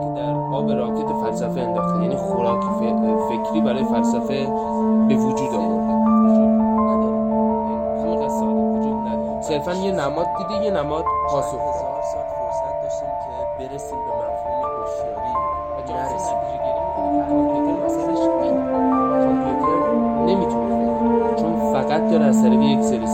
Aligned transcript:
که 0.00 0.08
در 0.20 0.34
آب 0.54 0.70
راکت 0.70 1.12
فلسفه 1.12 1.60
انداخته. 1.60 2.02
یعنی 2.02 2.16
خوراک 2.16 2.62
فکری 3.28 3.60
برای 3.60 3.84
فلسفه 3.84 4.46
به 5.08 5.16
وجود 5.16 5.54
آورده. 5.54 5.90
همین 8.02 8.28
ساده 8.28 8.62
وجود 8.62 8.94
نداره. 9.08 9.40
صرفا 9.42 9.74
یه 9.74 9.92
نماد 9.92 10.26
دیده 10.38 10.64
یه 10.64 10.70
نماد 10.70 11.04
پاسخ 11.30 11.54
هزار 11.54 12.02
سال 12.12 12.22
فرصت 12.22 12.82
داشتیم 12.82 13.08
که 13.08 13.68
برسیم 13.68 13.98
به 13.98 14.12
مفهوم 14.12 14.62
هوشیاری. 14.78 15.32
نرسیم. 15.88 16.38
کامپیوتر 19.24 19.78
نمی‌تونه 20.26 21.36
چون 21.36 21.72
فقط 21.72 22.10
داره 22.10 22.24
از 22.24 22.42
طریق 22.42 22.62
یک 22.62 22.82
سری 22.82 23.06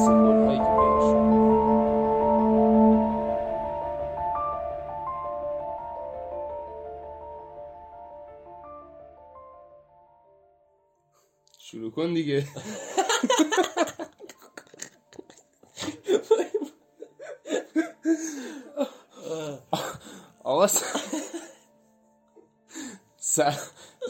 آقا 20.45 20.67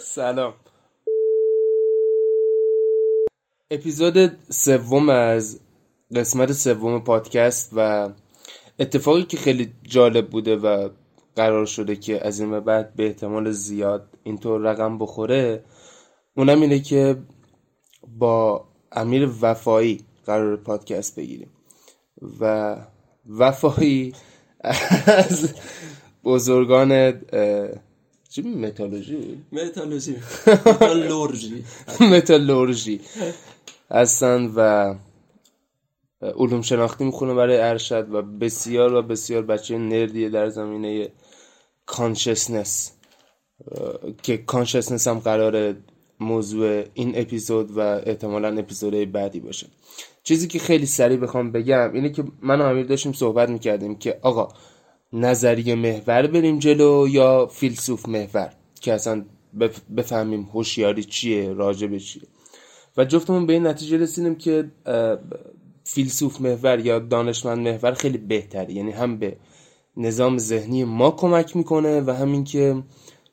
سلام. 0.01 0.55
اپیزود 3.71 4.39
سوم 4.51 5.09
از 5.09 5.61
قسمت 6.17 6.53
سوم 6.53 7.01
پادکست 7.01 7.71
و 7.77 8.11
اتفاقی 8.79 9.23
که 9.23 9.37
خیلی 9.37 9.73
جالب 9.83 10.31
بوده 10.31 10.57
و 10.57 10.89
قرار 11.37 11.67
شده 11.67 11.97
که 11.97 12.27
از 12.27 12.41
این 12.41 12.51
به 12.51 12.61
بعد 12.61 12.95
به 12.95 13.07
احتمال 13.07 13.51
زیاد 13.51 14.19
اینطور 14.23 14.61
رقم 14.61 14.99
بخوره 14.99 15.65
اونم 16.37 16.61
اینه 16.61 16.79
که 16.81 17.17
با 18.19 18.65
امیر 18.93 19.31
وفایی 19.41 20.05
قرار 20.27 20.57
پادکست 20.57 21.17
بگیریم. 21.17 21.51
و 22.41 22.77
وفایی 23.29 24.15
از 25.07 25.55
بزرگان 26.25 27.21
چی 28.29 28.43
متالوژی 28.43 29.43
متالوژی 29.53 30.17
متالورژی. 30.57 31.65
متالورژی. 32.01 33.01
هستن 33.91 34.53
و 34.57 34.95
علوم 36.23 36.63
شناختی 36.63 37.05
می‌خونه 37.05 37.35
برای 37.35 37.61
ارشد 37.61 38.15
و 38.15 38.23
بسیار 38.23 38.95
و 38.95 39.03
بسیار 39.03 39.43
بچه 39.43 39.79
nerd 39.79 40.12
یه 40.12 40.29
در 40.29 40.49
زمینه 40.49 41.09
consciousness 41.87 42.93
که 44.23 44.37
consciousness 44.37 45.09
هم 45.09 45.19
قرار 45.19 45.77
موضوع 46.21 46.85
این 46.95 47.13
اپیزود 47.19 47.71
و 47.77 47.81
احتمالا 47.81 48.59
اپیزودهای 48.59 49.07
بعدی 49.07 49.41
باشه. 49.41 49.67
چیزی 50.23 50.49
که 50.49 50.59
خیلی 50.59 50.87
سریع 50.87 51.17
بخوام 51.17 51.53
بگم 51.53 51.91
اینه 51.93 52.11
که 52.11 52.25
من 52.43 52.61
و 52.61 52.65
امیر 52.65 52.87
داشتیم 52.87 53.13
صحبت 53.13 53.49
می‌کردیم 53.49 53.97
که 53.97 54.19
آقا 54.23 54.49
نظریه 55.13 55.75
محور 55.75 56.27
بریم 56.27 56.59
جلو 56.59 57.09
یا 57.09 57.47
فیلسوف 57.47 58.09
محور؟ 58.09 58.53
که 58.81 58.93
اصلا 58.93 59.25
بف- 59.61 59.81
بفهمیم 59.97 60.43
هوشیاری 60.43 61.05
چیه 61.05 61.53
راجب 61.53 61.99
چیه. 61.99 62.23
و 62.97 63.05
جفتمون 63.05 63.47
به 63.47 63.53
این 63.53 63.67
نتیجه 63.67 63.97
رسیدیم 63.97 64.35
که 64.35 64.71
فیلسوف 65.85 66.41
محور 66.41 66.79
یا 66.79 66.99
دانشمند 66.99 67.69
محور 67.69 67.93
خیلی 67.93 68.19
بهتره. 68.19 68.73
یعنی 68.73 68.91
هم 68.91 69.19
به 69.19 69.37
نظام 69.97 70.39
ذهنی 70.39 70.85
ما 70.85 71.11
کمک 71.11 71.57
می‌کنه 71.57 72.01
و 72.01 72.11
همین 72.11 72.45
که 72.45 72.83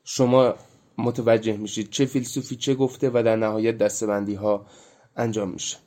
شما 0.03 0.53
متوجه 0.97 1.57
میشید 1.57 1.89
چه 1.89 2.05
فیلسوفی 2.05 2.55
چه 2.55 2.75
گفته 2.75 3.09
و 3.09 3.23
در 3.25 3.35
نهایت 3.35 3.77
دستبندی 3.77 4.33
ها 4.35 4.65
انجام 5.15 5.49
میشه. 5.49 5.77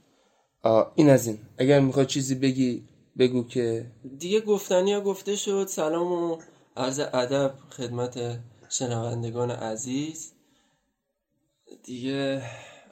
این 0.95 1.11
از 1.11 1.27
این. 1.27 1.39
اگر 1.59 1.81
می‌خوای 1.81 2.07
چیزی 2.07 2.35
بگی 2.35 2.85
بگو 3.19 3.45
که 3.45 3.87
دیگه 4.19 4.41
گفتنی 4.41 4.93
ها 4.93 5.01
گفته 5.01 5.37
شد. 5.37 5.67
سلام 5.67 6.13
و 6.13 6.39
عرض 6.77 7.01
ادب 7.01 7.55
خدمت 7.71 8.39
شنوندگان 8.69 9.51
عزیز. 9.51 10.33
دیگه 11.85 12.43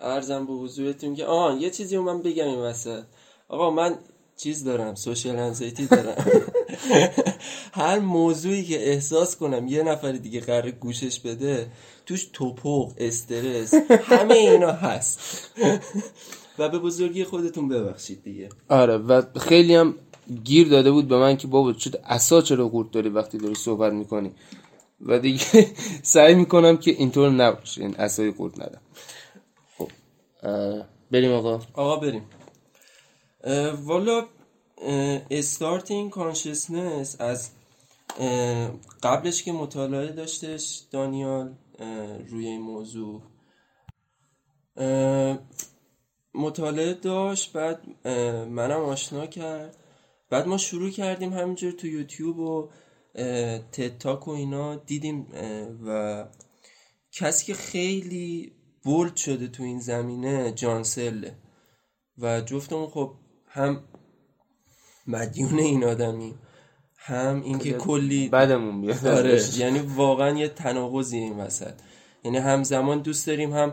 ارزم 0.00 0.46
به 0.46 0.52
حضورتون 0.52 1.14
که 1.14 1.24
آه 1.24 1.62
یه 1.62 1.70
چیزی 1.70 1.96
رو 1.96 2.02
من 2.02 2.22
بگم 2.22 2.46
این 2.46 2.58
وسط. 2.58 3.04
آقا 3.48 3.70
من 3.70 3.98
چیز 4.36 4.64
دارم 4.64 4.94
سوشل 4.94 5.36
انزایتی 5.36 5.86
دارم. 5.86 6.16
هر 7.82 7.98
موضوعی 7.98 8.64
که 8.64 8.88
احساس 8.88 9.36
کنم 9.36 9.68
یه 9.68 9.82
نفر 9.82 10.12
دیگه 10.12 10.40
قرار 10.40 10.70
گوشش 10.70 11.20
بده 11.20 11.66
توش 12.06 12.28
توپق 12.32 12.92
استرس 12.98 13.74
همه 14.04 14.34
اینا 14.34 14.72
هست. 14.72 15.20
و 16.58 16.68
به 16.68 16.78
بزرگی 16.78 17.24
خودتون 17.24 17.68
ببخشید 17.68 18.22
دیگه. 18.22 18.48
آره 18.68 18.96
و 18.96 19.22
خیلی 19.40 19.74
هم 19.74 19.94
گیر 20.44 20.68
داده 20.68 20.90
بود 20.90 21.08
به 21.08 21.16
من 21.18 21.36
که 21.36 21.46
بابا 21.46 21.72
شد 21.72 22.00
اسا 22.04 22.42
چرا 22.42 22.68
قورت 22.68 22.90
داری 22.90 23.08
وقتی 23.08 23.38
داری 23.38 23.54
صحبت 23.54 23.92
می‌کنی؟ 23.92 24.30
و 25.00 25.18
دیگه 25.18 25.44
سعی 26.02 26.34
می‌کنم 26.34 26.76
که 26.76 26.90
اینطور 26.90 27.30
نباشه 27.30 27.82
این 27.82 27.96
اسای 27.96 28.30
قورت 28.30 28.60
ندم. 28.60 28.80
خب 29.78 29.90
بریم 31.10 31.32
آقا. 31.32 31.60
آقا 31.74 31.96
بریم. 31.96 32.22
والا 33.84 34.26
استارتینگ 35.30 36.10
کانشسنس 36.10 37.20
از 37.20 37.50
قبلش 39.02 39.42
که 39.42 39.52
مطالعه 39.52 40.12
داشتش 40.12 40.82
دانیال 40.90 41.54
روی 42.28 42.46
این 42.46 42.60
موضوع. 42.60 43.22
مطالعه 46.34 46.94
داشت 46.94 47.52
بعد 47.52 48.06
منم 48.48 48.80
آشنا 48.80 49.26
کرد. 49.26 49.76
بعد 50.30 50.46
ما 50.46 50.56
شروع 50.56 50.90
کردیم 50.90 51.32
همینجور 51.32 51.72
تو 51.72 51.86
یوتیوب 51.86 52.38
و 52.38 52.70
اه، 53.14 53.58
تد 53.58 53.98
تاک 53.98 54.28
و 54.28 54.30
اینا 54.30 54.76
دیدیم 54.76 55.26
و 55.86 56.24
کسی 57.12 57.46
که 57.46 57.54
خیلی 57.54 58.52
بولد 58.82 59.16
شده 59.16 59.48
تو 59.48 59.62
این 59.62 59.80
زمینه 59.80 60.52
جانسله 60.52 61.34
و 62.18 62.40
جفتمون 62.40 62.86
خب 62.86 63.14
هم 63.46 63.84
مدیون 65.06 65.58
این 65.58 65.84
آدمی. 65.84 66.34
هم 66.96 67.42
اینکه 67.44 67.72
کلی 67.72 68.28
بعدمون 68.28 68.80
بیاد. 68.80 69.06
آره 69.06 69.42
یعنی 69.56 69.78
واقعا 69.78 70.38
یه 70.38 70.48
تناقضی 70.48 71.16
این 71.16 71.40
وسط. 71.40 71.74
یعنی 72.24 72.38
همزمان 72.38 73.02
دوست 73.02 73.26
داریم 73.26 73.52
هم 73.52 73.72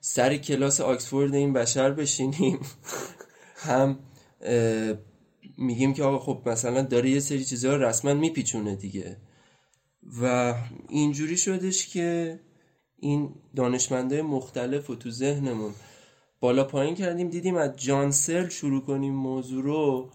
سر 0.00 0.36
کلاس 0.36 0.80
آکسفورد 0.80 1.34
این 1.34 1.52
بشر 1.52 1.90
بشینیم. 1.90 2.60
هم 3.68 3.98
میگیم 5.58 5.94
که 5.94 6.02
آقا 6.02 6.18
خب 6.18 6.48
مثلا 6.48 6.82
داره 6.82 7.10
یه 7.10 7.20
سری 7.20 7.44
چیزها 7.44 7.76
رو 7.76 7.84
رسما 7.84 8.14
میپیچونه 8.14 8.76
دیگه. 8.76 9.16
و 10.22 10.54
اینجوری 10.88 11.36
شدش 11.36 11.86
که 11.86 12.40
این 12.98 13.34
دانشمنده 13.56 14.22
مختلف 14.22 14.90
و 14.90 14.94
تو 14.94 15.10
ذهنمون 15.10 15.74
بالا 16.40 16.64
پایین 16.64 16.94
کردیم. 16.94 17.28
دیدیم 17.28 17.56
از 17.56 17.76
جانسل 17.76 18.48
شروع 18.48 18.84
کنیم 18.84 19.14
موضوع 19.14 19.62
رو. 19.62 20.10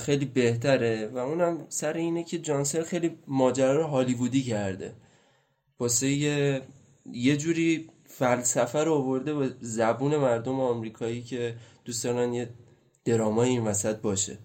خیلی 0.00 0.24
بهتره 0.24 1.10
و 1.14 1.18
اونم 1.18 1.66
سر 1.68 1.92
اینه 1.92 2.24
که 2.24 2.38
جانسل 2.38 2.82
خیلی 2.82 3.18
ماجرا 3.26 3.76
رو 3.76 3.86
هالیوودی 3.86 4.42
کرده. 4.42 4.94
واسه 5.80 6.08
یه, 6.08 6.62
یه 7.12 7.36
جوری 7.36 7.90
فلسفه 8.06 8.84
رو 8.84 8.94
آورده 8.94 9.34
به 9.34 9.50
زبون 9.60 10.16
مردم 10.16 10.60
آمریکایی 10.60 11.22
که 11.22 11.54
دوست 11.84 12.04
دارن 12.04 12.34
یه 12.34 12.50
درامای 13.04 13.48
این 13.48 13.64
وسط 13.64 13.96
باشه. 13.96 14.38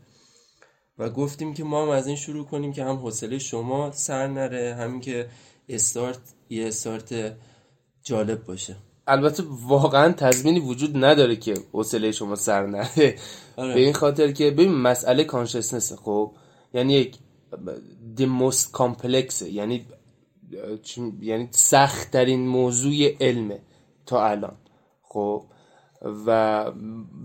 و 0.97 1.09
گفتیم 1.09 1.53
که 1.53 1.63
ما 1.63 1.83
هم 1.83 1.89
از 1.89 2.07
این 2.07 2.15
شروع 2.15 2.45
کنیم 2.45 2.73
که 2.73 2.83
هم 2.83 2.95
حوصله 2.95 3.39
شما 3.39 3.91
سر 3.91 4.27
نره 4.27 4.75
همین 4.75 5.01
که 5.01 5.27
استارت 5.69 6.19
یه 6.49 6.67
استارت 6.67 7.35
جالب 8.03 8.43
باشه. 8.43 8.75
البته 9.07 9.43
واقعا 9.67 10.11
تضمینی 10.11 10.59
وجود 10.59 11.05
نداره 11.05 11.35
که 11.35 11.53
حوصله 11.71 12.11
شما 12.11 12.35
سر 12.35 12.65
نره. 12.65 13.15
آره. 13.57 13.73
به 13.73 13.79
این 13.79 13.93
خاطر 13.93 14.31
که 14.31 14.51
ببین 14.51 14.71
مسئله 14.71 15.23
کانشسنس 15.23 15.93
خب 15.93 16.31
یعنی 16.73 16.93
یک 16.93 17.15
the 18.17 18.25
most 18.41 18.77
complex 18.77 19.41
یعنی 19.41 19.85
یعنی 21.21 21.47
سخت 21.51 22.11
ترین 22.11 22.47
موضوع 22.47 22.93
علمه 23.21 23.59
تا 24.05 24.25
الان 24.25 24.57
خب؟ 25.01 25.43
و 26.27 26.71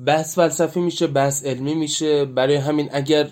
بحث 0.07 0.35
فلسفی 0.35 0.81
میشه 0.81 1.07
بحث 1.07 1.45
علمی 1.45 1.75
میشه. 1.75 2.25
برای 2.25 2.57
همین 2.57 2.89
اگر 2.93 3.31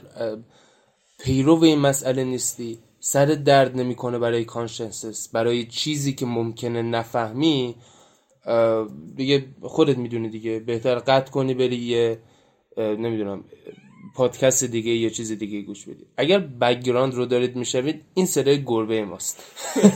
پیرو 1.19 1.65
این 1.65 1.79
مسئله 1.79 2.25
نیستی 2.25 2.79
سرت 3.01 3.27
درد 3.27 3.77
نمی‌کنه 3.77 4.19
برای 4.19 4.45
کانشنسس 4.45 5.29
برای 5.29 5.67
چیزی 5.67 6.13
که 6.13 6.27
ممکنه 6.27 6.83
نفهمی 6.83 7.75
دیگه 9.17 9.45
خودت 9.63 9.99
می‌دونی 9.99 10.29
دیگه. 10.29 10.61
بهتر 10.61 10.95
قطع 10.95 11.31
کنی 11.31 11.55
بری 11.55 11.77
یه 11.77 12.19
نمی‌دونم 12.77 13.45
پادکست 14.15 14.65
دیگه 14.65 14.91
یا 14.91 15.09
چیز 15.09 15.33
دیگه 15.33 15.63
گوش 15.63 15.85
بدید. 15.85 16.07
اگر 16.17 16.39
background 16.39 17.15
رو 17.15 17.27
دارید 17.27 17.57
می‌شنوید 17.57 18.03
این 18.15 18.27
صدای 18.27 18.65
گربه 18.65 19.05
ماست. 19.05 19.43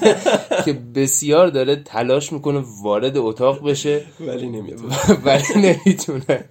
که 0.64 0.72
بسیار 0.72 1.48
داره 1.48 1.76
تلاش 1.76 2.32
می‌کنه 2.32 2.64
وارد 2.82 3.16
اتاق 3.16 3.68
بشه. 3.68 4.04
ولی 4.20 4.46
نمی‌تونه. 4.48 4.96
ولی 5.24 5.44
نمی‌تونه. 5.56 6.44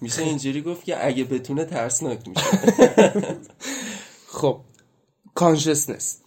میشه 0.00 0.22
اینجوری 0.22 0.62
گفت 0.62 0.84
که 0.84 1.06
اگه 1.06 1.24
بتونه 1.24 1.64
ترسناک 1.64 2.18
میشه. 2.28 2.46
خب 4.38 4.60
کانشسنس 5.34 6.20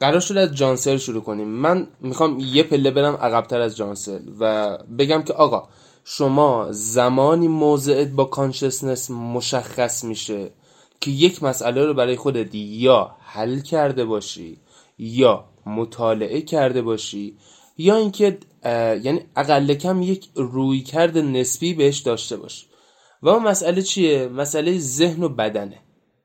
قرار 0.00 0.20
شد 0.20 0.36
از 0.36 0.54
جانسل 0.54 0.96
شروع 0.96 1.22
کنیم. 1.22 1.48
من 1.48 1.86
می‌خوام 2.00 2.38
یه 2.40 2.62
پله 2.62 2.90
برم 2.90 3.14
عقبتر 3.14 3.60
از 3.60 3.76
جانسل 3.76 4.20
و 4.40 4.76
بگم 4.98 5.22
که 5.22 5.32
آقا 5.32 5.68
شما 6.04 6.66
زمانی 6.70 7.48
موضعت 7.48 8.08
با 8.08 8.24
کانشسنس 8.24 9.10
مشخص 9.10 10.04
میشه 10.04 10.50
که 11.00 11.10
یک 11.10 11.42
مسئله 11.42 11.86
رو 11.86 11.94
برای 11.94 12.16
خودت 12.16 12.54
یا 12.54 13.16
حل 13.20 13.60
کرده 13.60 14.04
باشی 14.04 14.60
یا 14.98 15.44
مطالعه 15.66 16.42
کرده 16.42 16.82
باشی 16.82 17.38
یا 17.78 17.96
اینکه 17.96 18.38
یعنی 19.04 19.20
اقل 19.36 19.74
کم 19.74 20.02
یک 20.02 20.28
روی 20.34 20.80
کرده 20.80 21.22
نسبی 21.22 21.74
بهش 21.74 21.98
داشته 21.98 22.36
باش. 22.36 22.66
و 23.22 23.28
اون 23.28 23.42
مسئله 23.42 23.82
چیه؟ 23.82 24.28
مسئله 24.28 24.78
ذهن 24.78 25.22
و 25.22 25.28
بدنه. 25.28 25.80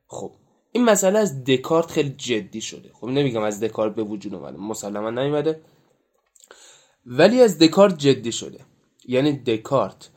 خب 0.08 0.32
این 0.72 0.86
مسئله 0.86 1.20
از 1.20 1.44
دکارت 1.44 1.92
خیلی 1.92 2.10
جدی 2.10 2.62
شده. 2.62 2.92
خب 2.94 3.08
نمیگم 3.08 3.42
از 3.42 3.60
دکارت 3.60 3.96
به 3.96 4.04
وجود 4.04 4.36
اومده 4.36 4.58
مسلما 4.58 5.10
نیومده. 5.10 5.62
ولی 7.06 7.42
از 7.42 7.58
دکارت 7.58 7.98
جدی 7.98 8.32
شده. 8.32 8.60
یعنی 9.10 9.34
دکارت. 9.34 10.10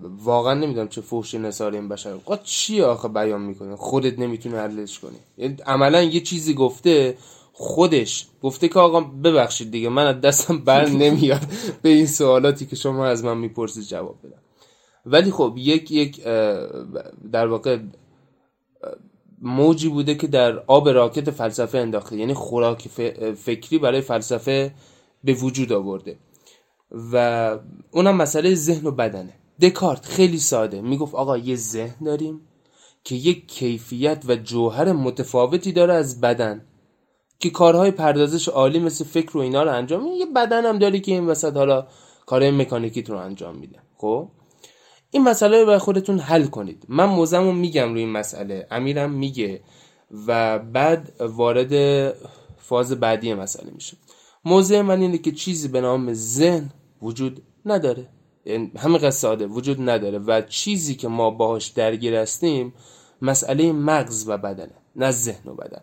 واقعا 0.00 0.54
نمی‌دونم 0.54 0.88
چه 0.88 1.00
فوش 1.00 1.34
نثار 1.34 1.72
این 1.72 1.88
بشر. 1.88 2.10
آقا 2.10 2.36
چی 2.36 2.82
آخه 2.82 3.08
بیان 3.08 3.42
می‌کنه؟ 3.42 3.76
خودت 3.76 4.18
نمی‌تونه 4.18 4.58
حلش 4.58 4.98
کنی. 4.98 5.18
یعنی 5.36 5.56
عملا 5.66 6.02
یه 6.02 6.20
چیزی 6.20 6.54
گفته 6.54 7.16
خودش 7.52 8.26
گفته 8.42 8.68
که 8.68 8.78
آقا 8.78 9.00
ببخشید 9.00 9.70
دیگه 9.70 9.88
من 9.88 10.06
از 10.06 10.20
دستم 10.20 10.58
بر 10.58 10.88
نمیاد. 10.88 11.40
به 11.82 11.88
این 11.88 12.06
سوالاتی 12.06 12.66
که 12.66 12.76
شما 12.76 13.06
از 13.06 13.24
من 13.24 13.38
می‌پرسید 13.38 13.84
جواب 13.84 14.18
بدم. 14.24 14.42
ولی 15.06 15.30
خب 15.30 15.54
یک 15.56 15.90
یک 15.90 16.22
در 17.32 17.46
واقع 17.46 17.78
موجی 19.42 19.88
بوده 19.88 20.14
که 20.14 20.26
در 20.26 20.58
آب 20.58 20.88
راکت 20.88 21.30
فلسفه 21.30 21.78
انداخته. 21.78 22.16
یعنی 22.16 22.34
خوراک 22.34 22.88
فکری 23.34 23.78
برای 23.78 24.00
فلسفه 24.00 24.74
به 25.24 25.32
وجود 25.32 25.72
آورده. 25.72 26.16
و 27.12 27.58
اونم 27.90 28.16
مسئله 28.16 28.54
ذهن 28.54 28.86
و 28.86 28.90
بدنه. 28.90 29.34
دکارت 29.60 30.06
خیلی 30.06 30.38
ساده. 30.38 30.80
می‌گفت 30.80 31.14
آقا 31.14 31.38
یه 31.38 31.56
ذهن 31.56 32.04
داریم 32.04 32.40
که 33.04 33.14
یک 33.14 33.48
کیفیت 33.48 34.24
و 34.28 34.36
جوهر 34.36 34.92
متفاوتی 34.92 35.72
داره 35.72 35.94
از 35.94 36.20
بدن 36.20 36.64
که 37.38 37.50
کارهای 37.50 37.90
پردازش 37.90 38.48
عالی 38.48 38.78
مثل 38.78 39.04
فکر 39.04 39.36
و 39.36 39.40
اینا 39.40 39.62
رو 39.62 39.72
انجام 39.72 40.04
میده. 40.04 40.16
یه 40.16 40.26
بدن 40.26 40.64
هم 40.64 40.78
داری 40.78 41.00
که 41.00 41.12
این 41.12 41.26
وسط 41.26 41.56
حالا 41.56 41.86
کارهای 42.26 42.50
مکانیکیت 42.50 43.10
رو 43.10 43.16
انجام 43.16 43.56
میده. 43.56 43.78
خب؟ 43.96 44.28
این 45.10 45.22
مسئله 45.22 45.60
رو 45.60 45.66
برای 45.66 45.78
خودتون 45.78 46.18
حل 46.18 46.46
کنید. 46.46 46.84
من 46.88 47.04
موزم 47.04 47.54
میگم 47.54 47.92
روی 47.92 48.00
این 48.00 48.12
مسئله. 48.12 48.66
امیرم 48.70 49.10
میگه 49.10 49.60
و 50.26 50.58
بعد 50.58 51.12
وارد 51.20 52.14
فاز 52.58 52.92
بعدی 52.92 53.34
مسئله 53.34 53.70
میشه. 53.70 53.96
موضع 54.44 54.82
من 54.82 55.00
اینه 55.00 55.18
که 55.18 55.32
چیزی 55.32 55.68
به 55.68 55.80
نام 55.80 56.12
ذهن 56.12 56.70
وجود 57.02 57.42
نداره. 57.66 58.08
یعنی 58.44 58.72
همین 58.78 59.10
ساده 59.10 59.46
وجود 59.46 59.90
نداره. 59.90 60.18
و 60.18 60.42
چیزی 60.48 60.94
که 60.94 61.08
ما 61.08 61.30
باهاش 61.30 61.68
درگیر 61.68 62.14
هستیم 62.14 62.74
مسئله 63.22 63.72
مغز 63.72 64.28
و 64.28 64.38
بدنه 64.38 64.74
نه 64.96 65.10
ذهن 65.10 65.50
و 65.50 65.54
بدن. 65.54 65.82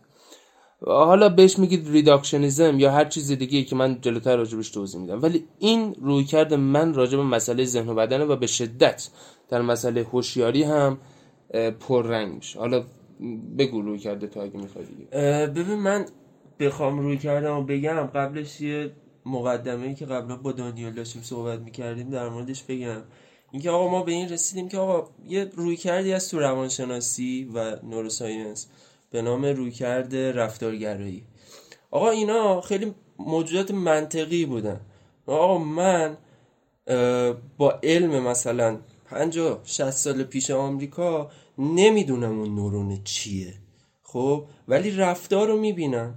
حالا 0.86 1.30
بهش 1.30 1.60
میگید 1.60 1.90
ریداکشنیزم 1.90 2.80
یا 2.80 2.92
هر 2.92 3.06
چیز 3.06 3.32
دیگه 3.32 3.64
که 3.64 3.76
من 3.76 4.02
جلوتر 4.02 4.38
راجبش 4.38 4.70
توضیح 4.70 5.02
میدم. 5.02 5.22
ولی 5.22 5.46
این 5.60 5.96
روی 6.02 6.24
کرده 6.24 6.58
من 6.58 6.94
راجب 6.94 7.20
مسئله 7.20 7.66
ذهن 7.66 7.90
و 7.90 7.96
بدنه 7.96 8.26
و 8.26 8.36
به 8.36 8.48
شدت 8.48 9.10
در 9.50 9.62
مسئله 9.62 10.04
هوشیاری 10.04 10.64
هم 10.64 10.98
پررنگ 11.80 12.36
میشه. 12.36 12.60
حالا 12.60 12.84
بگو 13.58 13.82
روی 13.82 14.00
کرده 14.00 14.28
تا 14.28 14.42
اگه 14.42 14.58
می‌خوای 14.58 14.86
ببین 15.48 15.80
من 15.80 16.06
بخوام 16.60 17.00
روی 17.00 17.18
کردم 17.18 17.58
و 17.58 17.64
بگم 17.64 18.10
قبلش 18.16 18.62
یه 18.62 18.92
مقدمه 19.26 19.88
ای 19.88 19.96
که 19.96 20.06
قبلا 20.06 20.36
با 20.36 20.52
دانیال 20.52 20.94
داشتیم 20.94 21.22
صحبت 21.22 21.60
می‌کردیم 21.60 22.10
در 22.10 22.30
موردش 22.30 22.64
بگم. 22.64 23.02
اینکه 23.52 23.70
آقا 23.70 23.90
ما 23.90 24.04
به 24.04 24.12
این 24.12 24.30
رسیدیم 24.30 24.70
که 24.70 24.78
آقا 24.78 25.10
یه 25.28 25.52
روی 25.56 25.76
کردی 25.76 26.14
از 26.14 26.30
تو 26.30 26.40
روانشناسی 26.40 27.52
و 27.54 27.76
نوروساینس 27.84 28.68
به 29.12 29.22
نام 29.22 29.46
رویکرد 29.46 30.16
رفتارگرایی. 30.16 31.24
آقا 31.92 32.10
اینا 32.10 32.62
خیلی 32.62 32.94
موجودات 33.20 33.72
منطقی 33.72 34.46
بودن. 34.46 34.82
آقا 35.26 35.58
من 35.58 36.18
با 37.58 37.80
علم 37.84 38.24
مثلا 38.24 38.78
50 39.06 39.62
60 39.64 39.90
سال 39.90 40.24
پیش 40.24 40.52
آمریکا 40.52 41.32
نمی‌دونم 41.58 42.40
اون 42.40 42.56
نورون 42.56 43.04
چیه. 43.04 43.54
خب؟ 44.04 44.46
ولی 44.68 44.92
رفتار 44.92 45.48
رو 45.48 45.58
می‌بینم. 45.58 46.16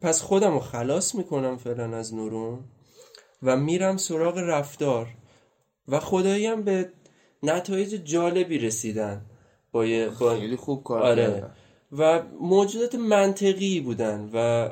پس 0.00 0.22
خودم 0.22 0.52
رو 0.52 0.60
خلاص 0.60 1.14
می‌کنم 1.14 1.56
فعلا 1.56 1.96
از 1.96 2.14
نورون 2.14 2.58
و 3.42 3.56
میرم 3.56 3.96
سراغ 3.96 4.38
رفتار. 4.38 5.06
و 5.88 6.00
خداییم 6.00 6.62
به 6.62 6.88
نتایج 7.42 7.94
جالبی 7.94 8.58
رسیدن 8.58 9.24
با, 9.72 9.84
با... 10.20 10.34
خیلی 10.34 10.56
خوب 10.56 10.84
کار 10.84 11.02
آره. 11.02 11.50
و 11.92 12.22
موجودات 12.40 12.94
منطقی 12.94 13.80
بودن 13.80 14.30
و 14.34 14.68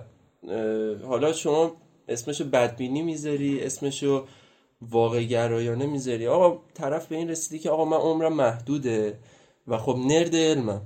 حالا 1.06 1.32
شما 1.32 1.76
اسمشو 2.08 2.44
بدبینی 2.44 3.02
می‌ذاری 3.02 3.61
اسمشو 3.61 4.26
واقع 4.81 5.23
گرایانه 5.23 5.87
می‌ذاری. 5.87 6.26
آقا 6.26 6.61
طرف 6.75 7.06
به 7.06 7.17
این 7.17 7.31
رسیدی 7.31 7.58
که 7.58 7.70
آقا 7.70 7.84
من 7.84 7.96
عمرم 7.96 8.32
محدوده 8.32 9.19
و 9.67 9.78
خب 9.78 9.96
نرد 9.99 10.37
علمم. 10.37 10.82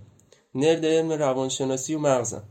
nerd 0.55 0.87
علم 0.87 1.13
روانشناسی 1.13 1.95
و 1.95 1.99
مغزم. 1.99 2.43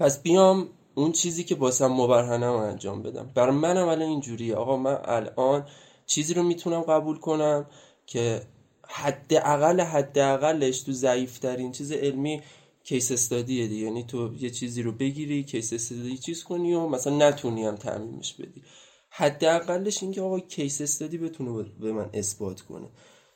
پس 0.00 0.22
بیام 0.22 0.68
اون 0.94 1.12
چیزی 1.12 1.44
که 1.44 1.54
واسم 1.54 1.86
مبرهنه 1.86 2.52
انجام 2.52 3.02
بدم. 3.02 3.30
برای 3.34 3.56
منم 3.56 3.88
الان 3.88 4.08
اینجوریه. 4.08 4.54
آقا 4.54 4.76
من 4.76 4.98
الان 5.04 5.66
چیزی 6.06 6.34
رو 6.34 6.42
می‌تونم 6.42 6.80
قبول 6.80 7.18
کنم 7.18 7.66
که 8.06 8.42
حد 8.88 9.32
اقل 9.34 9.80
حد 9.80 10.18
اقلش 10.18 10.82
تو 10.82 10.92
ضعیفترین 10.92 11.72
چیز 11.72 11.92
علمی 11.92 12.42
case 12.84 13.12
study 13.12 13.57
ه 13.57 13.66
دیگه. 13.66 13.84
یعنی 13.84 14.04
تو 14.04 14.34
یه 14.38 14.50
چیزی 14.50 14.82
رو 14.82 14.92
بگیری 14.92 15.44
case 15.44 15.72
study 15.72 16.18
چیز 16.18 16.44
کنی 16.44 16.74
و 16.74 16.86
مثلا 16.86 17.28
نتونی 17.28 17.64
هم 17.64 17.76
تعمیمش 17.76 18.34
بدی. 18.34 18.62
حد 19.10 19.44
اقلش 19.44 20.02
این 20.02 20.12
که 20.12 20.20
آقا 20.20 20.40
case 20.40 20.80
study 20.80 21.18
بتونه 21.18 21.62
به 21.80 21.92
من 21.92 22.10
اثبات 22.14 22.60
کنه. 22.60 22.88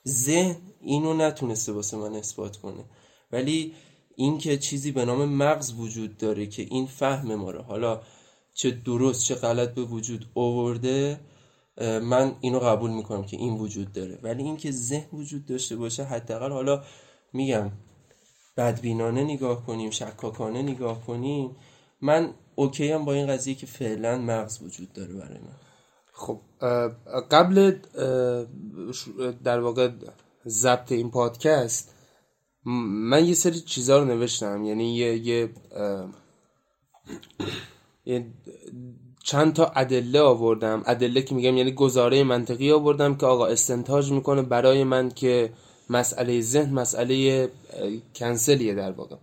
ذهن 0.09 0.57
اینو 0.81 1.15
نتونسته 1.15 1.73
واسه 1.73 1.97
من 1.97 2.15
اثبات 2.15 2.57
کنه. 2.57 2.85
ولی 3.33 3.75
این 4.17 4.39
که 4.39 4.59
چیزی 4.59 4.93
به 4.93 5.05
نام 5.05 5.25
مغز 5.25 5.73
وجود 5.73 6.17
داره 6.17 6.47
که 6.47 6.63
این 6.63 6.87
فهم 6.87 7.35
ما 7.35 7.51
رو 7.51 7.63
حالا 7.63 8.01
چه 8.55 8.71
درست 8.71 9.25
چه 9.25 9.35
غلط 9.35 9.75
به 9.75 9.83
وجود 9.83 10.27
آورده 10.35 11.21
من 11.81 12.33
اینو 12.41 12.59
قبول 12.59 12.91
می‌کنم 12.91 13.25
که 13.25 13.37
این 13.37 13.55
وجود 13.55 13.93
داره. 13.93 14.19
ولی 14.23 14.43
اینکه 14.43 14.71
ذهن 14.71 15.09
وجود 15.13 15.47
داشته 15.47 15.77
باشه 15.77 16.05
حداقل 16.05 16.53
حالا 16.53 16.83
میگم 17.33 17.71
بدبینانه 18.57 19.25
نگاه 19.25 19.67
کنیم 19.67 19.91
شکاکانه 19.91 20.63
نگاه 20.63 21.07
کنیم 21.07 21.57
من 22.01 22.35
اوکی 22.55 22.93
هم 22.93 23.05
با 23.05 23.13
این 23.13 23.27
قضیه 23.27 23.55
که 23.55 23.67
فعلا 23.67 24.19
مغز 24.19 24.63
وجود 24.63 24.93
داره 24.93 25.15
برای 25.15 25.39
من. 25.39 25.57
خب 26.13 26.41
قبل 27.31 27.79
در 29.45 29.61
واقع 29.61 29.91
ضبط 30.47 30.93
این 30.93 31.11
پادکست 31.11 31.94
من 32.65 33.25
یه 33.25 33.35
سری 33.35 33.61
چیزا 33.61 33.99
رو 33.99 34.05
نوشتم. 34.05 34.65
یعنی 34.65 34.97
یه, 34.97 35.19
یه 38.07 38.27
چند 39.25 39.53
تا 39.53 39.67
ادله 39.67 40.21
آوردم. 40.21 40.83
ادله 40.87 41.23
که 41.23 41.35
میگم 41.35 41.57
یعنی 41.57 41.73
گزاره 41.73 42.25
منطقی 42.25 42.73
آوردم 42.73 43.15
که 43.15 43.27
آقا 43.27 43.47
استنتاج 43.47 44.13
می‌کنه 44.13 44.43
برای 44.43 44.85
من 44.85 45.11
که 45.11 45.53
مسئله 45.91 46.41
ذهن 46.41 46.73
مسئله 46.73 47.49
کنسلیه 48.15 48.75
در 48.75 48.91
واقع. 48.91 49.17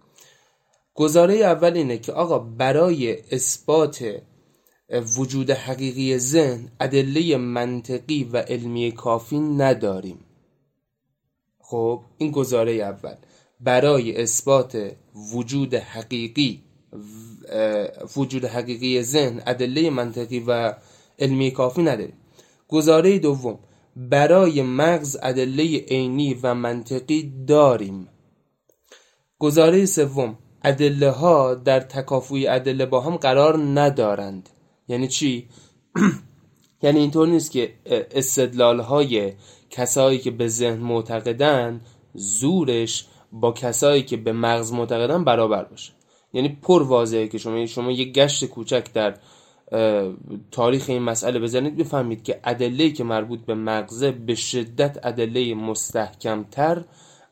گزاره 0.95 1.33
اول 1.35 1.73
اینه 1.73 1.97
که 1.97 2.11
آقا 2.11 2.39
برای 2.39 3.17
اثبات 3.31 4.21
وجود 5.17 5.49
حقیقی 5.49 6.17
ذهن 6.17 6.71
ادله 6.79 7.37
منطقی 7.37 8.23
و 8.23 8.37
علمی 8.37 8.91
کافی 8.91 9.39
نداریم. 9.39 10.19
خب 11.59 12.01
این 12.17 12.31
گزاره 12.31 12.71
اول. 12.71 13.15
برای 13.61 14.21
اثبات 14.21 14.91
وجود 15.33 15.73
حقیقی 15.73 16.63
وجود 18.17 18.45
حقیقی 18.45 19.01
ذهن 19.01 19.41
ادله 19.45 19.89
منطقی 19.89 20.39
و 20.39 20.73
علمی 21.19 21.51
کافی 21.51 21.81
نداریم. 21.81 22.17
گزاره 22.67 23.19
دوم 23.19 23.59
برای 23.95 24.61
مغز 24.61 25.17
ادله 25.21 25.77
عینی 25.77 26.33
و 26.33 26.53
منطقی 26.53 27.33
داریم. 27.47 28.07
گزاره 29.39 29.85
سوم 29.85 30.37
ادله 30.63 31.09
ها 31.09 31.55
در 31.55 31.79
تکافوی 31.79 32.47
ادله 32.47 32.85
با 32.85 33.01
هم 33.01 33.17
قرار 33.17 33.57
ندارند. 33.57 34.49
یعنی 34.87 35.07
چی؟ 35.07 35.49
یعنی 36.83 36.99
اینطور 36.99 37.27
نیست 37.27 37.51
که 37.51 37.73
استدلال 38.11 38.79
های 38.79 39.33
کسایی 39.69 40.19
که 40.19 40.31
به 40.31 40.47
ذهن 40.47 40.79
معتقدن 40.79 41.81
زورش 42.13 43.07
با 43.31 43.51
کسایی 43.51 44.03
که 44.03 44.17
به 44.17 44.31
مغز 44.31 44.73
معتقدن 44.73 45.23
برابر 45.23 45.63
باشه. 45.63 45.93
یعنی 46.33 46.57
پر 46.61 46.83
واضحه 46.83 47.27
که 47.27 47.37
شما 47.37 47.65
شما 47.65 47.91
یک 47.91 48.13
گشت 48.13 48.45
کوچک 48.45 48.93
در 48.93 49.17
تاریخ 50.51 50.85
این 50.89 51.01
مسئله 51.01 51.39
بزنید 51.39 51.77
بفهمید 51.77 52.23
که 52.23 52.39
ادله 52.43 52.89
که 52.89 53.03
مربوط 53.03 53.39
به 53.39 53.55
مغزه 53.55 54.11
به 54.11 54.35
شدت 54.35 55.05
ادله 55.05 55.55
مستحکمتر 55.55 56.83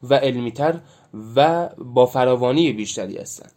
و 0.04 0.14
علمیتر 0.14 0.80
و 1.36 1.70
با 1.78 2.06
فراوانی 2.06 2.74
بیشتری 2.74 3.18
هستند 3.18 3.52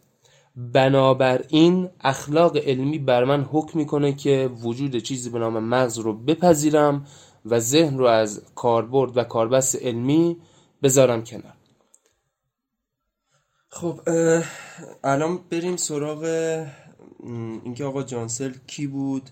بنابراین 0.55 1.89
اخلاق 2.01 2.57
علمی 2.57 2.99
بر 2.99 3.23
من 3.23 3.43
حکم 3.43 3.79
می‌کنه 3.79 4.13
که 4.13 4.49
وجود 4.63 4.97
چیزی 4.97 5.29
به 5.29 5.39
نام 5.39 5.59
مغز 5.59 5.97
رو 5.97 6.13
بپذیرم 6.13 7.05
و 7.45 7.59
ذهن 7.59 7.97
رو 7.97 8.05
از 8.05 8.41
کاربرد 8.55 9.17
و 9.17 9.23
کاربست 9.23 9.75
علمی 9.75 10.37
بذارم 10.83 11.23
کنار. 11.23 11.53
خب 13.73 13.99
الان 15.03 15.39
بریم 15.49 15.77
سراغ 15.77 16.23
اینکه 17.63 17.85
آقا 17.85 18.03
جانسل 18.03 18.53
کی 18.67 18.87
بود 18.87 19.29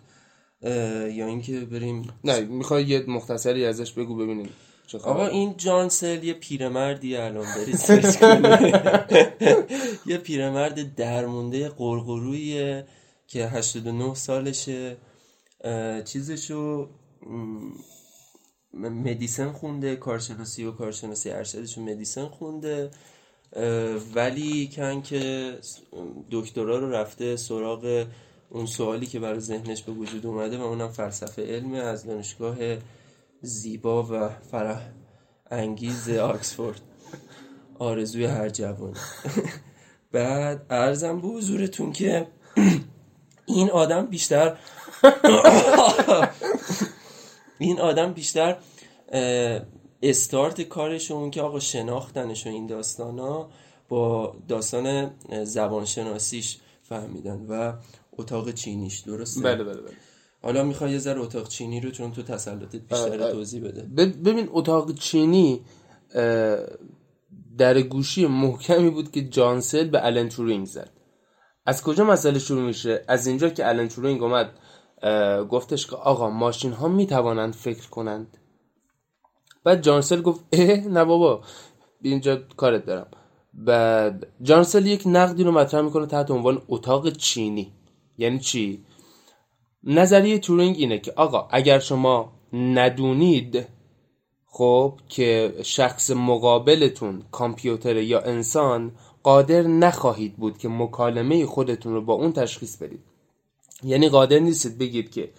یا 0.62 1.26
اینکه 1.26 1.60
بریم 1.60 2.14
نه 2.24 2.42
می‌خوای 2.42 2.84
یه 2.84 3.06
مختصری 3.08 3.66
ازش 3.66 3.92
بگو 3.92 4.16
ببینیم 4.16 4.50
آقا 5.04 5.28
این 5.28 5.58
جانسل 5.58 6.24
یه 6.24 6.34
پیرمردی 6.34 7.16
الان 7.16 7.46
بری 7.56 7.78
سرچ 7.88 8.24
یه 10.12 10.18
پیرمرد 10.18 10.96
درمونده 10.96 11.70
قرقرویه 11.70 12.86
که 13.28 13.48
89 13.48 14.14
سالشه. 14.16 14.98
چیزشو 16.06 16.90
مدیسن 18.74 19.52
خونده 19.52 19.96
کارشناسی 19.96 20.64
و 20.64 20.72
کارشناسی 20.72 21.30
ارشدشو 21.30 21.82
مدیسن 21.82 22.28
خونده. 22.28 22.92
ولی 24.16 24.70
کن 24.76 25.02
که 25.02 25.54
دکترا 26.32 26.80
رو 26.80 26.92
رفته 26.92 27.36
سراغ 27.36 28.06
اون 28.50 28.66
سوالی 28.66 29.06
که 29.06 29.20
برای 29.20 29.40
ذهنش 29.40 29.84
به 29.84 29.92
وجود 29.92 30.26
اومده 30.26 30.58
و 30.58 30.62
اونم 30.62 30.92
فلسفه 30.92 31.42
علم 31.42 31.74
از 31.74 32.06
دانشگاه 32.06 32.58
زیبا 33.42 34.04
و 34.04 34.30
فرح 34.52 34.82
انگیز 35.52 36.10
آکسفورد. 36.10 36.82
آرزوی 37.80 38.26
هر 38.26 38.50
جوان. 38.50 38.96
بعد 40.12 40.66
ارزم 40.70 41.22
به 41.22 41.28
حضورتون 41.28 41.92
که 41.92 42.28
این 43.46 43.70
آدم 43.70 44.06
بیشتر 44.06 44.58
این 47.60 47.80
آدم 47.80 48.14
بیشتر 48.14 48.58
استارت 50.02 50.62
کارش 50.62 51.12
اون 51.12 51.32
که 51.32 51.42
آقا 51.42 51.60
شناختنش 51.60 52.48
و 52.48 52.50
این 52.50 52.68
داستان 52.68 53.20
ها 53.20 53.50
با 53.90 54.36
داستان 54.48 55.12
زبانشناسیش 55.44 56.58
فهمیدن 56.82 57.46
و 57.50 57.74
اتاق 58.18 58.52
چینیش 58.52 59.00
درسته؟ 59.00 59.42
بله 59.42 59.64
بله 59.64 59.82
بله. 59.82 59.92
حالا 60.42 60.64
می‌خوای 60.64 60.92
یه 60.92 60.98
ذره 60.98 61.20
اتاق 61.20 61.48
چینی 61.48 61.80
رو 61.80 61.92
چون 61.92 62.12
تو 62.12 62.22
تسلطت 62.22 62.76
بیشتر 62.76 63.32
توضیح 63.32 63.64
بده. 63.64 64.06
ببین 64.06 64.50
اتاق 64.52 64.94
چینی 64.94 65.62
در 67.58 67.82
گوشی 67.82 68.26
محکمی 68.26 68.90
بود 68.90 69.12
که 69.12 69.22
جان 69.22 69.49
سرل 69.49 69.90
به 69.90 70.06
الن 70.06 70.30
تورینگ 70.30 70.66
زد. 70.66 70.90
از 71.66 71.84
کجا 71.84 72.04
مسئله 72.04 72.40
شروع 72.40 72.62
میشه؟ 72.62 73.06
از 73.08 73.28
اینجا 73.28 73.50
که 73.50 73.70
الن 73.70 73.88
تورینگ 73.88 74.24
اومد 74.24 74.52
گفتش 75.50 75.88
که 75.88 75.96
آقا 75.96 76.30
ماشین 76.30 76.72
ها 76.72 76.88
می‌توانند 76.88 77.54
فکر 77.54 77.90
کنند. 77.90 78.38
بعد 79.64 79.82
جان 79.82 79.98
سرل 79.98 80.22
گفت 80.22 80.40
اه 80.52 80.88
نه 80.88 81.06
بابا 81.06 81.42
اینجا 82.02 82.36
کارت 82.58 82.86
دارم. 82.86 83.08
بعد 83.54 84.28
جان 84.42 84.59
سرل 84.59 84.86
یک 84.86 85.04
نقدی 85.06 85.44
رو 85.44 85.52
مطرح 85.52 85.82
می‌کنه 85.82 86.06
تحت 86.06 86.32
عنوان 86.32 86.62
اتاق 86.68 87.10
چینی. 87.10 87.72
یعنی 88.18 88.40
چی؟ 88.40 88.86
نظریه 89.84 90.40
تورینگ 90.40 90.76
اینه 90.80 91.00
که 91.00 91.14
آقا 91.16 91.48
اگر 91.52 91.80
شما 91.80 92.34
ندونید 92.54 93.68
خب 94.46 95.00
که 95.10 95.54
شخص 95.64 96.12
مقابلتون 96.12 97.24
کامپیوتر 97.32 97.96
یا 97.96 98.22
انسان 98.22 98.92
قادر 99.24 99.62
نخواهید 99.62 100.36
بود 100.36 100.58
که 100.58 100.70
مکالمه 100.70 101.46
خودتون 101.46 101.94
رو 101.94 102.02
با 102.02 102.14
اون 102.14 102.34
تشخیص 102.34 102.78
بدید. 102.78 103.04
یعنی 103.84 104.10
قادر 104.10 104.40
نیستید 104.40 104.78
بگید 104.78 105.12
که 105.12 105.32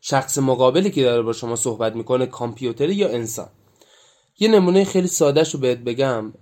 شخص 0.00 0.38
مقابلی 0.38 0.90
که 0.90 1.02
داره 1.02 1.22
با 1.22 1.32
شما 1.32 1.56
صحبت 1.56 1.96
می‌کنه 1.96 2.26
کامپیوتر 2.26 2.90
یا 2.90 3.08
انسان. 3.08 3.48
یه 4.40 4.48
نمونه 4.48 4.84
خیلی 4.84 5.06
ساده 5.06 5.42
رو 5.52 5.58
بهت 5.60 5.78
بگم. 5.78 6.32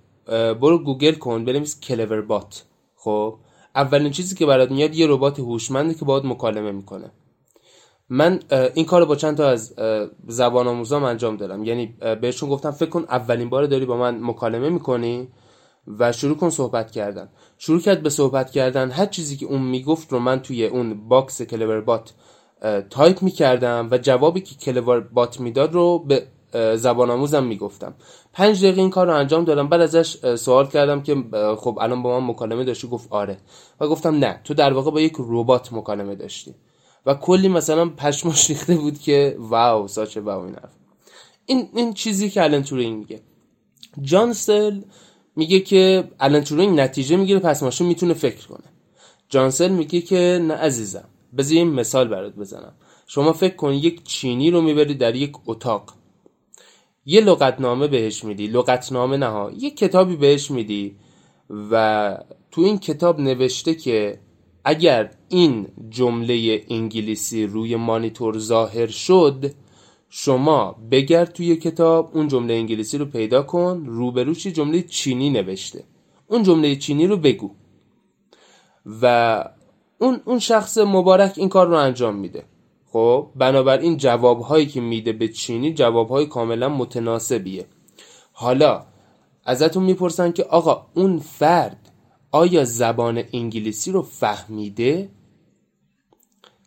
برو 0.61 0.83
گوگل 0.83 1.11
کن 1.11 1.45
بنویس 1.45 1.79
Cleverbot. 1.79 2.63
خب؟ 2.95 3.35
اولین 3.75 4.11
چیزی 4.11 4.35
که 4.35 4.45
برات 4.45 4.71
میاد 4.71 4.95
یه 4.95 5.07
ربات 5.07 5.39
هوشمنده 5.39 5.93
که 5.93 6.05
باهات 6.05 6.25
مکالمه 6.25 6.71
می‌کنه. 6.71 7.11
من 8.09 8.39
این 8.73 8.85
کار 8.85 9.01
رو 9.01 9.07
با 9.07 9.15
چند 9.15 9.37
تا 9.37 9.49
از 9.49 9.73
زبان 10.27 10.67
آموزام 10.67 11.03
انجام 11.03 11.37
دادم. 11.37 11.63
یعنی 11.63 11.95
بهشون 12.21 12.49
گفتم 12.49 12.71
فکر 12.71 12.89
کن 12.89 13.05
اولین 13.09 13.49
بار 13.49 13.65
داری 13.65 13.85
با 13.85 13.97
من 13.97 14.19
مکالمه 14.21 14.69
می‌کنی 14.69 15.27
و 15.99 16.11
شروع 16.11 16.37
کن 16.37 16.49
صحبت 16.49 16.91
کردن. 16.91 17.29
شروع 17.57 17.79
کرد 17.79 18.03
به 18.03 18.09
صحبت 18.09 18.51
کردن. 18.51 18.91
هر 18.91 19.05
چیزی 19.05 19.37
که 19.37 19.45
اون 19.45 19.61
می‌گفت 19.61 20.13
رو 20.13 20.19
من 20.19 20.41
توی 20.41 20.65
اون 20.65 21.07
box 21.07 21.41
Cleverbot 21.41 22.13
تایپ 22.89 23.21
می‌کردم 23.21 23.87
و 23.91 23.97
جوابی 23.97 24.41
که 24.41 24.55
Cleverbot 24.55 25.39
می‌داد 25.39 25.73
رو 25.73 25.99
به 25.99 26.27
زبان 26.75 27.09
آموزم 27.09 27.43
می‌گفتم. 27.43 27.93
پنج 28.33 28.63
دقیقه 28.63 28.81
این 28.81 28.89
کار 28.89 29.07
رو 29.07 29.15
انجام 29.15 29.45
دادم. 29.45 29.67
بعد 29.67 29.81
ازش 29.81 30.35
سوال 30.35 30.67
کردم 30.67 31.01
که 31.01 31.23
خب 31.57 31.77
الان 31.81 32.03
با 32.03 32.19
من 32.19 32.27
مکالمه 32.27 32.63
داشتی؟ 32.63 32.87
گفت 32.87 33.07
آره. 33.11 33.37
و 33.79 33.87
گفتم 33.87 34.15
نه. 34.15 34.41
تو 34.43 34.53
در 34.53 34.73
واقع 34.73 34.91
با 34.91 35.01
یک 35.01 35.13
ربات 35.19 35.73
مکالمه 35.73 36.15
داشتی. 36.15 36.55
و 37.05 37.13
کلی 37.13 37.47
مثلا 37.47 37.89
پشماش 37.89 38.49
ریخته 38.49 38.75
بود 38.75 38.99
که 38.99 39.35
wow 39.39 39.87
such 39.87 40.21
a 40.21 40.27
wow 40.27 40.45
این 40.45 40.55
حرف. 40.55 40.71
این 41.45 41.69
این 41.75 41.93
چیزی 41.93 42.29
که 42.29 42.43
الان 42.43 42.63
تورینگ 42.63 42.97
میگه. 42.97 43.21
جان 44.01 44.33
سرل 44.33 44.81
میگه 45.35 45.59
که 45.59 46.11
الان 46.19 46.43
تورینگ 46.43 46.79
نتیجه 46.79 47.15
می‌گیره 47.17 47.39
پس 47.39 47.63
ماشین 47.63 47.87
می‌تونه 47.87 48.13
فکر 48.13 48.47
کنه. 48.47 48.67
جان 49.29 49.45
سرل 49.45 49.69
میگه 49.71 50.01
که 50.01 50.39
نه 50.47 50.53
عزیزم. 50.53 51.05
بذار 51.37 51.63
مثال 51.63 52.07
برات 52.07 52.35
بزنم. 52.35 52.73
شما 53.07 53.33
فکر 53.33 53.55
کن 53.55 53.73
یک 53.73 54.03
چینی 54.03 54.51
رو 54.51 54.61
می‌بری 54.61 54.95
در 54.95 55.15
یک 55.15 55.31
اتاق. 55.45 55.93
یه 57.09 57.21
لغتنامه 57.21 57.87
بهش 57.87 58.23
میدی 58.23 58.47
لغتنامه 58.47 59.17
نه 59.17 59.49
یه 59.57 59.69
کتابی 59.69 60.15
بهش 60.15 60.51
میدی 60.51 60.95
و 61.71 62.17
تو 62.51 62.61
این 62.61 62.79
کتاب 62.79 63.19
نوشته 63.19 63.75
که 63.75 64.19
اگر 64.65 65.11
این 65.29 65.67
جمله 65.89 66.65
انگلیسی 66.69 67.45
روی 67.45 67.75
مانیتور 67.75 68.39
ظاهر 68.39 68.87
شد 68.87 69.51
شما 70.09 70.75
بگرد 70.91 71.33
توی 71.33 71.55
کتاب 71.55 72.11
اون 72.13 72.27
جمله 72.27 72.53
انگلیسی 72.53 72.97
رو 72.97 73.05
پیدا 73.05 73.43
کن 73.43 73.83
روبروش 73.87 74.47
جمله 74.47 74.81
چینی 74.81 75.29
نوشته. 75.29 75.83
اون 76.27 76.43
جمله 76.43 76.75
چینی 76.75 77.07
رو 77.07 77.17
بگو. 77.17 77.51
و 79.01 79.43
اون 79.97 80.21
اون 80.25 80.39
شخص 80.39 80.77
مبارک 80.77 81.33
این 81.37 81.49
کار 81.49 81.67
رو 81.67 81.73
انجام 81.73 82.15
میده. 82.15 82.43
خب 82.91 83.27
بنابراین 83.35 83.97
جوابهایی 83.97 84.65
که 84.65 84.81
میده 84.81 85.13
به 85.13 85.27
چینی 85.27 85.73
جوابهای 85.73 86.25
کاملا 86.25 86.69
متناسبیه. 86.69 87.65
حالا 88.31 88.85
ازتون 89.45 89.83
می‌پرسن 89.83 90.31
که 90.31 90.43
آقا 90.43 90.85
اون 90.93 91.19
فرد 91.19 91.91
آیا 92.31 92.63
زبان 92.63 93.23
انگلیسی 93.33 93.91
رو 93.91 94.01
فهمیده 94.01 95.09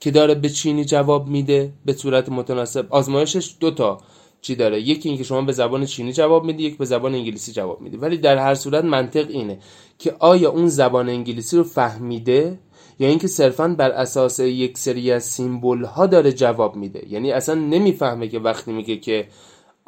که 0.00 0.11
داره 0.11 0.35
به 0.35 0.49
چینی 0.49 0.85
جواب 0.85 1.29
میده 1.29 1.73
به 1.85 1.93
صورت 1.93 2.29
متناسب؟ 2.29 2.87
آزمایشش 2.91 3.55
دوتا 3.61 3.99
چی 4.41 4.55
داره؟ 4.57 4.81
یکی 4.81 5.09
اینکه 5.09 5.25
شما 5.25 5.43
به 5.43 5.52
زبان 5.52 5.87
چینی 5.87 6.12
جواب 6.12 6.45
میدی 6.45 6.62
یک 6.62 6.79
به 6.79 6.85
زبان 6.85 7.14
انگلیسی 7.14 7.52
جواب 7.52 7.81
میدی. 7.81 7.97
ولی 7.97 8.17
در 8.17 8.37
هر 8.37 8.55
صورت 8.55 8.85
منطق 8.85 9.26
اینه 9.31 9.59
که 9.99 10.17
آیا 10.19 10.50
اون 10.50 10.69
زبان 10.69 11.09
انگلیسی 11.09 11.57
رو 11.57 11.64
فهمیده؟ 11.64 12.59
یا 13.02 13.09
اینکه 13.09 13.28
صرفا 13.28 13.68
بر 13.68 13.90
اساس 13.90 14.40
یک 14.40 14.78
سری 14.78 15.12
از 15.12 15.25
سیمبل 15.25 15.85
ها 15.85 16.06
داره 16.06 16.32
جواب 16.32 16.76
میده. 16.76 17.06
یعنی 17.09 17.32
اصلا 17.32 17.54
نمی‌فهمه 17.54 18.28
که 18.28 18.38
وقتی 18.38 18.73
میگه 18.73 18.97
که 18.97 19.28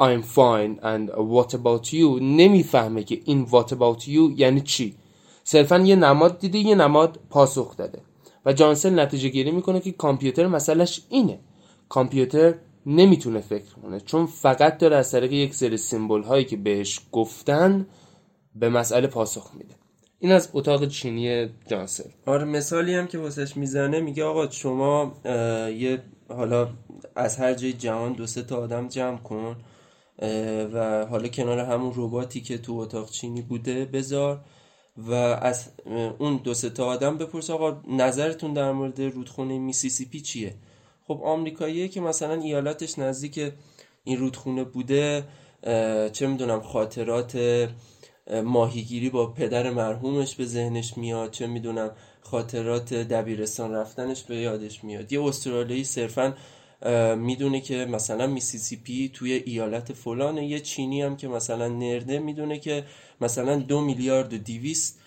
I'm 0.02 0.23
fine 0.23 0.80
and 0.83 1.11
what 1.11 1.54
about 1.54 1.87
you 1.92 2.23
نمی‌فهمه 2.23 3.02
که 3.02 3.21
این 3.25 3.47
what 3.47 3.68
about 3.68 4.02
you 4.02 4.33
یعنی 4.37 4.61
چی. 4.61 4.94
صرفا 5.44 5.78
یه 5.78 5.97
نماد 5.97 6.38
دیده 6.38 6.59
یه 6.59 6.75
نماد 6.75 7.21
پاسخ 7.30 7.76
داده. 7.76 7.99
و 8.47 8.52
جانسل 8.52 8.99
نتیجه 9.00 9.28
گیری 9.28 9.50
می‌کنه 9.50 9.80
که 9.80 9.92
کامپیوتر 9.92 10.47
مسئلهش 10.47 11.00
اینه. 11.09 11.38
کامپیوتر 11.88 12.54
نمی‌تونه 12.87 13.40
فکر 13.40 13.75
کنه. 13.83 14.00
چون 14.00 14.26
فقط 14.26 14.78
داره 14.78 14.97
از 14.97 15.11
طریق 15.12 15.33
یک 15.33 15.54
سری 15.54 15.76
سیمبل 15.76 16.23
هایی 16.23 16.44
که 16.44 16.56
بهش 16.56 17.00
گفتن 17.12 17.87
به 18.54 18.68
مسئله 18.68 19.06
پاسخ 19.06 19.50
میده. 19.54 19.75
این 20.25 20.33
از 20.33 20.49
اتاق 20.52 20.88
چینی 20.88 21.49
جانسل 21.66 22.09
آره 22.26 22.45
مثالی 22.45 22.95
هم 22.95 23.07
که 23.07 23.19
واسش 23.19 23.57
می‌زنه 23.57 24.00
میگه 24.00 24.25
آقا 24.25 24.50
شما 24.50 25.14
یه 25.78 26.02
حالا 26.28 26.69
از 27.16 27.37
هر 27.37 27.54
جای 27.54 27.73
جهان 27.73 28.12
دو 28.12 28.26
سه 28.26 28.43
تا 28.43 28.57
آدم 28.57 28.88
جمع 28.88 29.16
کن 29.16 29.57
و 30.73 31.07
حالا 31.07 31.28
کنار 31.28 31.59
همون 31.59 31.93
رباتی 31.97 32.40
که 32.40 32.59
تو 32.59 32.73
اتاق 32.73 33.11
چینی 33.11 33.43
بوده 33.43 33.85
بذار 33.85 34.40
و 34.97 35.12
از 35.14 35.69
اون 36.19 36.40
دو 36.45 36.54
سه 36.54 36.71
تا 36.71 36.87
آدم 36.87 37.19
بپرس 37.19 37.50
آقا 37.50 37.81
نظرتون 37.88 38.52
در 38.52 38.73
مورد 38.73 39.00
رودخونه 39.00 39.59
میسیسیپی 39.59 40.21
چیه؟ 40.21 40.54
خب 41.07 41.21
آمریکاییه 41.25 41.88
که 41.88 42.00
مثلا 42.00 42.35
ایالتش 42.35 42.99
نزدیک 42.99 43.52
این 44.04 44.19
رودخونه 44.19 44.64
بوده 44.64 45.25
چه 46.12 46.26
می‌دونم 46.26 46.61
خاطرات 46.61 47.37
ماهیگیری 48.45 49.11
با 49.11 49.26
پدر 49.26 49.71
مرحومش 49.71 50.35
به 50.35 50.45
ذهنش 50.45 50.97
میاد 50.97 51.31
چه 51.31 51.47
می‌دونم 51.47 51.90
خاطرات 52.21 52.95
دبیرستان 52.95 53.73
رفتنش 53.73 54.23
به 54.23 54.37
یادش 54.37 54.85
میاد. 54.85 55.12
یه 55.12 55.25
استرالیایی 55.25 55.85
صرفا 55.85 56.35
می‌دونه 57.16 57.61
که 57.61 57.75
مثلا 57.75 58.26
میسیسیپی 58.26 59.11
توی 59.14 59.33
ایالت 59.33 59.93
فلانه 59.93 60.47
یه 60.47 60.61
چینی 60.61 61.02
هم 61.02 61.16
که 61.16 61.28
مثلا 61.28 61.69
نرده 61.69 62.19
می‌دونه 62.19 62.59
که 62.59 62.85
مثلا 63.21 63.57
دو 63.57 63.81
میلیارد 63.81 64.33
و 64.33 64.38
دیویست 64.38 65.00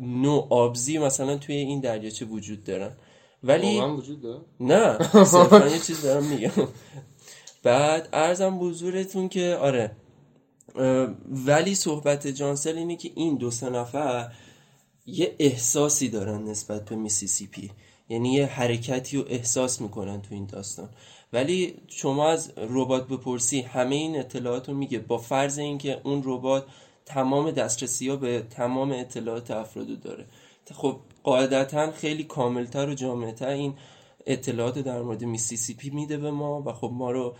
نو 0.00 0.46
آبزی 0.50 0.98
مثلا 0.98 1.36
توی 1.36 1.54
این 1.54 1.80
دریاچه 1.80 2.24
وجود 2.24 2.64
دارن. 2.64 2.92
ولی 3.44 3.80
وجود 3.80 4.22
داره؟ 4.22 4.40
نه 4.60 4.98
صرفا 5.24 5.68
یه 5.68 5.78
چیز 5.78 6.02
دارم 6.02 6.24
میگم. 6.24 6.50
بعد 7.62 8.08
ارزم 8.12 8.58
بزرگتون 8.58 9.28
که 9.28 9.58
آره 9.60 9.90
ولی 11.46 11.74
صحبت 11.74 12.26
جانسل 12.26 12.78
اینه 12.78 12.96
که 12.96 13.10
این 13.14 13.36
دو 13.36 13.50
سه 13.50 13.70
نفر 13.70 14.32
یه 15.06 15.36
احساسی 15.38 16.08
دارن 16.08 16.44
نسبت 16.44 16.84
به 16.84 16.96
میسیسیپی. 16.96 17.70
یعنی 18.08 18.32
یه 18.32 18.46
حرکتی 18.46 19.16
رو 19.16 19.24
احساس 19.28 19.80
می‌کنن 19.80 20.22
تو 20.22 20.34
این 20.34 20.46
داستان. 20.46 20.88
ولی 21.32 21.74
شما 21.88 22.28
از 22.28 22.52
ربات 22.56 23.08
بپرسی 23.08 23.60
همه 23.60 23.94
این 23.94 24.18
اطلاعات 24.18 24.68
رو 24.68 24.74
میگه. 24.74 24.98
با 24.98 25.18
فرض 25.18 25.58
اینکه 25.58 26.00
اون 26.04 26.22
ربات 26.24 26.66
تمام 27.06 27.50
دسترسی 27.50 28.08
ها 28.08 28.16
به 28.16 28.46
تمام 28.50 28.92
اطلاعات 28.92 29.50
افرادو 29.50 29.96
داره. 29.96 30.26
خب 30.72 30.96
قاعدتا 31.22 31.92
خیلی 31.92 32.24
کاملتر 32.24 32.88
و 32.88 32.94
جامعتر 32.94 33.48
این 33.48 33.74
اطلاعات 34.26 34.78
در 34.78 35.02
مورد 35.02 35.24
میسیسیپی 35.24 35.90
میده 35.90 36.16
به 36.16 36.30
ما 36.30 36.62
و 36.62 36.72
خب 36.72 36.90
ما 36.92 37.10
رو 37.10 37.34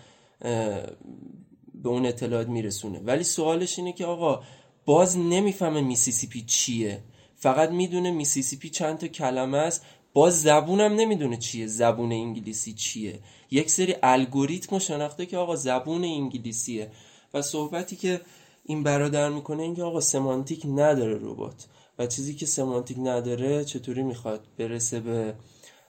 به 1.83 1.89
اون 1.89 2.07
اطلاعات 2.07 2.49
میرسونه. 2.49 2.99
ولی 2.99 3.25
سوالش 3.25 3.79
اینه 3.79 3.93
که 3.93 4.07
آقا 4.07 4.43
باز 4.85 5.19
نمی‌فهمه 5.19 5.81
میسیسیپی 5.81 6.43
چیه. 6.43 7.03
فقط 7.37 7.71
می‌دونه 7.71 8.11
میسیسیپی 8.11 8.71
چند 8.71 8.99
تا 8.99 9.07
کلمه 9.07 9.59
است. 9.59 9.83
باز 10.13 10.43
زبونم 10.43 10.95
نمی‌دونه 10.95 11.37
چیه 11.37 11.67
زبون 11.67 12.13
انگلیسی 12.13 12.73
چیه. 12.73 13.19
یک 13.51 13.71
سری 13.71 13.95
الگوریتم 14.03 14.79
شناخته 14.79 15.27
که 15.27 15.37
آقا 15.37 15.57
زبون 15.57 16.05
انگلیسیه. 16.05 16.91
و 17.35 17.43
صحبتی 17.43 17.97
که 17.97 18.21
این 18.65 18.83
برادر 18.83 19.29
می‌کنه 19.29 19.63
اینکه 19.63 19.83
آقا 19.83 20.01
semantic 20.00 20.67
نداره 20.67 21.15
ربات. 21.15 21.67
و 21.99 22.07
چیزی 22.07 22.35
که 22.35 22.47
semantic 22.47 22.99
نداره 22.99 23.65
چطوری 23.65 24.03
می‌خواد 24.03 24.47
برسه 24.59 25.01
به 25.01 25.35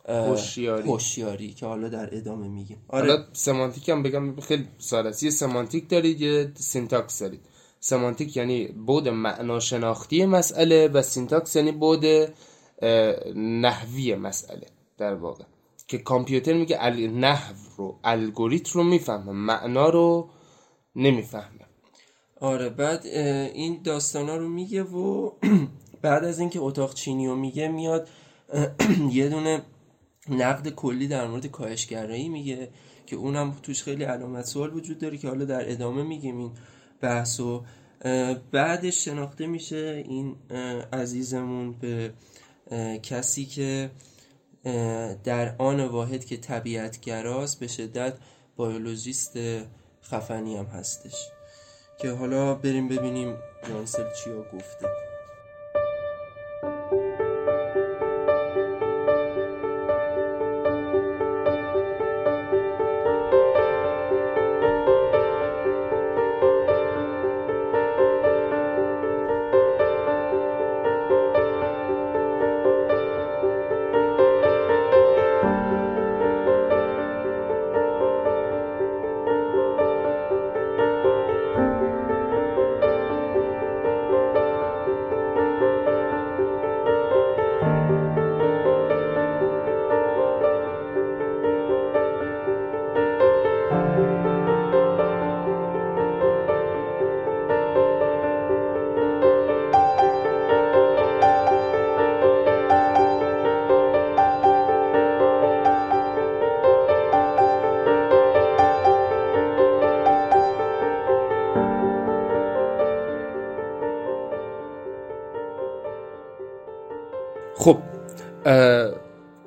هوشیاری. 0.10 0.90
هوشیاری 0.90 1.54
که 1.54 1.66
حالا 1.66 1.90
در 1.90 2.18
ادامه 2.18 2.48
میگیم. 2.48 2.78
آره. 2.88 3.12
حالا 3.12 3.26
semantic 3.34 3.90
هم 3.90 4.04
بگم 4.04 4.40
خیلی 4.40 4.68
ساده 4.78 5.08
است 5.08 5.24
یه 5.24 5.30
semantic 5.30 5.90
دارید 5.90 6.22
یه 6.22 6.52
syntax 6.56 7.20
دارید. 7.20 7.42
سمانتیک 7.80 8.38
یعنی 8.38 8.68
بود 8.68 9.10
معناشناختی 9.10 10.26
مسئله 10.26 10.88
و 10.88 11.02
syntax 11.02 11.56
یعنی 11.56 11.72
بعد 11.72 12.06
نحوی 13.36 14.16
مسئله 14.16 14.68
در 14.98 15.14
واقع. 15.14 15.44
که 15.88 15.98
کامپیوتر 15.98 16.54
میگه 16.54 16.90
نحو 17.08 17.56
رو 17.78 18.00
الگوریتم 18.04 18.80
رو 18.80 18.84
می‌فهمه 18.84 19.32
معنا 19.32 19.90
رو 19.90 20.30
نمی‌فهمه. 20.96 21.66
آره 22.40 22.70
بعد 22.70 23.06
این 23.06 23.82
داستانا 23.84 24.36
رو 24.38 24.48
میگه 24.50 24.84
و 24.84 25.32
بعد 26.02 26.24
از 26.24 26.40
اینکه 26.40 26.60
اتاق 26.60 26.94
چینی 26.94 27.28
رو 27.28 27.36
میگه 27.36 27.68
میاد 27.68 28.08
یه 29.12 29.30
دونه 29.30 29.62
نقد 30.32 30.70
کلی 30.70 31.08
در 31.08 31.28
مورد 31.28 31.48
کاهشگرایی 31.48 32.30
میگه 32.30 32.70
که 33.06 33.16
اونم 33.16 33.56
توش 33.64 33.84
خیلی 33.84 34.04
علامت 34.04 34.46
سوال 34.46 34.74
وجود 34.74 35.00
داره 35.00 35.18
که 35.18 35.28
حالا 35.28 35.46
در 35.46 35.72
ادامه 35.72 36.04
میگیم 36.04 36.38
این 36.38 36.52
بحث 37.02 37.40
و 37.40 37.64
بعدش 38.52 39.06
شناخته 39.06 39.48
میشه 39.48 40.04
این 40.08 40.36
عزیزمون 40.94 41.72
به 41.72 42.14
کسی 43.04 43.46
که 43.46 43.92
در 45.24 45.56
آن 45.58 45.80
واحد 45.86 46.26
که 46.26 46.38
طبیعتگراست 46.38 47.60
به 47.60 47.68
شدت 47.68 48.14
بیولوژیست 48.58 49.38
خفنی 50.04 50.58
هم 50.58 50.66
هستش. 50.66 51.16
که 52.02 52.12
حالا 52.12 52.56
بریم 52.56 52.88
ببینیم 52.88 53.36
جانسل 53.68 54.04
چیا 54.24 54.42
گفته. 54.42 55.11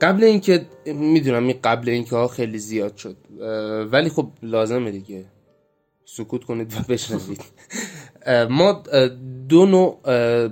قبل 0.00 0.24
اینکه 0.24 0.66
می‌دونم 0.86 1.46
این 1.46 1.58
قبل 1.64 1.88
اینکه 1.88 2.16
ها 2.16 2.28
خیلی 2.28 2.58
زیاد 2.58 2.96
شد. 2.96 3.16
ولی 3.92 4.08
خب 4.08 4.28
لازمه 4.42 4.90
دیگه. 4.90 5.24
سکوت 6.04 6.44
کنید 6.44 6.72
و 6.72 6.92
بشنوید. 6.92 7.40
ما 8.50 8.82
دو 9.48 9.66
نوع 9.66 10.00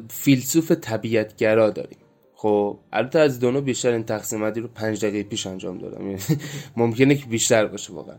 فیلسوف 0.08 0.72
طبیعتگرا 0.72 1.70
داریم. 1.70 1.98
خب 2.34 2.78
البته 2.92 3.18
از 3.18 3.40
دو 3.40 3.50
نوع 3.50 3.60
بیشتر 3.60 3.92
این 3.92 4.04
تقسیماتی 4.04 4.60
رو 4.60 4.68
پنج 4.68 5.04
دقیقه 5.04 5.28
پیش 5.28 5.46
انجام 5.46 5.78
دادم. 5.78 6.06
یعنی 6.06 6.18
ممکنه 6.76 7.14
که 7.14 7.26
بیشتر 7.26 7.66
باشه 7.66 7.92
واقعا. 7.92 8.16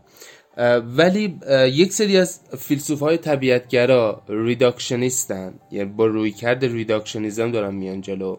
ولی 0.80 1.38
یک 1.72 1.92
سری 1.92 2.16
از 2.16 2.40
فیلسوف 2.58 3.00
های 3.00 3.18
طبیعتگرا 3.18 4.22
reductionist 4.28 5.44
ن 5.44 5.54
یعنی 5.70 5.90
با 5.90 6.06
رویکرد 6.06 6.64
reductionism 6.64 7.50
دارن 7.50 7.74
میان 7.74 8.00
جلو. 8.00 8.36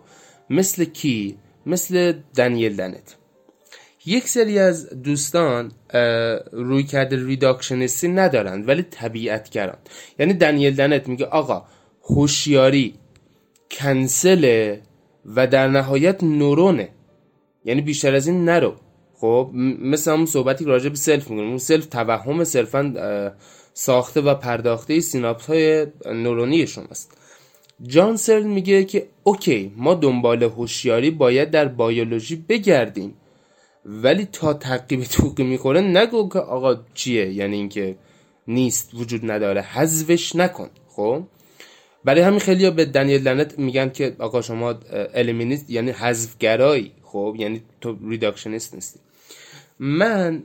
مثل 0.49 0.85
کی؟ 0.85 1.37
مثل 1.65 2.13
دنیل 2.35 2.75
دنت. 2.75 3.15
یک 4.05 4.27
سری 4.27 4.59
از 4.59 4.89
دوستان 4.89 5.71
رویکرد 6.51 6.83
reductionist 6.83 7.25
ی 7.25 8.07
ندارند 8.07 8.67
ولی 8.67 8.83
طبیعتگران. 8.83 9.77
یعنی 10.19 10.33
دنیل 10.33 10.75
دنت 10.75 11.07
میگه 11.07 11.25
آقا 11.25 11.65
هوشیاری 12.03 12.95
کنسله 13.71 14.81
و 15.25 15.47
در 15.47 15.67
نهایت 15.67 16.23
نورونه. 16.23 16.89
یعنی 17.65 17.81
بیشتر 17.81 18.15
از 18.15 18.27
این 18.27 18.45
نرو. 18.45 18.75
خب 19.19 19.51
مثل 19.81 20.11
همون 20.11 20.25
صحبتی 20.25 20.65
راجع 20.65 20.89
به 20.89 20.95
self 20.95 21.29
می‌گفتیم 21.29 21.49
اون 21.49 21.57
self 21.57 21.85
توهم 21.85 22.43
صرفا 22.43 23.33
ساخته 23.73 24.21
و 24.21 24.35
پرداخته 24.35 24.99
سیناپس 24.99 25.45
های 25.45 25.87
نورونی 26.05 26.67
شماست. 26.67 27.17
جان 27.83 28.07
سرل 28.07 28.43
میگه 28.43 28.83
که 28.83 29.07
OK 29.23 29.71
ما 29.77 29.93
دنبال 29.93 30.43
هوشیاری 30.43 31.11
باید 31.11 31.51
در 31.51 31.65
بیولوژی 31.65 32.35
بگردیم. 32.35 33.13
ولی 33.85 34.25
تا 34.25 34.53
تقی 34.53 34.83
به 34.83 35.03
توقی 35.03 35.43
می‌خوره 35.43 35.81
نگو 35.81 36.29
که 36.29 36.39
آقا 36.39 36.75
چیه؟ 36.93 37.33
یعنی 37.33 37.55
اینکه 37.55 37.95
نیست 38.47 38.93
وجود 38.93 39.31
نداره 39.31 39.61
حذفش 39.61 40.35
نکن. 40.35 40.69
خب؟ 40.87 41.23
برای 42.03 42.21
همین 42.21 42.39
خیلی 42.39 42.69
به 42.69 42.85
دنیل 42.85 43.27
دنت 43.27 43.59
میگن 43.59 43.89
که 43.89 44.15
آقا 44.19 44.41
شما 44.41 44.75
eliminist 45.13 45.69
یعنی 45.69 45.91
حذفگرایی. 45.91 46.91
خب؟ 47.03 47.35
یعنی 47.39 47.61
تو 47.81 47.97
reductionist 48.09 48.73
نیستی. 48.73 48.99
من 49.79 50.43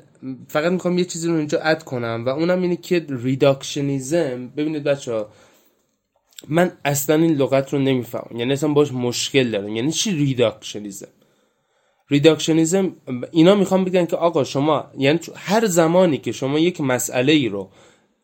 فقط 0.49 0.73
می‌خوام 0.73 0.99
یه 0.99 1.05
چیزی 1.05 1.29
رو 1.29 1.35
اینجا 1.35 1.61
add 1.61 1.83
کنم 1.83 2.23
و 2.27 2.29
اونم 2.29 2.62
اینه 2.62 2.77
که 2.77 3.07
reductionism 3.09 4.49
ببینید 4.49 4.85
بچه 4.85 5.12
ها 5.12 5.29
من 6.48 6.72
اصلا 6.85 7.16
این 7.16 7.35
لغت 7.35 7.72
رو 7.72 7.79
نمی‌فهمم. 7.79 8.38
یعنی 8.38 8.53
اصلا 8.53 8.72
باش 8.72 8.92
مشکل 8.92 9.50
دارم. 9.50 9.76
یعنی 9.76 9.92
چی 9.92 10.11
reductionism 10.11 11.09
reductionism 12.11 12.93
اینا 13.31 13.55
می‌خوام 13.55 13.85
بگن 13.85 14.07
که 14.07 14.16
آقا 14.16 14.44
شما 14.44 14.85
یعنی 14.98 15.18
هر 15.35 15.66
زمانی 15.66 16.18
که 16.18 16.33
شما 16.33 16.59
یک 16.59 16.81
مسئله 16.81 17.33
ای 17.33 17.48
رو 17.48 17.68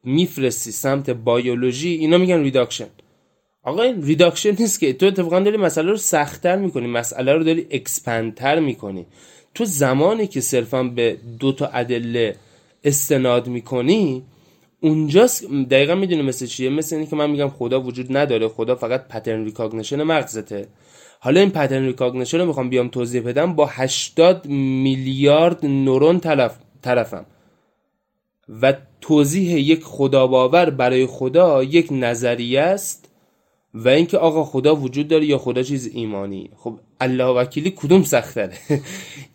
میفرستی 0.04 0.72
سمت 0.72 1.10
بیولوژی 1.10 1.88
اینا 1.88 2.18
میگن 2.18 2.40
reduction 2.40 2.86
آقا 3.62 3.82
این 3.82 4.02
reduction 4.02 4.56
نیست 4.58 4.80
که. 4.80 4.92
تو 4.92 5.06
اتفاقا 5.06 5.40
داری 5.40 5.56
مسئله 5.56 5.90
رو 5.90 5.96
سختتر 5.96 6.56
می‌کنی 6.56 6.86
مسئله 6.86 7.32
رو 7.32 7.44
داری 7.44 7.66
expand 7.70 8.38
تر 8.38 8.60
می‌کنی. 8.60 9.06
تو 9.54 9.64
زمانی 9.64 10.26
که 10.26 10.40
صرفا 10.40 10.82
به 10.82 11.16
دو 11.40 11.52
تا 11.52 11.66
ادله 11.66 12.36
استناد 12.84 13.46
می‌کنی 13.46 14.22
اونجاست 14.80 15.44
دقیقا 15.70 15.94
می‌دونی 15.94 16.22
مثل 16.22 16.46
چیه. 16.46 16.70
مثل 16.70 16.96
اینه 16.96 17.08
که 17.08 17.16
من 17.16 17.30
میگم 17.30 17.48
خدا 17.48 17.80
وجود 17.80 18.16
نداره 18.16 18.48
خدا 18.48 18.74
فقط 18.74 19.08
pattern 19.08 19.44
recognition 19.44 20.02
مغزته. 20.02 20.68
حالا 21.20 21.40
این 21.40 21.50
pattern 21.50 21.86
recognition 21.86 22.38
رو 22.38 22.46
می‌خوام 22.46 22.70
بیام 22.70 22.88
توضیح 22.88 23.22
بدم 23.22 23.54
با 23.54 23.66
80 23.66 24.46
میلیارد 24.46 25.66
نورون 25.66 26.20
طرف 26.20 26.58
طرفم. 26.82 27.26
و 28.62 28.74
توضیح 29.00 29.58
یک 29.58 29.84
خدا 29.84 30.26
باور 30.26 30.70
برای 30.70 31.06
خدا 31.06 31.62
یک 31.62 31.88
نظریه 31.90 32.60
است 32.60 33.08
و 33.74 33.88
اینکه 33.88 34.18
آقا 34.18 34.44
خدا 34.44 34.76
وجود 34.76 35.08
داره 35.08 35.26
یا 35.26 35.38
خدا 35.38 35.62
چیز 35.62 35.86
ایمانی. 35.86 36.50
خب 36.56 36.78
الله 37.00 37.24
وکیلی 37.24 37.72
کدوم 37.76 38.02
سختره؟ 38.02 38.58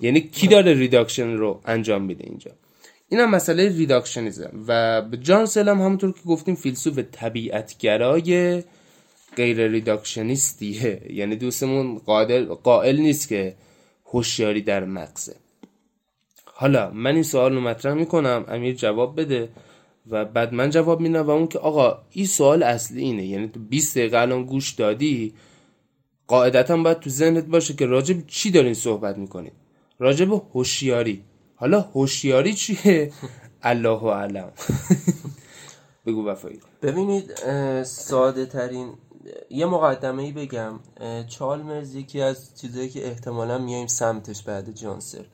یعنی 0.02 0.22
کی 0.22 0.48
داره 0.48 0.74
reduction 0.74 1.34
رو 1.34 1.62
انجام 1.66 2.02
میده 2.02 2.24
اینجا؟ 2.28 2.52
این 3.12 3.20
هم 3.20 3.30
مسئله 3.30 3.70
reductionism 3.70 4.52
و 4.68 5.02
به 5.02 5.18
جان 5.18 5.46
سرل 5.46 5.67
هم 5.67 5.82
همونطور 5.82 6.12
که 6.12 6.20
گفتیم 6.28 6.56
فیلسوف 6.56 7.00
طبیعتگرای 7.12 8.64
غیر 9.36 9.68
reductionist 9.68 10.83
یه 10.83 11.02
یعنی 11.10 11.36
دوستمون 11.36 11.98
قادر 11.98 12.44
قائل 12.44 12.98
نیست 12.98 13.28
که 13.28 13.56
هوشیاری 14.06 14.62
در 14.62 14.86
مغزه. 14.86 15.36
حالا 16.46 16.92
من 16.92 17.14
این 17.14 17.24
سوال 17.24 17.54
رو 17.54 17.62
مطرح 17.62 17.94
می‌کنم 17.94 18.46
امیر 18.48 18.76
جواب 18.76 19.22
بده 19.22 19.50
و 20.10 20.26
بعد 20.26 20.54
من 20.54 20.70
جواب 20.70 21.00
میدم 21.00 21.22
و 21.22 21.30
اون 21.30 21.48
که 21.48 21.60
آقا 21.60 21.98
این 22.12 22.26
سوال 22.26 22.64
اصلی 22.64 23.02
اینه. 23.02 23.26
یعنی 23.26 23.48
تو 23.48 23.60
20 23.60 23.98
دقیقه 23.98 24.18
الان 24.18 24.46
گوش 24.46 24.72
دادی 24.72 25.34
قاعدتا 26.28 26.78
باید 26.78 27.00
تو 27.00 27.10
ذهنت 27.10 27.46
باشه 27.46 27.74
که 27.74 27.86
راجب 27.86 28.28
چی 28.28 28.52
دارین 28.52 28.74
صحبت 28.74 29.18
می‌کنید؟ 29.18 29.54
راجب 30.00 30.32
هوشیاری. 30.32 31.24
حالا 31.62 31.82
هوشیاری 31.82 32.54
چیه؟ 32.54 33.12
الله 33.62 34.12
علم 34.12 34.52
بگو 36.06 36.28
وفایی. 36.28 36.60
ببینید 36.82 37.36
ساده 37.84 38.46
ترین 38.46 38.94
یه 39.50 39.66
مقدمه 39.66 40.24
ای 40.24 40.32
بگم 40.32 40.80
چالمرز 41.28 41.96
یکی 41.96 42.22
از 42.22 42.62
چیزایی 42.62 42.90
که 42.90 43.08
احتمالا 43.08 43.58
میایم 43.58 43.88
سمتش 43.88 44.44
بعد 44.44 44.72
جانسر. 44.72 45.26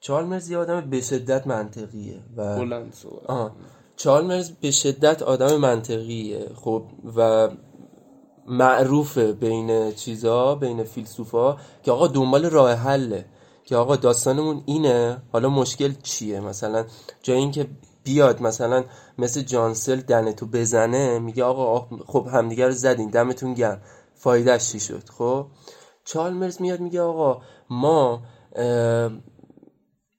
چالمرز 0.00 0.50
یه 0.50 0.58
آدم 0.58 0.90
به 0.90 1.00
شدت 1.00 1.46
منطقیه 1.46 2.20
و 2.36 2.56
بلند 2.58 2.94
چالمرز 3.96 4.50
به 4.50 4.70
شدت 4.70 5.22
آدم 5.22 5.56
منطقیه 5.56 6.46
خب 6.54 6.84
و 7.16 7.48
معروفه 8.46 9.32
بین 9.32 9.92
چیزا 9.92 10.54
بین 10.54 10.84
فیلسوفا 10.84 11.56
که 11.82 11.92
آقا 11.92 12.06
دنبال 12.06 12.44
راه 12.44 12.72
حله. 12.72 13.24
که 13.64 13.76
آقا 13.76 13.96
داستانمون 13.96 14.62
اینه 14.66 15.22
حالا 15.32 15.48
مشکل 15.48 15.92
چیه؟ 16.02 16.40
مثلا 16.40 16.84
جای 17.22 17.36
اینکه 17.36 17.66
بیاد 18.04 18.42
مثلا 18.42 18.84
مثل 19.18 19.42
جانسل 19.42 20.00
دنتو 20.00 20.46
بزنه 20.46 21.18
میگه 21.18 21.44
آقا 21.44 21.96
خب 22.06 22.28
همدیگه 22.32 22.66
رو 22.66 22.72
زدین 22.72 23.10
دمتون 23.10 23.54
گرم. 23.54 23.82
فایدهش 24.14 24.72
چی 24.72 24.80
شد؟ 24.80 25.08
خب 25.08 25.46
چالمرز 26.04 26.62
میاد 26.62 26.80
میگه 26.80 27.00
آقا 27.00 27.42
ما 27.70 28.22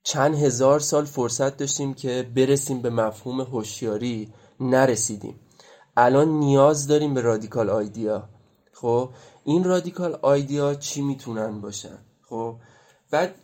چند 0.02 0.34
هزار 0.34 0.80
سال 0.80 1.04
فرصت 1.04 1.56
داشتیم 1.56 1.94
که 1.94 2.30
برسیم 2.36 2.82
به 2.82 2.90
مفهوم 2.90 3.40
هوشیاری 3.40 4.32
نرسیدیم. 4.60 5.40
الان 5.96 6.28
نیاز 6.28 6.86
داریم 6.86 7.14
به 7.14 7.20
رادیکال 7.20 7.70
آیدیا. 7.70 8.28
خب 8.72 9.08
این 9.44 9.64
رادیکال 9.64 10.18
آیدیا 10.22 10.74
چی 10.74 11.02
می‌تونن 11.02 11.60
باشن؟ 11.60 11.98
خب 12.28 12.56
بعد 13.14 13.34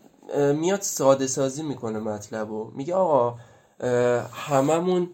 میاد 0.54 0.80
ساده 0.80 1.26
سازی 1.26 1.62
می‌کنه 1.62 1.98
مطلب 1.98 2.50
و 2.50 2.70
میگه 2.76 2.94
آقا 2.94 3.38
هممون 4.32 5.10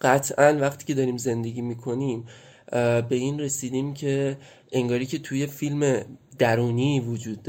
قطعا 0.00 0.58
وقتی 0.60 0.84
که 0.84 0.94
داریم 0.94 1.16
زندگی 1.16 1.62
می‌کنیم 1.62 2.24
به 2.72 3.06
این 3.10 3.40
رسیدیم 3.40 3.94
که 3.94 4.38
انگاری 4.72 5.06
که 5.06 5.18
توی 5.18 5.46
فیلم 5.46 6.02
درونی 6.38 7.00
وجود 7.00 7.48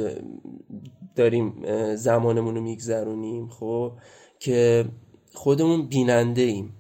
داریم 1.15 1.65
زمانمون 1.95 2.55
رو 2.55 2.61
میگذرونیم 2.61 3.49
خب 3.49 3.91
که 4.39 4.85
خودمون 5.33 5.87
بیننده 5.87 6.41
ایم 6.41 6.73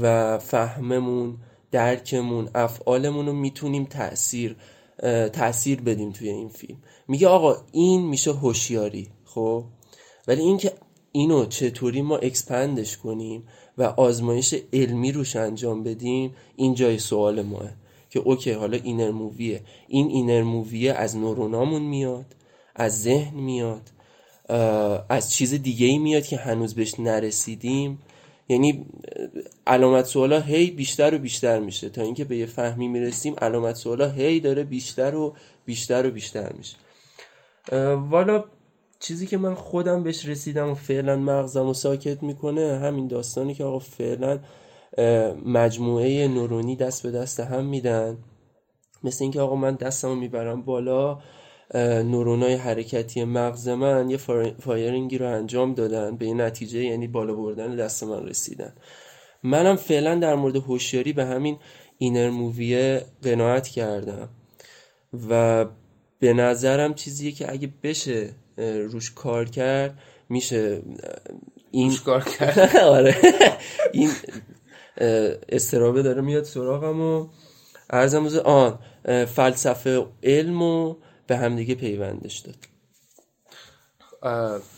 و 0.00 0.38
فهممون 0.38 1.36
درکمون 1.70 2.48
افعالمون 2.54 3.26
رو 3.26 3.32
می‌تونیم 3.32 3.84
تاثیر 3.84 4.56
تاثیر 5.32 5.80
بدیم 5.80 6.12
توی 6.12 6.28
این 6.28 6.48
فیلم. 6.48 6.78
میگه 7.08 7.28
آقا 7.28 7.56
این 7.72 8.06
میشه 8.06 8.32
هوشیاری 8.32 9.08
خب؟ 9.24 9.64
ولی 10.28 10.40
اینکه 10.40 10.72
اینو 11.12 11.46
چطوری 11.46 12.02
ما 12.02 12.16
expand 12.16 12.76
ش 12.76 12.96
کنیم 12.96 13.48
و 13.78 13.82
آزمایش 13.82 14.54
علمی 14.72 15.12
روش 15.12 15.36
انجام 15.36 15.82
بدیم 15.82 16.34
این 16.56 16.74
جای 16.74 16.98
سوال 16.98 17.42
ماست. 17.42 17.70
که 18.10 18.20
اوکی 18.20 18.50
حالا 18.50 18.78
inner 18.82 19.10
movie 19.10 19.41
یه. 19.41 19.60
این 19.88 20.08
inner 20.08 20.42
movie 20.42 20.78
یه 20.78 20.92
از 20.92 21.16
نورونامون 21.16 21.82
میاد 21.82 22.26
از 22.74 23.02
ذهن 23.02 23.40
میاد 23.40 23.90
از 25.08 25.32
چیز 25.32 25.54
دیگه 25.54 25.86
ای 25.86 25.98
میاد 25.98 26.22
که 26.22 26.36
هنوز 26.36 26.74
بهش 26.74 27.00
نرسیدیم. 27.00 27.98
یعنی 28.48 28.86
علامت 29.66 30.04
سوالا 30.04 30.40
هی 30.40 30.70
بیشتر 30.70 31.14
و 31.14 31.18
بیشتر 31.18 31.58
میشه. 31.58 31.88
تا 31.88 32.02
اینکه 32.02 32.24
به 32.24 32.36
یه 32.36 32.46
فهمی 32.46 32.88
می‌رسیم 32.88 33.34
علامت 33.34 33.74
سوالا 33.74 34.10
هی 34.10 34.40
داره 34.40 34.64
بیشتر 34.64 35.14
و 35.14 35.34
بیشتر 35.64 36.06
و 36.06 36.10
بیشتر 36.10 36.52
میشه. 36.52 36.76
والا 37.94 38.44
چیزی 39.00 39.26
که 39.26 39.38
من 39.38 39.54
خودم 39.54 40.02
بهش 40.02 40.26
رسیدم 40.26 40.70
و 40.70 40.74
فعلا 40.74 41.16
مغزم 41.16 41.68
و 41.68 41.74
ساکت 41.74 42.22
می‌کنه 42.22 42.78
همین 42.78 43.08
داستانی 43.08 43.54
که 43.54 43.64
آقا 43.64 43.78
فعلا 43.78 44.40
مجموعه 45.46 46.28
نورونی 46.28 46.76
دست 46.76 47.02
به 47.02 47.10
دست 47.10 47.40
هم 47.40 47.64
میدن. 47.64 48.18
مثل 49.04 49.24
اینکه 49.24 49.40
آقا 49.40 49.56
من 49.56 49.74
دستم 49.74 50.08
رو 50.08 50.14
می‌برم 50.14 50.62
بالا 50.62 51.18
نورونای 52.04 52.54
حرکتی 52.54 53.24
مغز 53.24 53.68
من 53.68 54.10
یه 54.10 54.16
firing 54.60 55.10
ی 55.10 55.18
رو 55.18 55.28
انجام 55.28 55.74
دادن. 55.74 56.16
به 56.16 56.24
این 56.24 56.40
نتیجه 56.40 56.84
یعنی 56.84 57.08
بالا 57.08 57.34
بردن 57.34 57.76
دست 57.76 58.04
من 58.04 58.26
رسیدن. 58.26 58.72
منم 59.42 59.76
فعلا 59.76 60.14
در 60.14 60.34
مورد 60.34 60.56
هوشیاری 60.56 61.12
به 61.12 61.24
همین 61.24 61.58
inner 61.98 62.30
movie 62.30 62.83
یه 62.83 63.04
قناعت 63.22 63.68
کردم. 63.68 64.28
و 65.30 65.64
به 66.18 66.32
نظرم 66.32 66.94
چیزیه 66.94 67.32
که 67.32 67.52
اگه 67.52 67.72
بشه 67.82 68.30
روش 68.90 69.10
کار 69.10 69.44
کرد 69.44 69.98
میشه 70.28 70.82
این 71.70 71.90
روش 71.90 72.02
کار 72.02 72.24
کرد. 72.24 72.76
آره. 72.96 73.16
این 73.92 74.10
استرابه 75.48 76.02
داره 76.02 76.20
میاد 76.20 76.44
سراغم 76.44 77.00
و 77.00 77.28
ارزم 77.90 78.26
آن 78.44 78.78
فلسفه 79.24 80.06
علم 80.22 80.62
و 80.62 80.94
به 81.26 81.36
همدیگه 81.36 81.74
پیوندش 81.74 82.38
داد. 82.38 82.56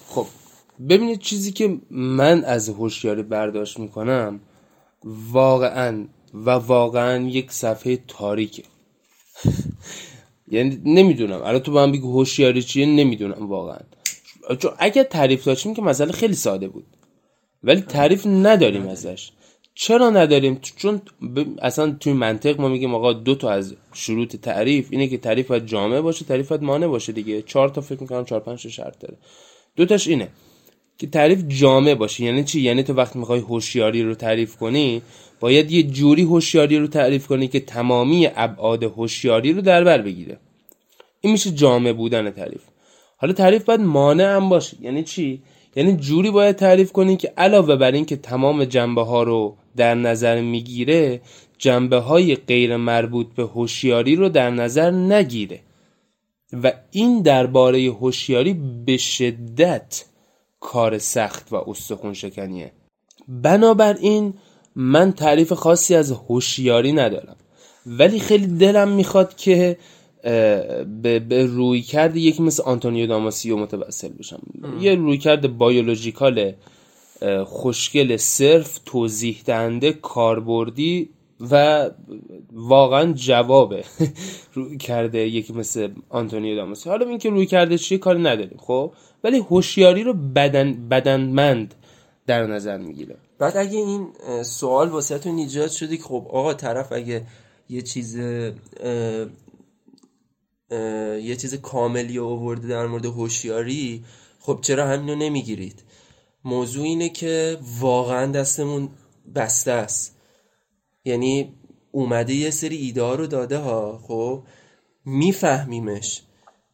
خب 0.09 0.27
ببینید 0.89 1.19
چیزی 1.19 1.53
که 1.53 1.79
من 1.91 2.45
از 2.45 2.69
هوشیاری 2.69 3.23
برداشت 3.23 3.79
می‌کنم 3.79 4.41
واقعا 5.33 6.07
و 6.35 6.51
واقعا 6.51 7.29
یک 7.29 7.53
صفحه 7.53 7.99
تاریکه. 8.09 8.63
یعنی 10.49 10.83
نمی‌دونم. 10.85 11.43
الان 11.43 11.59
تو 11.59 11.79
هم 11.79 11.93
بگو 11.93 12.13
هوشیاری 12.13 12.63
چیه؟ 12.63 12.87
نمی‌دونم 12.87 13.49
واقعا. 13.49 13.79
چون 14.59 14.73
اگر 14.79 15.03
تعریف 15.03 15.45
داشتیم 15.45 15.75
که 15.75 15.83
مسئله 15.83 16.13
خیلی 16.13 16.35
ساده 16.35 16.69
بود. 16.69 16.87
ولی 17.63 17.81
تعریف 17.81 18.27
نداریم 18.27 18.89
ازش. 18.89 19.31
چرا 19.79 20.11
نداریم؟ 20.11 20.61
چون 20.77 21.03
اصلا 21.63 21.97
توی 22.01 22.13
منطق 22.13 22.61
ما 22.61 22.69
میگیم 22.69 22.95
آقا 22.95 23.13
دو 23.13 23.35
تا 23.35 23.51
از 23.51 23.75
شروط 23.93 24.37
تعریف 24.37 24.89
اینه 24.91 25.09
که 25.09 25.19
تعریف 25.19 25.49
باید 25.49 25.67
جامع 25.67 26.01
باشه 26.01 26.25
تعریف 26.25 26.49
باید 26.49 26.63
مانع 26.63 26.87
باشه 26.87 27.13
دیگه. 27.13 27.43
چهار 27.43 27.69
تا 27.69 27.81
فکر 27.81 28.01
می‌کنم 28.01 28.25
چهار 28.25 28.41
پنج 28.41 28.69
شرط 28.69 28.99
داره. 28.99 29.17
دوتاش 29.77 30.09
اینه 30.09 30.29
که 30.99 31.07
تعریف 31.07 31.43
جامع 31.49 31.95
باشه. 31.95 32.25
یعنی 32.25 32.45
چی؟ 32.45 32.61
یعنی 32.61 32.83
تو 32.83 32.95
وقتی 32.95 33.19
می‌خوای 33.19 33.41
هوشیاری 33.41 34.03
رو 34.03 34.15
تعریف 34.15 34.57
کنی 34.57 35.03
باید 35.41 35.73
یه 35.73 35.83
جوری 35.83 36.23
هوشیاری 36.23 36.79
رو 36.79 36.87
تعریف 36.87 37.27
کنی 37.27 37.49
که 37.49 37.61
تمامی 37.61 38.29
ابعاد 38.37 38.83
هوشیاری 38.83 39.53
رو 39.53 39.61
در 39.61 39.85
بر 39.85 40.03
بگیره. 40.03 40.39
این 41.21 41.33
میشه 41.33 41.51
جامع 41.51 41.93
بودن 41.93 42.31
تعریف. 42.31 42.63
حالا 43.17 43.33
تعریف 43.33 43.65
باید 43.65 43.81
مانع 43.81 44.37
هم 44.37 44.49
باشه. 44.49 44.77
یعنی 44.81 45.03
چی؟ 45.03 45.43
یعنی 45.77 45.97
جوری 45.97 46.31
باید 46.31 46.57
تعریف 46.57 46.93
کنی 46.93 47.17
که 47.17 47.33
علاوه 47.37 47.77
بر 47.77 47.93
این 47.93 48.05
که 48.05 48.17
تمام 48.17 48.65
جنبه 48.65 49.03
ها 49.03 49.23
رو 49.23 49.57
در 49.77 49.95
نظر 49.95 50.41
می‌گیره 50.41 51.21
جنبه 51.59 51.99
های 51.99 52.37
غیر 52.37 52.77
مربوط 52.77 53.27
به 53.35 53.43
هوشیاری 53.43 54.17
رو 54.17 54.29
در 54.29 54.51
نظر 54.51 54.91
نگیره. 54.91 55.61
و 56.63 56.73
این 56.91 57.23
درباره 57.23 57.91
هوشیاری 57.91 58.55
به 58.87 58.97
شدت 58.97 60.05
کار 60.61 60.99
سخت 60.99 61.53
و 61.53 61.57
استخون 61.57 62.13
شکنیه. 62.13 62.73
بنابراین 63.29 64.35
من 64.77 65.13
تعریف 65.13 65.53
خاصی 65.53 65.95
از 65.95 66.13
هوشیاری 66.13 66.93
ندارم. 66.93 67.37
ولی 67.87 68.21
خیلی 68.21 68.47
دلم 68.47 68.89
می‌خواد 68.89 69.37
که 69.37 69.77
به, 71.03 71.19
به 71.29 71.47
رویکرد 71.47 72.17
یکی 72.17 72.43
مثل 72.43 72.63
آنتونیو 72.63 73.07
داماسیو 73.07 73.57
متوسل 73.57 74.09
بشم. 74.09 74.43
یه 74.81 74.95
رویکرد 74.95 75.59
biological 75.59 76.53
خوشگل 77.47 78.17
صرف 78.17 78.81
توضیح 78.85 79.43
دهنده 79.45 79.93
کاربردی 79.93 81.11
و 81.51 81.91
واقعا 82.53 83.13
جوابه 83.13 83.85
رویکرد 84.55 85.19
یکی 85.19 85.53
مثل 85.53 85.89
آنتونیو 86.09 86.57
داماسیو 86.57 86.93
حالا 86.93 87.07
این 87.07 87.19
که 87.19 87.31
رویکرده 87.31 87.79
چیه 87.79 87.99
کاری 87.99 88.23
نداریم 88.23 88.59
خب؟ 88.59 88.93
ولی 89.25 89.39
هوشیاری 89.39 90.03
رو 90.03 90.13
بدن 90.13 90.89
بدنمند 90.89 91.75
در 92.27 92.47
نظر 92.47 92.79
می‌گیره. 92.79 93.17
بعد 93.39 93.57
اگه 93.57 93.79
این 93.79 94.09
سوال 94.43 94.89
واسهتون 94.89 95.39
ایجاد 95.39 95.71
شده 95.71 95.97
که 95.97 96.03
خب 96.03 96.27
آقا 96.31 96.55
طرف 96.55 96.93
اگه 96.93 97.27
یه 97.69 97.83
چیز 97.83 98.17
یه 101.23 101.37
چیز 101.37 101.55
کاملی 101.55 102.19
آورده 102.19 102.69
در 102.69 102.87
مورد 102.87 103.05
هوشیاری 103.07 104.05
خب 104.41 104.59
چرا 104.63 104.87
همینو 104.87 105.15
نمی‌گیرید؟ 105.15 105.83
موضوع 106.47 106.85
اینه 106.85 107.09
که 107.09 107.59
واقعا 107.81 108.33
دستمون 108.33 108.89
بسته 109.35 109.71
است. 109.71 110.17
یعنی 111.05 111.55
اومده 111.93 112.35
یه 112.35 112.51
سری 112.51 112.77
ایده 112.77 113.17
رو 113.17 113.27
داده 113.27 113.59
ها 113.59 113.99
خب؟ 114.03 114.43
میفهمیمش 115.05 116.23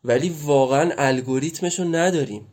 ولی 0.05 0.37
واقعا 0.45 0.91
الگوریتمش 0.99 1.79
رو 1.79 1.85
نداریم. 1.85 2.47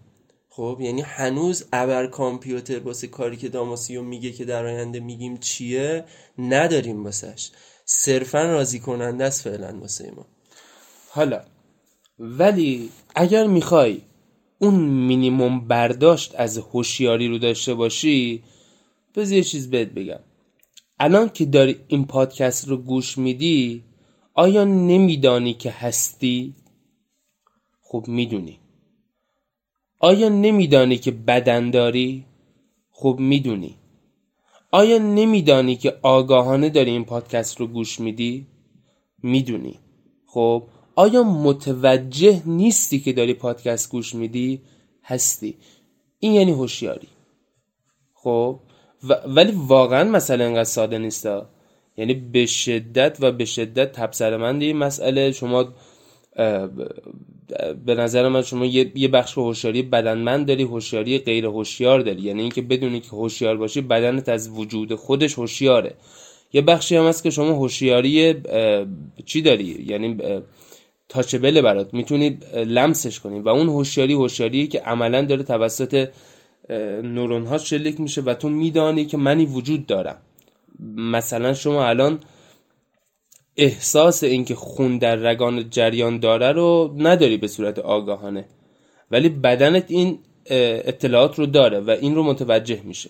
خب؟ 0.50 0.78
یعنی 0.82 1.02
هنوز 1.02 1.66
ابر 1.74 2.08
کامپیوتر 2.08 2.80
واسه 2.80 3.08
کاری 3.08 3.38
که 3.38 3.50
داماسیو 3.50 4.02
میگه 4.02 4.32
که 4.32 4.46
در 4.46 4.66
آینده 4.66 5.00
میگیم 5.00 5.38
چیه 5.38 6.06
نداریم 6.38 7.04
واسش. 7.04 7.52
صرفا 7.86 8.44
راضی 8.44 8.80
کننده 8.80 9.24
است 9.24 9.42
فعلا 9.42 9.80
واسه 9.80 10.12
ما. 10.12 10.26
حالا 11.10 11.42
ولی 12.20 12.90
اگر 13.16 13.48
می‌خوای 13.48 14.02
اون 14.60 14.76
مینیموم 14.76 15.68
برداشت 15.68 16.36
از 16.38 16.58
هوشیاری 16.58 17.28
رو 17.28 17.38
داشته 17.38 17.74
باشی 17.74 18.44
بذار 19.16 19.38
یه 19.38 19.44
چیز 19.44 19.70
بهت 19.70 19.88
بگم 19.88 20.20
الان 21.00 21.30
که 21.30 21.46
داری 21.46 21.76
این 21.88 22.06
پادکست 22.06 22.68
رو 22.68 22.78
گوش 22.78 23.18
میدی 23.18 23.84
آیا 24.34 24.64
نمیدانی 24.64 25.54
که 25.54 25.72
هستی؟ 25.72 26.56
خب 27.82 28.06
می‌دونی 28.08 28.60
آیا 30.00 30.30
نمیدانی 30.30 30.98
که 30.98 31.12
بدن 31.12 31.72
داری؟ 31.72 32.26
خب 32.92 33.16
می‌دونی 33.20 33.76
آیا 34.72 34.98
نمیدانی 34.98 35.76
که 35.76 36.00
آگاهانه 36.02 36.70
داری 36.70 36.92
این 36.92 37.06
پادکست 37.06 37.60
رو 37.60 37.68
گوش 37.68 38.00
میدی؟ 38.00 38.48
می‌دونی 39.24 39.80
خب 40.26 40.64
آیا 41.00 41.24
متوجه 41.24 42.42
نیستی 42.46 43.00
که 43.00 43.14
داری 43.14 43.34
پادکست 43.34 43.92
گوش 43.92 44.16
میدی؟ 44.16 44.62
هستی. 45.04 45.58
این 46.20 46.34
یعنی 46.34 46.52
هوشیاری. 46.52 47.08
خب؟ 48.14 48.60
ولی 49.28 49.54
واقعا 49.68 50.04
مسئله 50.04 50.44
انقدر 50.44 50.64
ساده 50.64 50.98
نیستا. 50.98 51.50
یعنی 51.98 52.14
به 52.14 52.46
شدت 52.46 53.18
و 53.20 53.32
به 53.32 53.46
شدت 53.46 53.92
تبصرمند 53.92 54.62
این 54.62 54.78
مسئله. 54.78 55.32
شما 55.32 55.74
به 57.86 57.96
نظر 57.96 58.28
من 58.28 58.42
شما 58.42 58.66
یه 58.66 59.08
بخش 59.08 59.38
هوشیاری 59.38 59.82
بدنمند 59.82 60.48
داری 60.48 60.64
هوشیاری 60.64 61.18
غیر 61.18 61.46
هوشیار 61.46 62.00
داری. 62.00 62.22
یعنی 62.22 62.42
اینکه 62.42 62.62
بدونی 62.62 63.00
که 63.00 63.10
هوشیار 63.10 63.58
باشی 63.58 63.82
بدنت 63.82 64.30
از 64.30 64.50
وجود 64.50 64.96
خودش 64.96 65.40
هوشیاره. 65.40 65.96
یه 66.54 66.62
بخشی 66.62 66.96
هم 66.96 67.06
هست 67.06 67.24
که 67.24 67.30
شما 67.30 67.52
هوشیاری 67.52 68.36
چی 69.26 69.42
داری؟ 69.42 69.86
یعنی 69.88 70.18
تاچبل 71.10 71.62
برات 71.62 71.94
می‌تونی 71.94 72.30
لمسش 72.54 73.20
کنی 73.20 73.40
و 73.40 73.50
اون 73.50 73.70
هوشیاری 73.70 74.14
هوشیاری 74.14 74.68
که 74.68 74.80
عملا 74.80 75.22
داره 75.22 75.44
توسط 75.44 76.10
نورون 77.04 77.46
ها 77.46 77.58
شلیک 77.58 78.00
میشه 78.00 78.22
و 78.22 78.34
تو 78.34 78.50
میدانی 78.50 79.06
که 79.06 79.18
منی 79.18 79.46
وجود 79.46 79.86
دارم. 79.86 80.18
مثلا 80.96 81.54
شما 81.54 81.86
الان 81.86 82.20
احساس 83.58 84.24
اینکه 84.24 84.56
خون 84.56 84.98
در 84.98 85.16
رگان 85.16 85.70
جریان 85.70 86.20
داره 86.20 86.52
رو 86.52 86.96
نداری 86.98 87.38
به 87.38 87.48
صورت 87.48 87.80
آگاهانه 87.80 88.46
ولی 89.12 89.30
بدنت 89.30 89.86
این 89.88 90.20
اطلاعات 90.46 91.40
رو 91.40 91.46
داره 91.46 91.80
و 91.80 91.90
این 91.90 92.16
رو 92.16 92.24
متوجه 92.24 92.82
میشه. 92.84 93.10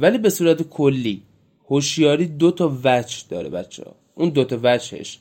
ولی 0.00 0.18
به 0.18 0.30
صورت 0.30 0.62
کلی 0.62 1.22
هوشیاری 1.70 2.26
دو 2.26 2.50
تا 2.50 2.78
وجه 2.84 3.16
داره 3.30 3.48
بچه 3.48 3.84
ها 3.84 3.94
اون 4.14 4.28
دو 4.28 4.44
تا 4.44 4.58
وجهش 4.62 5.18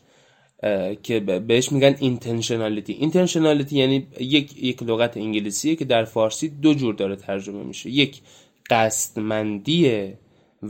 که 1.04 1.20
بهش 1.20 1.72
میگن 1.72 1.96
intentionality 2.00 2.94
intentionality 2.94 3.78
یعنی 3.78 4.08
یک 4.20 4.64
یک 4.64 4.84
لغت 4.84 5.18
انگلیسیه 5.18 5.76
که 5.76 5.86
در 5.86 6.06
فارسی 6.06 6.50
دو 6.50 6.74
جور 6.74 6.96
داره 6.96 7.16
ترجمه 7.16 7.64
میشه. 7.64 7.90
یک 7.90 8.22
قصدمندیه 8.70 10.18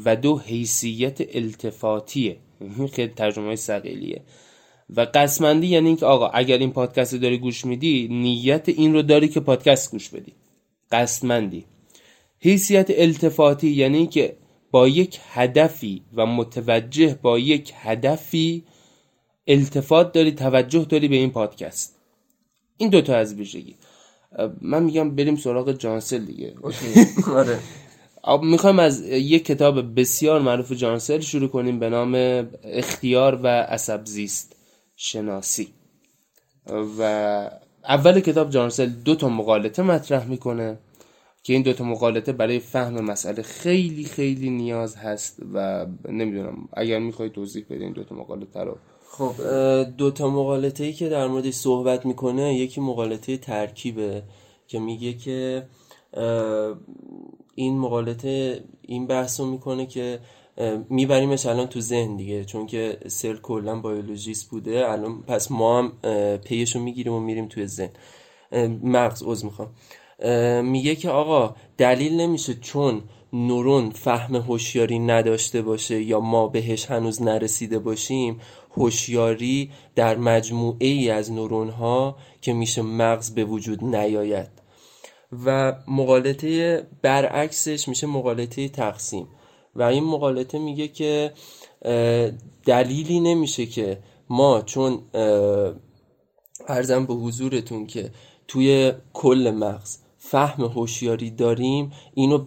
و 0.06 0.16
دو 0.16 0.38
حیثیت 0.38 1.36
التفاتیه. 1.36 2.38
خیلی 2.94 3.14
ترجمه 3.16 3.46
های 3.46 3.58
و 4.96 5.08
قصدمندی 5.14 5.68
یعنی 5.68 5.88
اینکه 5.88 6.06
آقا 6.06 6.28
اگر 6.28 6.58
این 6.58 6.72
پادکست 6.72 7.14
رو 7.14 7.20
داری 7.20 7.38
گوش 7.38 7.66
میدی 7.66 8.08
نیت 8.12 8.70
این 8.70 8.94
رو 8.94 9.02
داری 9.02 9.28
که 9.28 9.40
پادکست 9.40 9.92
گوش 9.92 10.10
بدی. 10.10 10.34
قصدمندی. 10.92 11.66
حیثیت 12.40 12.88
التفاتی 12.90 13.70
یعنی 13.70 14.08
که 14.08 14.38
با 14.72 14.88
یک 14.88 15.20
هدفی 15.34 16.02
و 16.14 16.26
متوجه 16.26 17.20
با 17.22 17.40
یک 17.40 17.74
هدفی 17.76 18.64
التفات 19.48 20.12
داری 20.12 20.32
توجه 20.32 20.86
داری 20.86 21.08
به 21.08 21.16
این 21.16 21.32
پادکست. 21.32 21.96
این 22.78 22.90
دوتا 22.90 23.16
از 23.16 23.34
ویژگی. 23.34 23.76
من 24.62 24.84
میگم 24.84 25.16
بریم 25.16 25.36
سراغ 25.36 25.72
جانسل 25.72 26.26
دیگه. 26.26 26.54
آره. 27.36 27.60
می‌خوایم 28.42 28.80
از 28.80 29.02
یک 29.10 29.46
کتاب 29.46 30.00
بسیار 30.00 30.42
معروف 30.42 30.72
جانسل 30.72 31.20
شروع 31.20 31.50
کنیم 31.50 31.80
به 31.80 31.90
نام 31.90 32.16
اختیار 32.64 33.40
و 33.44 33.48
عصب 33.48 34.06
زیست 34.06 34.56
شناسی. 34.96 35.68
و 37.00 37.02
اول 37.84 38.20
کتاب 38.20 38.50
جانسل 38.50 38.86
دو 38.86 39.16
تا 39.16 39.30
مقالطه 39.30 39.82
مطرح 39.82 40.26
می‌کنه 40.26 40.78
که 41.44 41.54
این 41.54 41.62
دوتا 41.62 41.84
مقالطه 41.84 42.32
برای 42.32 42.60
فهم 42.60 43.02
مسئله 43.02 43.42
خیلی 43.42 44.04
خیلی 44.04 44.50
نیاز 44.50 44.96
هست 44.96 45.40
و 45.54 45.86
نمی‌دونم 46.10 46.70
اگر 46.74 47.00
می‌خوای 47.00 47.30
توضیح 47.30 47.66
بده 47.70 47.84
این 47.84 47.94
دوتا 47.94 48.16
مقالطه 48.16 48.60
رو 48.60 48.78
خب 49.10 49.34
دو 49.98 50.12
تا 50.12 50.30
مقالطه 50.30 50.84
ای 50.84 50.94
که 50.94 51.10
در 51.10 51.28
موردش 51.28 51.54
صحبت 51.54 52.06
می‌کنه 52.06 52.56
یکی 52.56 52.82
مقالطه 52.82 53.38
ترکیبه 53.38 54.24
که 54.68 54.80
میگه 54.80 55.14
که 55.14 55.68
این 57.56 57.80
مقالطه 57.80 58.64
این 58.82 59.08
بحث 59.08 59.40
رو 59.40 59.46
می‌کنه 59.46 59.86
که 59.86 60.20
میبریمش 60.90 61.46
الان 61.46 61.68
تو 61.68 61.82
ذهن 61.82 62.16
دیگه 62.16 62.46
چون 62.46 62.66
که 62.66 62.98
سل 63.08 63.36
کلا 63.36 63.82
بیولوژیست 63.82 64.50
بوده 64.50 64.92
الان 64.92 65.22
پس 65.22 65.52
ما 65.52 65.80
هم 65.80 65.92
پیش 66.38 66.76
رو 66.76 66.82
می‌گیریم 66.82 67.14
و 67.14 67.20
میریم 67.20 67.48
توی 67.48 67.68
ذهن. 67.68 67.92
مغز 68.84 69.24
عوض 69.24 69.46
می‌خوام. 69.46 69.70
میگه 70.64 70.96
که 70.96 71.10
آقا 71.10 71.56
دلیل 71.78 72.14
نمیشه 72.14 72.54
چون 72.54 73.02
نورون 73.34 73.90
فهم 73.90 74.36
هوشیاری 74.36 75.00
نداشته 75.00 75.62
باشه 75.62 76.02
یا 76.02 76.20
ما 76.20 76.48
بهش 76.48 76.86
هنوز 76.86 77.22
نرسیده 77.22 77.80
باشیم 77.80 78.40
هوشیاری 78.78 79.72
در 79.96 80.18
مجموعه 80.18 80.88
ای 80.88 81.10
از 81.10 81.32
نورون 81.32 81.70
ها 81.70 82.18
که 82.42 82.54
میشه 82.54 82.82
مغز 82.82 83.34
به 83.34 83.46
وجود 83.46 83.84
نیاید. 83.84 84.50
و 85.46 85.74
مقالطه 85.88 86.84
برعکسش 87.02 87.88
میشه 87.88 88.08
مقالطه 88.08 88.70
تقسیم. 88.70 89.28
و 89.76 89.84
این 89.84 90.04
مقالطه 90.04 90.60
میگه 90.60 90.88
که 90.88 91.34
دلیلی 92.66 93.20
نمیشه 93.20 93.66
که 93.66 94.00
ما 94.30 94.62
چون 94.62 95.00
ارزم 96.68 97.06
به 97.06 97.14
حضورتون 97.14 97.88
که 97.88 98.12
توی 98.48 98.94
کل 99.14 99.52
مغز 99.56 99.98
فهم 100.18 100.64
هوشیاری 100.64 101.32
داریم 101.32 101.92
اینو 102.14 102.46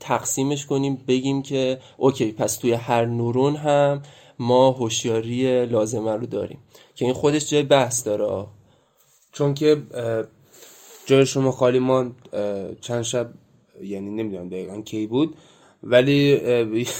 تقسیمش 0.00 0.66
کنیم 0.66 1.04
بگیم 1.08 1.42
که 1.42 1.78
اوکی 1.96 2.32
پس 2.32 2.56
توی 2.56 2.72
هر 2.72 3.04
نورون 3.04 3.56
هم 3.56 4.02
ما 4.38 4.70
هوشیاری 4.70 5.66
لازمه 5.66 6.12
رو 6.12 6.26
داریم. 6.26 6.58
که 6.94 7.04
این 7.04 7.14
خودش 7.14 7.50
جای 7.50 7.62
بحث 7.62 8.06
داره. 8.06 8.46
چون 9.32 9.54
که 9.54 9.82
جای 11.06 11.26
شما 11.26 11.52
خالی 11.52 11.78
ما 11.78 12.06
چند 12.80 13.02
شب 13.02 13.30
یعنی 13.82 14.10
نمی‌دونم 14.10 14.48
دقیقا 14.48 14.80
کی 14.80 15.06
بود 15.06 15.34
ولی 15.82 16.40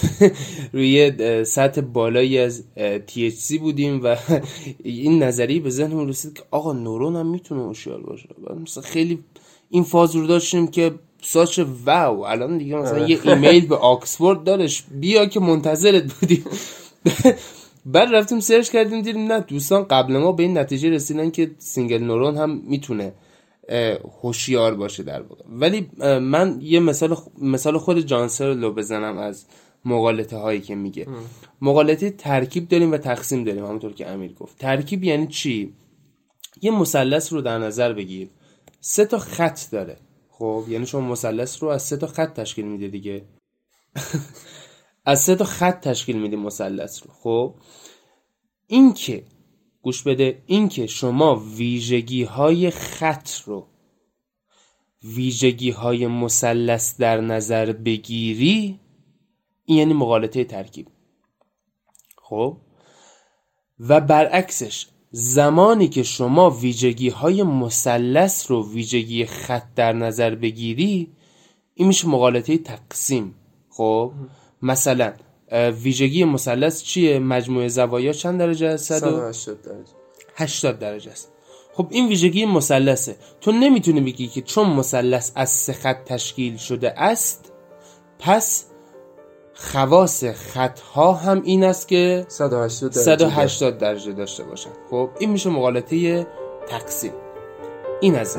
روی 0.73 1.11
سطح 1.43 1.81
بالایی 1.81 2.39
از 2.39 2.63
THC 3.07 3.59
بودیم 3.59 4.03
و 4.03 4.15
این 4.83 5.23
نظری 5.23 5.59
به 5.59 5.69
ذهنمون 5.69 6.07
رسید 6.07 6.33
که 6.33 6.43
آقا 6.51 6.73
نورون 6.73 7.15
هم 7.15 7.27
می‌تونه 7.27 7.63
هوشیار 7.63 8.01
باشه. 8.01 8.29
مثلا 8.63 8.83
خیلی 8.83 9.23
این 9.69 9.83
فاز 9.83 10.15
رو 10.15 10.27
داشتیم 10.27 10.67
که 10.67 10.91
such 11.21 11.59
wow. 11.85 12.25
الان 12.25 12.57
دیگه 12.57 12.75
مثلا 12.75 13.07
یه 13.07 13.19
ایمیل 13.23 13.67
به 13.67 13.75
آکسفورد 13.75 14.43
دارش 14.43 14.83
بیا 14.91 15.25
که 15.25 15.39
منتظرت 15.39 16.13
بودیم. 16.13 16.45
بعد 17.93 18.15
رفتیم 18.15 18.39
سرچ 18.39 18.69
کردیم 18.69 19.01
دیدیم 19.01 19.31
نه 19.31 19.39
دوستان 19.39 19.83
قبل 19.83 20.17
ما 20.17 20.31
به 20.31 20.43
این 20.43 20.57
نتیجه 20.57 20.89
رسیدن 20.89 21.31
که 21.31 21.51
single 21.57 21.97
neuron 22.03 22.37
هم 22.37 22.61
می‌تونه 22.63 23.13
هوشیار 24.21 24.75
باشه 24.75 25.03
در 25.03 25.21
واقع. 25.21 25.43
ولی 25.49 25.89
من 26.19 26.57
یه 26.61 26.79
مثال 26.79 27.17
مثال 27.41 27.77
خود 27.77 27.99
جانسر 27.99 28.53
رو 28.53 28.73
بزنم 28.73 29.17
از 29.17 29.45
مقالطه 29.85 30.37
هایی 30.37 30.61
که 30.61 30.75
میگه. 30.75 31.07
مقالطه 31.61 32.09
ترکیب 32.09 32.67
داریم 32.67 32.91
و 32.91 32.97
تقسیم 32.97 33.43
داریم 33.43 33.65
همونطور 33.65 33.93
که 33.93 34.07
امیر 34.07 34.33
گفت. 34.33 34.57
ترکیب 34.57 35.03
یعنی 35.03 35.27
چی؟ 35.27 35.73
یه 36.61 36.71
مثلث 36.71 37.33
رو 37.33 37.41
در 37.41 37.57
نظر 37.57 37.93
بگیر. 37.93 38.29
سه 38.81 39.05
تا 39.05 39.19
خط 39.19 39.59
داره. 39.71 39.97
خب 40.29 40.63
یعنی 40.69 40.85
شما 40.85 41.01
مثلث 41.01 41.63
رو 41.63 41.69
از 41.69 41.83
سه 41.83 41.97
تا 41.97 42.07
خط 42.07 42.33
تشکیل 42.33 42.65
میده 42.65 42.87
دیگه. 42.87 43.21
از 45.07 45.21
سه 45.21 45.35
تا 45.35 45.45
خط 45.45 45.79
تشکیل 45.79 46.21
میده 46.21 46.37
مثلث 46.37 47.03
رو. 47.03 47.13
خب؟ 47.13 47.55
این 48.67 48.93
که 48.93 49.23
گوش 49.81 50.03
بده 50.03 50.43
این 50.45 50.69
که 50.69 50.87
شما 50.87 51.35
ویژگی 51.35 52.23
های 52.23 52.71
خط 52.71 53.29
رو 53.45 53.67
ویژگی 55.03 55.69
های 55.69 56.07
مثلث 56.07 56.97
در 56.97 57.21
نظر 57.21 57.71
بگیری 57.71 58.79
این 59.65 59.77
یعنی 59.77 59.93
مقالطه 59.93 60.43
ترکیب. 60.43 60.87
خب؟ 62.17 62.57
و 63.79 64.01
برعکسش 64.01 64.87
زمانی 65.11 65.87
که 65.87 66.03
شما 66.03 66.49
ویژگی 66.49 67.09
های 67.09 67.43
مثلث 67.43 68.51
رو 68.51 68.71
ویژگی 68.71 69.25
خط 69.25 69.73
در 69.75 69.93
نظر 69.93 70.35
بگیری 70.35 71.13
این 71.73 71.87
میشه 71.87 72.07
مقالطه 72.07 72.57
تقسیم. 72.57 73.35
خب؟ 73.69 74.11
مثلا 74.61 75.13
ویژگی 75.83 76.23
مثلث 76.23 76.83
چیه؟ 76.83 77.19
مجموع 77.19 77.67
زوایا 77.67 78.13
چند 78.13 78.39
درجه 78.39 78.67
است؟ 78.67 78.99
180 78.99 79.61
درجه. 79.61 79.91
80 80.35 80.79
درجه 80.79 81.11
است. 81.11 81.31
خب 81.73 81.87
این 81.89 82.07
ویژگی 82.07 82.45
مثلثه. 82.45 83.15
تو 83.41 83.51
نمی‌تونی 83.51 84.01
بگی 84.01 84.27
که 84.27 84.41
چون 84.41 84.69
مثلث 84.69 85.31
از 85.35 85.49
سه 85.49 85.73
خط 85.73 86.03
تشکیل 86.05 86.57
شده 86.57 86.99
است 86.99 87.53
پس 88.19 88.65
خواص 89.53 90.23
خط 90.23 90.79
ها 90.79 91.13
هم 91.13 91.41
این 91.45 91.63
است 91.63 91.87
که 91.87 92.25
180 92.27 92.91
درجه, 92.91 93.17
180 93.17 93.77
درجه 93.77 94.13
داشته 94.13 94.43
باشن. 94.43 94.69
خب 94.89 95.09
این 95.19 95.29
میشه 95.29 95.49
مقالطه 95.49 96.27
تقسیم. 96.67 97.13
این 98.01 98.15
از 98.15 98.37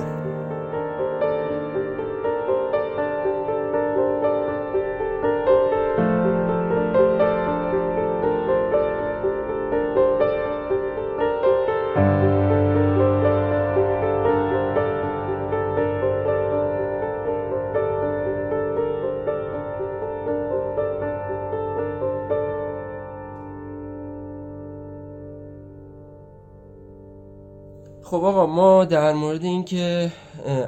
در 28.88 29.12
مورد 29.12 29.44
اینکه 29.44 30.12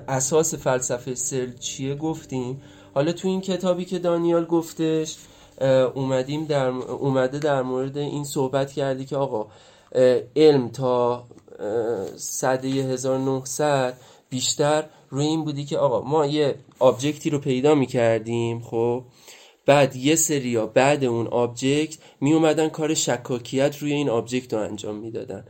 اساس 0.08 0.54
فلسفه 0.54 1.14
سرل 1.14 1.52
چیه 1.52 1.94
گفتیم. 1.94 2.62
حالا 2.94 3.12
تو 3.12 3.28
این 3.28 3.40
کتابی 3.40 3.84
که 3.84 3.98
دانیال 3.98 4.44
گفتش 4.44 5.16
اومدیم 5.94 6.44
در 6.44 6.66
اومده 6.66 7.38
در 7.38 7.62
مورد 7.62 7.98
این 7.98 8.24
صحبت 8.24 8.72
کردی 8.72 9.04
که 9.04 9.16
آقا 9.16 9.46
علم 10.36 10.68
تا 10.68 11.24
صده 12.16 12.68
1900 12.68 13.96
بیشتر 14.30 14.84
روی 15.10 15.26
این 15.26 15.44
بودی 15.44 15.64
که 15.64 15.78
آقا 15.78 16.00
ما 16.08 16.26
یه 16.26 16.54
object 16.78 17.23
ی 17.23 17.30
رو 17.30 17.38
پیدا 17.38 17.74
می 17.74 17.86
کردیم 17.86 18.60
خب؟ 18.60 19.04
بعد 19.66 19.96
یه 19.96 20.14
سریا 20.14 20.66
بعد 20.66 21.04
اون 21.04 21.26
object 21.26 21.98
می 22.20 22.32
اومدن 22.32 22.68
کار 22.68 22.94
شکاکیت 22.94 23.78
روی 23.78 23.92
این 23.92 24.08
object 24.08 24.54
رو 24.54 24.60
انجام 24.60 24.96
می‌دادن. 24.96 25.44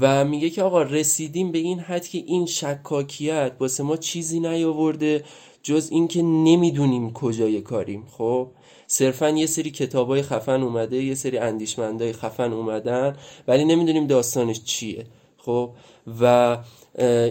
و 0.00 0.24
میگه 0.24 0.50
که 0.50 0.62
آقا 0.62 0.82
رسیدیم 0.82 1.52
به 1.52 1.58
این 1.58 1.80
حد 1.80 2.08
که 2.08 2.18
این 2.18 2.46
شکاکیت 2.46 3.52
واسه 3.60 3.82
ما 3.82 3.96
چیزی 3.96 4.40
نیاورده 4.40 5.24
جز 5.62 5.88
اینکه 5.90 6.22
نمی‌دونیم 6.22 7.12
کجای 7.12 7.60
کاریم 7.60 8.06
خب؟ 8.10 8.48
صرفا 8.86 9.28
یه 9.28 9.46
سری 9.46 9.70
کتابای 9.70 10.22
خفن 10.22 10.62
اومده 10.62 11.04
یه 11.04 11.14
سری 11.14 11.38
اندیشمندای 11.38 12.12
خفن 12.12 12.52
اومدن 12.52 13.16
ولی 13.48 13.64
نمی‌دونیم 13.64 14.06
داستانش 14.06 14.64
چیه 14.64 15.06
خب؟ 15.36 15.70
و 16.20 16.58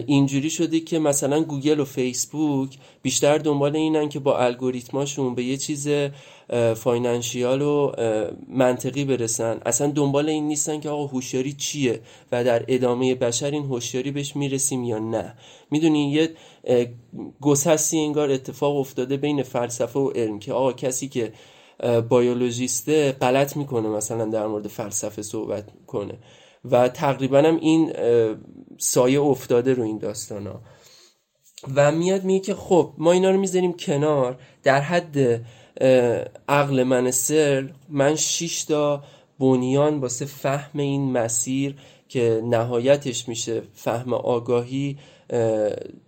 اینجوری 0.06 0.50
شده 0.50 0.80
که 0.80 0.98
مثلا 0.98 1.42
گوگل 1.42 1.80
و 1.80 1.84
فیسبوک 1.84 2.78
بیشتر 3.02 3.38
دنبال 3.38 3.76
اینن 3.76 4.08
که 4.08 4.18
با 4.18 4.38
الگوریتماشون 4.38 5.34
به 5.34 5.44
یه 5.44 5.56
چیز 5.56 5.88
financial 6.76 7.62
و 7.62 7.92
منطقی 8.48 9.04
برسن. 9.04 9.60
اصلا 9.66 9.86
دنبال 9.86 10.28
این 10.28 10.48
نیستن 10.48 10.80
که 10.80 10.88
آقا 10.88 11.06
هوشیاری 11.06 11.52
چیه 11.52 12.00
و 12.32 12.44
در 12.44 12.64
ادامه 12.68 13.14
بشر 13.14 13.50
این 13.50 13.64
هوشیاری 13.64 14.10
بهش 14.10 14.36
می‌رسیم 14.36 14.84
یا 14.84 14.98
نه. 14.98 15.34
می‌دونی 15.70 16.12
یه 16.12 16.30
گسستی 17.40 17.98
انگار 17.98 18.30
اتفاق 18.30 18.76
افتاده 18.76 19.16
بین 19.16 19.42
فلسفه 19.42 19.98
و 20.00 20.10
علم 20.10 20.38
که 20.38 20.52
آقا 20.52 20.72
کسی 20.72 21.08
که 21.08 21.32
بایولوژیسته 22.08 23.12
غلط 23.12 23.56
می‌کنه 23.56 23.88
مثلا 23.88 24.24
در 24.24 24.46
مورد 24.46 24.68
فلسفه 24.68 25.22
صحبت 25.22 25.64
کنه. 25.86 26.14
و 26.70 26.88
تقریبا 26.88 27.38
هم 27.38 27.56
این 27.56 27.92
سایه 28.78 29.20
افتاده 29.20 29.74
رو 29.74 29.82
این 29.82 29.98
داستان 29.98 30.46
ها 30.46 30.60
و 31.74 31.92
میاد 31.92 32.24
میگه 32.24 32.40
که 32.40 32.54
خب 32.54 32.92
ما 32.98 33.12
اینا 33.12 33.30
رو 33.30 33.40
می‌ذاریم 33.40 33.72
کنار 33.72 34.38
در 34.62 34.80
حد 34.80 35.44
عقل 36.48 36.82
من 36.82 37.10
سر 37.10 37.70
من 37.88 38.16
شش 38.16 38.64
تا 38.64 39.02
بنیان 39.38 40.00
واسه 40.00 40.24
فهم 40.24 40.80
این 40.80 41.12
مسیر 41.12 41.76
که 42.08 42.42
نهایتش 42.44 43.28
میشه 43.28 43.62
فهم 43.74 44.12
آگاهی 44.14 44.98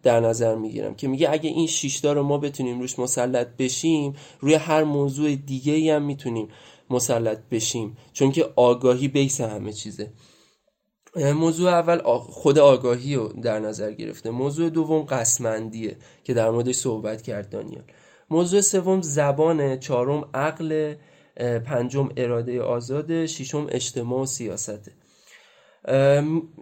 در 0.03 0.21
نظر 0.21 0.55
می‌گیرم. 0.55 0.95
که 0.95 1.09
میگه 1.09 1.31
اگه 1.31 1.51
این 1.51 1.67
شیشتا 1.67 2.13
رو 2.13 2.23
ما 2.23 2.39
بتونیم 2.39 2.81
روش 2.81 2.99
مسلط 2.99 3.49
بشیم 3.59 4.17
روی 4.41 4.55
هر 4.55 4.85
موضوع 4.85 5.35
دیگه 5.35 5.95
هم 5.95 6.03
می‌تونیم 6.03 6.49
مسلط 6.91 7.39
بشیم. 7.51 7.97
چون 8.13 8.33
که 8.33 8.49
آگاهی 8.57 9.09
بیس 9.09 9.41
همه 9.41 9.73
چیزه. 9.73 10.11
موضوع 11.19 11.71
اول 11.71 11.99
خود 12.19 12.59
آگاهی 12.59 13.15
رو 13.15 13.29
در 13.29 13.59
نظر 13.59 13.93
گرفته. 13.93 14.31
موضوع 14.31 14.71
دوم 14.71 15.03
قسمندیه 15.03 15.97
که 16.25 16.35
در 16.35 16.51
موردش 16.51 16.75
صحبت 16.75 17.23
کرد 17.23 17.51
دانیال. 17.51 17.85
موضوع 18.31 18.61
سوم 18.61 19.03
زبان 19.03 19.79
چهارم 19.79 20.29
عقل 20.35 20.95
پنجم 21.65 22.09
اراده 22.17 22.63
آزاد 22.63 23.27
ششم 23.27 23.67
اجتماع 23.71 24.23
و 24.23 24.27
سیاسته. 24.27 24.93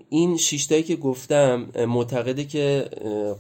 این 0.09 0.37
شیشتایی 0.37 0.83
که 0.83 0.97
گفتم 0.97 1.67
معتقده 1.89 2.45
که 2.45 2.89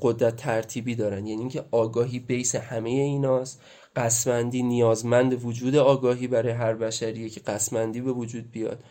قدرت 0.03 0.36
ترتیبی 0.36 0.95
دارن. 0.95 1.26
یعنی 1.26 1.41
اینکه 1.41 1.64
آگاهی 1.70 2.18
بیس 2.18 2.55
همه 2.55 2.91
ایناست. 2.91 3.61
قسمندی 3.97 4.62
نیازمند 4.62 5.45
وجود 5.45 5.76
آگاهی 5.76 6.26
برای 6.26 6.53
هر 6.53 6.74
بشریه 6.74 7.28
که 7.28 7.41
قسمندی 7.41 8.01
به 8.01 8.12
وجود 8.12 8.51
بیاد. 8.53 8.84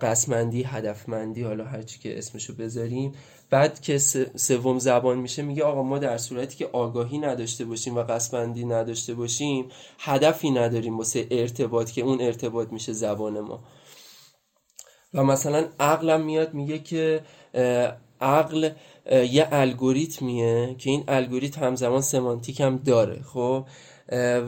قسمندی 0.00 0.62
هدفمندی 0.62 1.42
حالا 1.42 1.64
هرچی 1.64 1.98
که 1.98 2.18
اسمشو 2.18 2.54
بذاریم. 2.54 3.12
بعد 3.50 3.80
که 3.80 3.98
سوم 4.36 4.78
زبان 4.78 5.18
میشه 5.18 5.42
میگه 5.42 5.64
آقا 5.64 5.82
ما 5.82 5.98
در 5.98 6.18
صورتی 6.18 6.56
که 6.56 6.68
آگاهی 6.72 7.18
نداشته 7.18 7.64
باشیم 7.64 7.96
و 7.96 8.02
قسمندی 8.02 8.64
نداشته 8.64 9.14
باشیم 9.14 9.68
هدفی 9.98 10.50
نداریم 10.50 10.98
واسه 10.98 11.26
ارتباط 11.30 11.90
که 11.90 12.02
اون 12.02 12.20
ارتباط 12.20 12.72
میشه 12.72 12.92
زبان 12.92 13.40
ما. 13.40 13.64
و 15.14 15.24
مثلا 15.24 15.68
عقلم 15.80 16.20
میاد 16.24 16.54
میگه 16.54 16.78
که 16.78 17.22
عقل 18.20 18.70
یه 19.12 19.48
الگوریتمیه 19.52 20.74
که 20.78 20.90
این 20.90 21.04
الگوریتم 21.08 21.64
همزمان 21.64 22.00
سمانتیک 22.00 22.60
هم 22.60 22.76
داره 22.76 23.22
خب؟ 23.22 23.66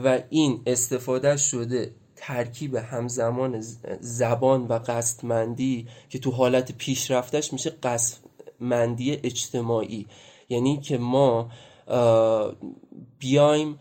و 0.03 0.19
این 0.29 0.61
استفاده 0.65 1.37
شده 1.37 1.91
ترکیب 2.25 2.75
همزمان 2.75 3.61
زبان 3.99 4.67
و 4.67 4.79
قصدمندی 4.87 5.87
که 6.09 6.19
تو 6.19 6.31
حالت 6.31 6.71
پیشرفتش 6.71 7.53
میشه 7.53 7.69
قصدمندی 7.69 9.19
اجتماعی. 9.23 10.05
یعنی 10.49 10.77
که 10.77 10.97
ما 10.97 11.49
بیایم 13.19 13.79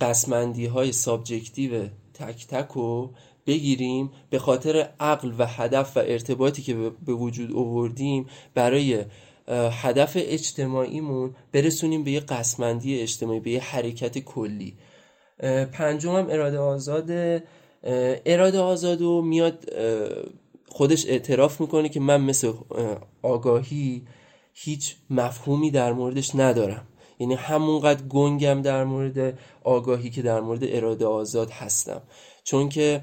قصدمندی 0.00 0.66
های 0.66 0.92
subjective 0.92 1.88
تک 2.14 2.46
تک 2.46 2.68
رو 2.68 3.10
بگیریم 3.46 4.10
به 4.30 4.38
خاطر 4.38 4.88
عقل 5.00 5.32
و 5.38 5.46
هدف 5.46 5.96
و 5.96 6.00
ارتباطی 6.00 6.62
که 6.62 6.74
به 7.06 7.12
وجود 7.12 7.56
آوردیم 7.56 8.26
برای 8.54 9.04
هدف 9.82 10.12
اجتماعیمون 10.16 11.34
برسونیم 11.52 12.04
به 12.04 12.10
یه 12.10 12.20
قسمندی 12.20 13.00
اجتماعی 13.00 13.40
به 13.40 13.50
یه 13.50 13.60
حرکت 13.60 14.18
کلی. 14.18 14.76
پنجم 15.72 16.16
هم 16.16 16.26
اراده 16.30 16.58
آزاده 16.58 17.42
اراده 17.82 18.58
آزاد 18.58 19.02
و 19.02 19.22
میاد 19.22 19.64
خودش 20.68 21.06
اعتراف 21.06 21.60
می‌کنه 21.60 21.88
که 21.88 22.00
من 22.00 22.20
مثل 22.20 22.52
آگاهی 23.22 24.02
هیچ 24.54 24.96
مفهومی 25.10 25.70
در 25.70 25.92
موردش 25.92 26.34
ندارم. 26.34 26.86
یعنی 27.18 27.34
همونقدر 27.34 28.02
گنگم 28.02 28.62
در 28.62 28.84
مورد 28.84 29.38
آگاهی 29.64 30.10
که 30.10 30.22
در 30.22 30.40
مورد 30.40 30.60
اراده 30.62 31.06
آزاد 31.06 31.50
هستم. 31.50 32.02
چون 32.44 32.68
که 32.68 33.02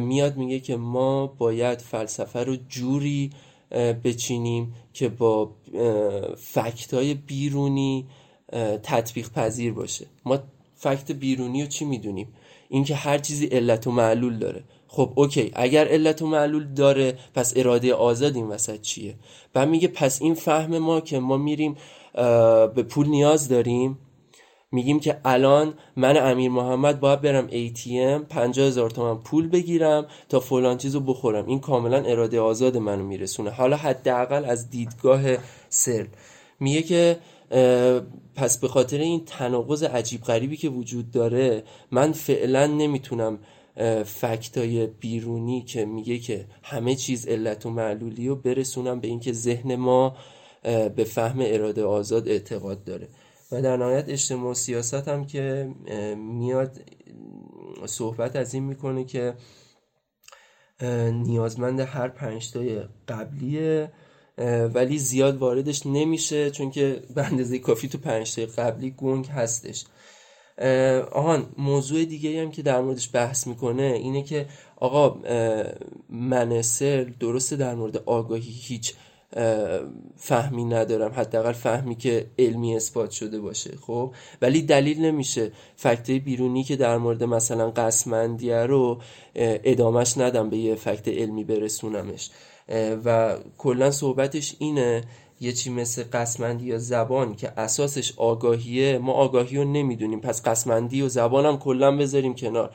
میاد 0.00 0.36
میگه 0.36 0.60
که 0.60 0.76
ما 0.76 1.26
باید 1.26 1.78
فلسفه 1.78 2.44
رو 2.44 2.56
جوری 2.68 3.30
بچینیم 4.04 4.74
که 4.92 5.08
با 5.08 5.50
فکتای 6.36 7.14
بیرونی 7.14 8.06
تطبیق 8.82 9.30
پذیر 9.32 9.72
باشه. 9.72 10.06
ما 10.24 10.38
فکت 10.76 11.12
بیرونی 11.12 11.62
رو 11.62 11.68
چی 11.68 11.84
می‌دونیم؟ 11.84 12.28
اینکه 12.68 12.94
هر 12.94 13.18
چیزی 13.18 13.46
علت 13.46 13.86
و 13.86 13.90
معلول 13.90 14.38
داره. 14.38 14.64
خب 14.88 15.12
اوکی 15.14 15.50
اگر 15.54 15.88
علت 15.88 16.22
و 16.22 16.26
معلول 16.26 16.74
داره 16.74 17.18
پس 17.34 17.52
اراده 17.56 17.94
آزاد 17.94 18.36
این 18.36 18.46
وسط 18.46 18.80
چیه؟ 18.80 19.14
بعد 19.52 19.68
میگه 19.68 19.88
پس 19.88 20.22
این 20.22 20.34
فهم 20.34 20.78
ما 20.78 21.00
که 21.00 21.18
ما 21.18 21.36
میریم 21.36 21.76
به 22.74 22.82
پول 22.88 23.08
نیاز 23.08 23.48
داریم 23.48 23.98
میگیم 24.72 25.00
که 25.00 25.20
الان 25.24 25.74
من 25.96 26.16
امیر 26.16 26.50
محمد 26.50 27.00
باید 27.00 27.20
برم 27.20 27.48
ATM 27.48 28.24
50 28.28 28.66
هزار 28.66 28.90
تومن 28.90 29.18
پول 29.18 29.48
بگیرم 29.48 30.06
تا 30.28 30.40
فلان 30.40 30.76
چیزو 30.76 31.00
بخورم. 31.00 31.46
این 31.46 31.60
کاملا 31.60 31.96
اراده 31.96 32.40
آزاد 32.40 32.76
منو 32.76 33.04
میرسونه. 33.04 33.50
حالا 33.50 33.76
حداقل 33.76 34.44
از 34.44 34.70
دیدگاه 34.70 35.22
سر 35.68 36.06
میگه 36.60 36.82
که 36.82 37.18
پس 38.38 38.58
به 38.58 38.68
خاطر 38.68 38.98
این 38.98 39.24
تناقض 39.24 39.82
عجیب 39.82 40.22
غریبی 40.22 40.56
که 40.56 40.68
وجود 40.68 41.10
داره 41.10 41.62
من 41.90 42.12
فعلا 42.12 42.66
نمی‌تونم 42.66 43.38
فکتای 44.04 44.86
بیرونی 44.86 45.62
که 45.62 45.84
میگه 45.84 46.18
که 46.18 46.46
همه 46.62 46.94
چیز 46.94 47.26
علت 47.26 47.66
و 47.66 47.70
معلولی 47.70 48.28
رو 48.28 48.36
برسونم 48.36 49.00
به 49.00 49.08
اینکه 49.08 49.32
ذهن 49.32 49.76
ما 49.76 50.16
به 50.96 51.04
فهم 51.04 51.38
اراده 51.40 51.84
آزاد 51.84 52.28
اعتقاد 52.28 52.84
داره. 52.84 53.08
و 53.52 53.62
در 53.62 53.76
نهایت 53.76 54.08
اجتماع 54.08 54.54
سیاست 54.54 55.08
هم 55.08 55.26
که 55.26 55.70
میاد 56.16 56.80
صحبت 57.86 58.36
از 58.36 58.54
این 58.54 58.64
می‌کنه 58.64 59.04
که 59.04 59.34
نیازمند 61.12 61.80
هر 61.80 62.08
پنجتای 62.08 62.80
قبلیه 63.08 63.92
ولی 64.74 64.98
زیاد 64.98 65.36
واردش 65.36 65.86
نمیشه 65.86 66.50
چون 66.50 66.70
که 66.70 67.02
به 67.14 67.24
اندازه 67.24 67.58
کافی 67.58 67.88
تو 67.88 67.98
پنجتای 67.98 68.46
قبلی 68.46 68.90
گنگ 68.90 69.26
هستش. 69.26 69.84
آهان 71.12 71.46
موضوع 71.58 72.04
دیگه 72.04 72.42
هم 72.42 72.50
که 72.50 72.62
در 72.62 72.80
موردش 72.80 73.10
بحث 73.12 73.46
می‌کنه 73.46 73.82
اینه 73.82 74.22
که 74.22 74.46
آقا 74.76 75.16
منسل 76.10 77.10
درسته 77.20 77.56
در 77.56 77.74
مورد 77.74 77.96
آگاهی 77.96 78.52
هیچ 78.52 78.94
فهمی 80.16 80.64
ندارم 80.64 81.12
حداقل 81.16 81.52
فهمی 81.52 81.94
که 81.94 82.26
علمی 82.38 82.76
اثبات 82.76 83.10
شده 83.10 83.40
باشه 83.40 83.70
خب؟ 83.86 84.14
ولی 84.42 84.62
دلیل 84.62 85.00
نمیشه. 85.00 85.52
فکت 85.76 86.10
بیرونی 86.10 86.64
که 86.64 86.76
در 86.76 86.98
مورد 86.98 87.24
مثلا 87.24 87.70
قسمندیه 87.70 88.56
رو 88.56 89.00
ادامش 89.34 90.18
ندم 90.18 90.50
به 90.50 90.56
یه 90.56 90.74
فکت 90.74 91.08
علمی 91.08 91.44
برسونمش. 91.44 92.30
و 93.04 93.36
کلا 93.58 93.90
صحبتش 93.90 94.54
اینه 94.58 95.04
یه 95.40 95.52
چی 95.52 95.70
مثل 95.70 96.04
قسمندی 96.12 96.66
یا 96.66 96.78
زبان 96.78 97.36
که 97.36 97.60
اساسش 97.60 98.12
آگاهیه 98.16 98.98
ما 98.98 99.12
آگاهی 99.12 99.56
رو 99.56 99.64
نمی‌دونیم. 99.64 100.20
پس 100.20 100.42
قسمندی 100.42 101.02
و 101.02 101.08
زبان 101.08 101.46
هم 101.46 101.58
کلا 101.58 101.96
بذاریم 101.96 102.34
کنار 102.34 102.74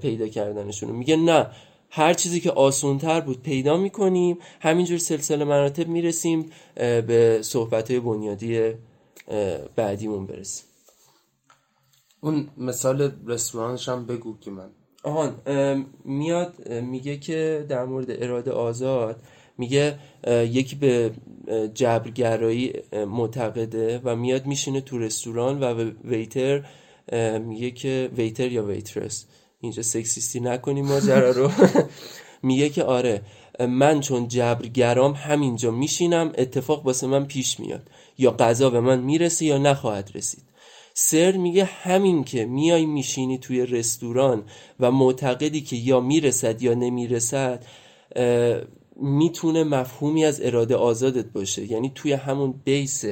پیدا 0.00 0.28
کردنشون 0.28 0.90
میگه 0.90 1.16
نه 1.16 1.46
هر 1.90 2.14
چیزی 2.14 2.40
که 2.40 2.50
آسونتر 2.50 3.20
بود 3.20 3.42
پیدا 3.42 3.76
می‌کنیم. 3.76 4.38
همینجور 4.60 4.98
سلسله 4.98 5.44
مراتب 5.44 5.88
می‌رسیم 5.88 6.50
به 6.74 7.38
صحبت 7.42 7.90
های 7.90 8.00
بنیادی 8.00 8.72
بعدیمون 9.76 10.26
برسیم. 10.26 10.64
اون 12.20 12.48
مثال 12.56 13.12
رستورانش 13.26 13.88
هم 13.88 14.06
بگو 14.06 14.38
که 14.38 14.50
من 14.50 14.70
آهان 15.02 15.34
میاد 16.04 16.68
میگه 16.68 17.16
که 17.16 17.66
در 17.68 17.84
مورد 17.84 18.22
اراده 18.22 18.50
آزاد 18.50 19.22
میگه 19.58 19.98
یکی 20.28 20.76
به 20.76 21.10
جبرگرایی 21.74 22.72
معتقده 22.92 24.00
و 24.04 24.16
میاد 24.16 24.46
میشینه 24.46 24.80
تو 24.80 24.98
رستوران 24.98 25.60
و 25.60 25.90
ویتر 26.04 26.64
میگه 27.38 27.70
که 27.70 28.10
ویتر 28.16 28.52
یا 28.52 28.64
ویترس؟ 28.64 29.26
اینجا 29.60 29.82
سکسیستی 29.82 30.40
نکنیم 30.40 30.86
ماجرا 30.86 31.30
رو. 31.30 31.50
میگه 32.42 32.68
که 32.68 32.84
آره 32.84 33.22
من 33.60 34.00
چون 34.00 34.28
جبرگرام 34.28 35.12
همینجا 35.12 35.70
میشینم 35.70 36.32
اتفاق 36.38 36.86
واسه 36.86 37.06
من 37.06 37.24
پیش 37.24 37.60
میاد. 37.60 37.88
یا 38.18 38.30
غذا 38.30 38.70
به 38.70 38.80
من 38.80 39.00
می‌رسه 39.00 39.44
یا 39.44 39.58
نخواهد 39.58 40.10
رسید. 40.14 40.51
سر 40.94 41.32
میگه 41.36 41.64
همین 41.64 42.24
که 42.24 42.44
میای 42.44 42.86
میشینی 42.86 43.38
توی 43.38 43.66
رستوران 43.66 44.42
و 44.80 44.90
معتقدی 44.90 45.60
که 45.60 45.76
یا 45.76 46.00
می‌رسد 46.00 46.62
یا 46.62 46.74
نمی‌رسد 46.74 47.64
می‌تونه 48.96 49.64
مفهومی 49.64 50.24
از 50.24 50.40
اراده 50.42 50.76
آزادت 50.76 51.26
باشه. 51.26 51.72
یعنی 51.72 51.92
توی 51.94 52.12
همون 52.12 52.54
بیس 52.64 53.04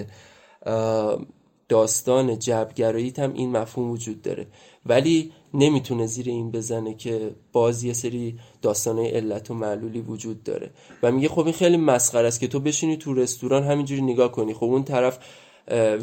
داستان 1.68 2.38
جبگراییت 2.38 3.18
هم 3.18 3.32
این 3.32 3.50
مفهوم 3.50 3.90
وجود 3.90 4.22
داره. 4.22 4.46
ولی 4.86 5.32
نمی‌تونه 5.54 6.06
زیر 6.06 6.28
این 6.28 6.50
بزنه 6.50 6.94
که 6.94 7.30
باز 7.52 7.84
یه 7.84 7.92
سری 7.92 8.38
داستانه 8.62 9.10
علت 9.10 9.50
و 9.50 9.54
معلولی 9.54 10.00
وجود 10.00 10.42
داره. 10.42 10.70
و 11.02 11.12
میگه 11.12 11.28
خب 11.28 11.44
این 11.44 11.52
خیلی 11.52 11.76
مسخره 11.76 12.28
است 12.28 12.40
که 12.40 12.48
تو 12.48 12.60
بشینی 12.60 12.96
تو 12.96 13.14
رستوران 13.14 13.64
همینجوری 13.64 14.02
نگاه 14.02 14.32
کنی. 14.32 14.54
خب 14.54 14.64
اون 14.64 14.84
طرف 14.84 15.18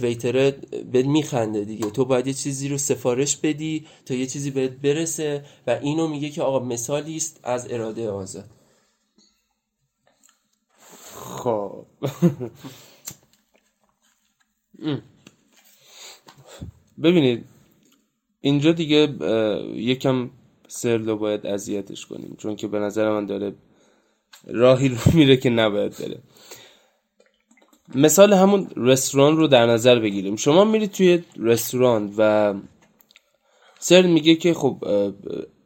ویتره 0.01 0.51
به 0.91 1.03
میخنده 1.03 1.65
دیگه. 1.65 1.89
تو 1.89 2.05
باید 2.05 2.27
یه 2.27 2.33
چیزی 2.33 2.69
رو 2.69 2.77
سفارش 2.77 3.37
بدی 3.37 3.87
تا 4.05 4.13
یه 4.13 4.25
چیزی 4.25 4.51
بهت 4.51 4.71
برسه 4.71 5.45
و 5.67 5.71
اینو 5.71 6.07
میگه 6.07 6.29
که 6.29 6.41
آقا 6.41 6.59
مثالی 6.59 7.15
است 7.15 7.39
از 7.43 7.71
اراده 7.71 8.09
آزاد. 8.09 8.49
خب. 11.15 11.85
ببینید 17.03 17.45
اینجا 18.41 18.71
دیگه 18.71 19.07
یکم 19.75 20.29
سرلو 20.67 21.17
باید 21.17 21.47
اذیتش 21.47 22.05
کنیم 22.05 22.35
چون 22.37 22.55
که 22.55 22.67
به 22.67 22.79
نظر 22.79 23.09
من 23.09 23.25
داره 23.25 23.53
راهی 24.47 24.89
رو 24.89 24.97
میره 25.17 25.37
که 25.37 25.49
نباید 25.49 25.97
بره. 25.97 26.19
مثال 27.95 28.33
همون 28.33 28.67
رستوران 28.75 29.37
رو 29.37 29.47
در 29.47 29.65
نظر 29.65 29.99
بگیریم. 29.99 30.35
شما 30.35 30.63
میرید 30.63 30.91
توی 30.91 31.23
رستوران 31.37 32.13
و 32.17 32.53
سر 33.79 34.01
میگه 34.01 34.35
که 34.35 34.53
خب 34.53 34.83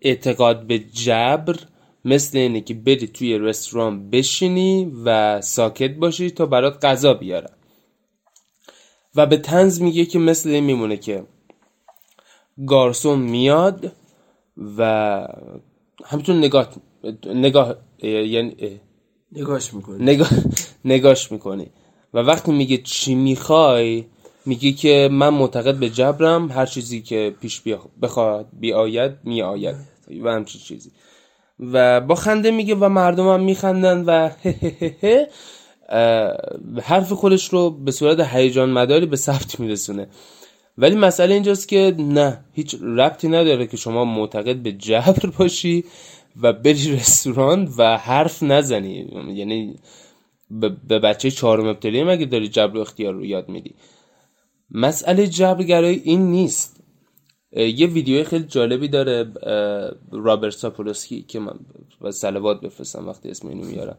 اعتقاد 0.02 0.68
به 0.68 0.80
جبر 0.80 1.56
مثل 2.06 2.38
اینه 2.38 2.62
که 2.62 2.74
بری 2.74 3.08
توی 3.08 3.38
رستوران 3.38 4.10
بشینی 4.10 4.92
و 5.06 5.42
ساکت 5.42 5.96
باشی 5.96 6.32
تا 6.32 6.46
برات 6.46 6.86
غذا 6.86 7.14
بیارن. 7.14 7.54
و 9.16 9.26
به 9.26 9.38
تنز 9.38 9.82
میگه 9.82 10.06
که 10.06 10.20
مثل 10.20 10.50
این 10.50 10.64
میمونه 10.64 10.98
که 10.98 11.24
گارسون 12.68 13.20
میاد 13.20 13.92
و 14.78 14.84
همینطور 16.06 16.36
نگاه 16.36 16.70
نگاه 17.26 17.76
یعنی 18.04 18.80
نگاش 19.32 19.74
می‌کنی. 19.74 20.04
نگاه 20.04 20.30
نگاش 20.86 21.32
می‌کنی. 21.32 21.72
و 22.14 22.20
وقتی 22.20 22.52
میگه 22.52 22.78
چی 22.78 23.16
می‌خوای 23.16 24.06
میگه 24.46 24.72
که 24.72 25.10
من 25.12 25.30
معتقد 25.30 25.76
به 25.76 25.90
جبرم 25.90 26.52
هر 26.52 26.66
چیزی 26.66 27.02
که 27.02 27.36
پیش 27.42 27.62
بخواد 28.02 28.48
بیاید 28.54 29.12
میآید 29.24 29.76
و 30.24 30.30
همچین 30.30 30.62
چیزی. 30.62 30.92
و 31.60 32.02
با 32.02 32.16
خنده 32.16 32.52
میگه 32.52 32.76
و 32.76 32.90
مردم 32.90 33.28
هم 33.28 33.44
میخندن 33.44 34.04
و 34.06 34.30
حرف 36.84 37.12
خودش 37.12 37.50
رو 37.50 37.70
به 37.70 37.92
صورت 37.92 38.20
هیجان 38.20 38.70
مداری 38.70 39.06
به 39.06 39.16
ثبت 39.16 39.60
میرسونه. 39.60 40.08
ولی 40.78 40.96
مسئله 40.96 41.34
اینجاست 41.34 41.68
که 41.68 41.96
نه 41.98 42.46
هیچ 42.54 42.76
ربطی 42.82 43.28
نداره 43.28 43.68
که 43.68 43.78
شما 43.78 44.06
معتقد 44.06 44.56
به 44.56 44.72
جبر 44.72 45.30
باشی 45.38 45.84
و 46.42 46.54
بری 46.54 46.92
رستوران 46.96 47.74
و 47.78 47.98
حرف 47.98 48.44
نزنی. 48.44 49.08
یعنی 49.34 49.76
به 50.88 51.00
بچه 51.00 51.32
چهارم 51.32 51.68
ابتدایی 51.68 52.04
مگه 52.04 52.26
داری 52.26 52.48
جبر 52.48 52.80
اختیار 52.80 53.14
رو 53.14 53.26
یاد 53.26 53.50
میدی؟ 53.50 53.76
مسئله 54.72 55.28
جبرگرایی 55.28 56.02
این 56.04 56.32
نیست. 56.32 56.84
یه 57.52 57.88
ویدیو 57.88 58.24
خیلی 58.24 58.44
جالبی 58.44 58.88
داره 58.88 59.32
رابرت 60.12 60.54
ساپولسکی 60.54 61.22
که 61.22 61.40
من 61.40 61.60
صلوات 62.12 62.62
بفرستم 62.62 63.08
وقتی 63.08 63.30
اسم 63.30 63.48
اینو 63.48 63.66
میارم. 63.66 63.98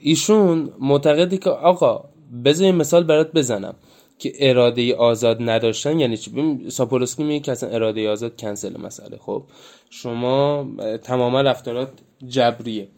ایشون 0.00 0.72
معتقده 0.78 1.38
که 1.38 1.50
آقا 1.50 2.04
بذار 2.44 2.72
مثال 2.72 3.04
برات 3.04 3.32
بزنم 3.32 3.74
که 4.18 4.32
اراده 4.38 4.94
آزاد 4.94 5.36
نداشتن 5.40 6.00
یعنی 6.00 6.16
چی؟ 6.16 6.30
ساپولسکی 6.68 7.24
میگه 7.24 7.40
که 7.40 7.52
اصلا 7.52 7.68
اراده 7.70 8.10
آزاد 8.10 8.40
کنسل 8.40 8.80
مسئله 8.80 9.16
خب؟ 9.16 9.42
شما 9.90 10.68
تماما 11.02 11.40
رفتارات 11.40 11.92
جبریه. 12.28 12.88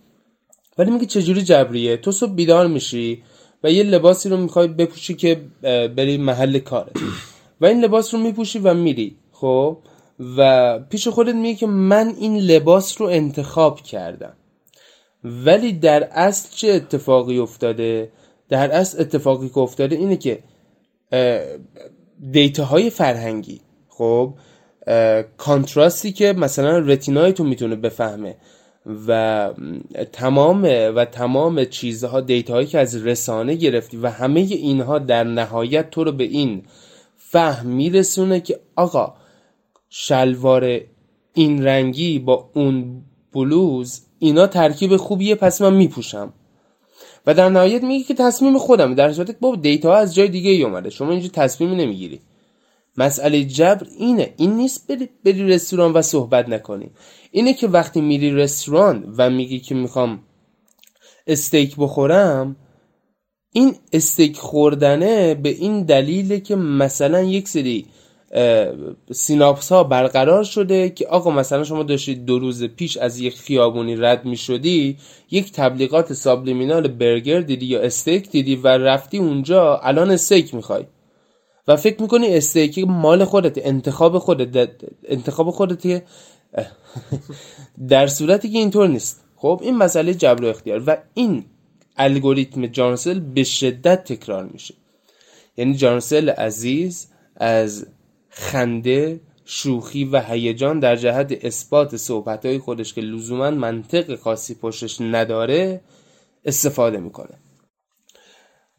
ولی 0.78 0.90
میگه 0.90 1.06
چجوری 1.06 1.42
جبریه؟ 1.42 1.96
تو 1.96 2.12
صبح 2.12 2.34
بیدار 2.34 2.66
میشی 2.66 3.22
و 3.64 3.70
یه 3.70 3.82
لباسی 3.82 4.28
رو 4.28 4.36
می‌خوای 4.36 4.68
بپوشی 4.68 5.14
که 5.14 5.40
بری 5.96 6.16
محل 6.16 6.58
کاره. 6.58 6.92
و 7.60 7.66
این 7.66 7.84
لباس 7.84 8.14
رو 8.14 8.20
میپوشی 8.20 8.58
و 8.58 8.74
میری 8.74 9.16
خب؟ 9.32 9.78
و 10.36 10.78
پیش 10.78 11.08
خودت 11.08 11.34
میگه 11.34 11.58
که 11.58 11.66
من 11.66 12.14
این 12.20 12.36
لباس 12.38 13.00
رو 13.00 13.06
انتخاب 13.06 13.80
کردم. 13.80 14.32
ولی 15.24 15.72
در 15.72 16.08
اصل 16.12 16.48
چه 16.56 16.68
اتفاقی 16.72 17.38
افتاده؟ 17.38 18.12
در 18.48 18.70
اصل 18.70 19.00
اتفاقی 19.00 19.48
که 19.48 19.58
افتاده 19.58 19.96
اینه 19.96 20.16
که 20.16 20.42
دیتا 22.30 22.64
های 22.64 22.90
فرهنگی 22.90 23.60
خب؟ 23.88 24.34
کانتراستی 25.36 26.12
که 26.12 26.32
مثلا 26.32 26.78
رتینای 26.78 27.32
تو 27.32 27.44
می‌تونه 27.44 27.76
بفهمه. 27.76 28.36
و 29.08 29.50
تمام 30.12 30.62
و 30.96 31.04
تمام 31.04 31.64
چیزها 31.64 32.20
دیتاهایی 32.20 32.66
که 32.66 32.78
از 32.78 33.06
رسانه 33.06 33.54
گرفتی 33.54 33.96
و 33.96 34.10
همه 34.10 34.40
اینها 34.40 34.98
در 34.98 35.24
نهایت 35.24 35.90
تو 35.90 36.04
رو 36.04 36.12
به 36.12 36.24
این 36.24 36.62
فهم 37.16 37.66
میرسونه 37.66 38.40
که 38.40 38.60
آقا 38.76 39.14
شلوار 39.88 40.80
این 41.34 41.64
رنگی 41.64 42.18
با 42.18 42.50
اون 42.54 43.02
بلوز 43.32 44.00
اینا 44.18 44.46
ترکیب 44.46 44.96
خوبیه 44.96 45.34
پس 45.34 45.62
من 45.62 45.74
میپوشم. 45.74 46.32
و 47.26 47.34
در 47.34 47.48
نهایت 47.48 47.82
میگه 47.82 48.04
که 48.04 48.14
تصمیم 48.14 48.58
خودم 48.58 48.94
در 48.94 49.12
صورتی 49.12 49.32
که 49.32 49.38
بابا 49.40 49.56
دیتا 49.56 49.94
از 49.94 50.14
جای 50.14 50.28
دیگه 50.28 50.50
ای 50.50 50.62
اومده. 50.62 50.90
شما 50.90 51.10
اینجا 51.10 51.28
تصمیمی 51.28 51.76
نمی‌گیری. 51.76 52.20
مسئله 52.98 53.44
جبر 53.44 53.86
اینه. 53.98 54.34
این 54.36 54.56
نیست 54.56 54.86
بری, 54.88 55.08
بری 55.24 55.48
رستوران 55.48 55.92
و 55.92 56.02
صحبت 56.02 56.48
نکنی. 56.48 56.90
اینه 57.30 57.54
که 57.54 57.68
وقتی 57.68 58.00
میری 58.00 58.30
رستوران 58.30 59.14
و 59.18 59.30
میگی 59.30 59.60
که 59.60 59.74
می‌خوام 59.74 60.22
استیک 61.26 61.74
بخورم 61.78 62.56
این 63.52 63.74
استیک 63.92 64.36
خوردنه 64.36 65.34
به 65.34 65.48
این 65.48 65.82
دلیله 65.82 66.40
که 66.40 66.56
مثلا 66.56 67.22
یک 67.22 67.48
سری 67.48 67.86
سیناپس 69.12 69.72
ها 69.72 69.84
برقرار 69.84 70.44
شده 70.44 70.90
که 70.90 71.06
آقا 71.06 71.30
مثلا 71.30 71.64
شما 71.64 71.82
داشتید 71.82 72.24
دو 72.24 72.38
روز 72.38 72.64
پیش 72.64 72.96
از 72.96 73.20
یک 73.20 73.38
خیابونی 73.38 73.96
رد 73.96 74.24
می 74.24 74.36
شدی 74.36 74.96
یک 75.30 75.52
تبلیغات 75.52 76.12
subliminal 76.12 76.88
برگر 76.88 77.40
دیدی 77.40 77.66
یا 77.66 77.80
استیک 77.80 78.30
دیدی 78.30 78.56
و 78.56 78.68
رفتی 78.68 79.18
اونجا 79.18 79.76
الان 79.76 80.10
استیک 80.10 80.54
می‌خوای. 80.54 80.84
و 81.68 81.76
فکر 81.76 82.02
می‌کنی 82.02 82.36
استیک 82.36 82.78
مال 82.78 83.24
خودت 83.24 83.66
انتخاب 83.66 84.18
خودت 84.18 84.70
انتخاب 85.08 85.50
خودت 85.50 85.82
در 87.88 88.06
صورتی 88.06 88.50
که 88.50 88.58
اینطور 88.58 88.88
نیست. 88.88 89.24
خب 89.36 89.60
این 89.62 89.76
مسئله 89.76 90.14
جبر 90.14 90.44
و 90.44 90.48
اختیار 90.48 90.82
و 90.86 90.96
این 91.14 91.44
الگوریتم 91.96 92.66
جانسل 92.66 93.20
به 93.20 93.44
شدت 93.44 94.04
تکرار 94.04 94.44
میشه. 94.44 94.74
یعنی 95.56 95.74
جانسل 95.74 96.30
عزیز 96.30 97.08
از 97.36 97.86
خنده 98.30 99.20
شوخی 99.44 100.04
و 100.04 100.20
هیجان 100.20 100.80
در 100.80 100.96
جهت 100.96 101.44
اثبات 101.44 101.96
صحبتهای 101.96 102.58
خودش 102.58 102.94
که 102.94 103.00
لزوما 103.00 103.50
منطق 103.50 104.16
خاصی 104.16 104.54
پشتش 104.54 105.00
نداره 105.00 105.80
استفاده 106.44 106.98
می‌کنه. 106.98 107.34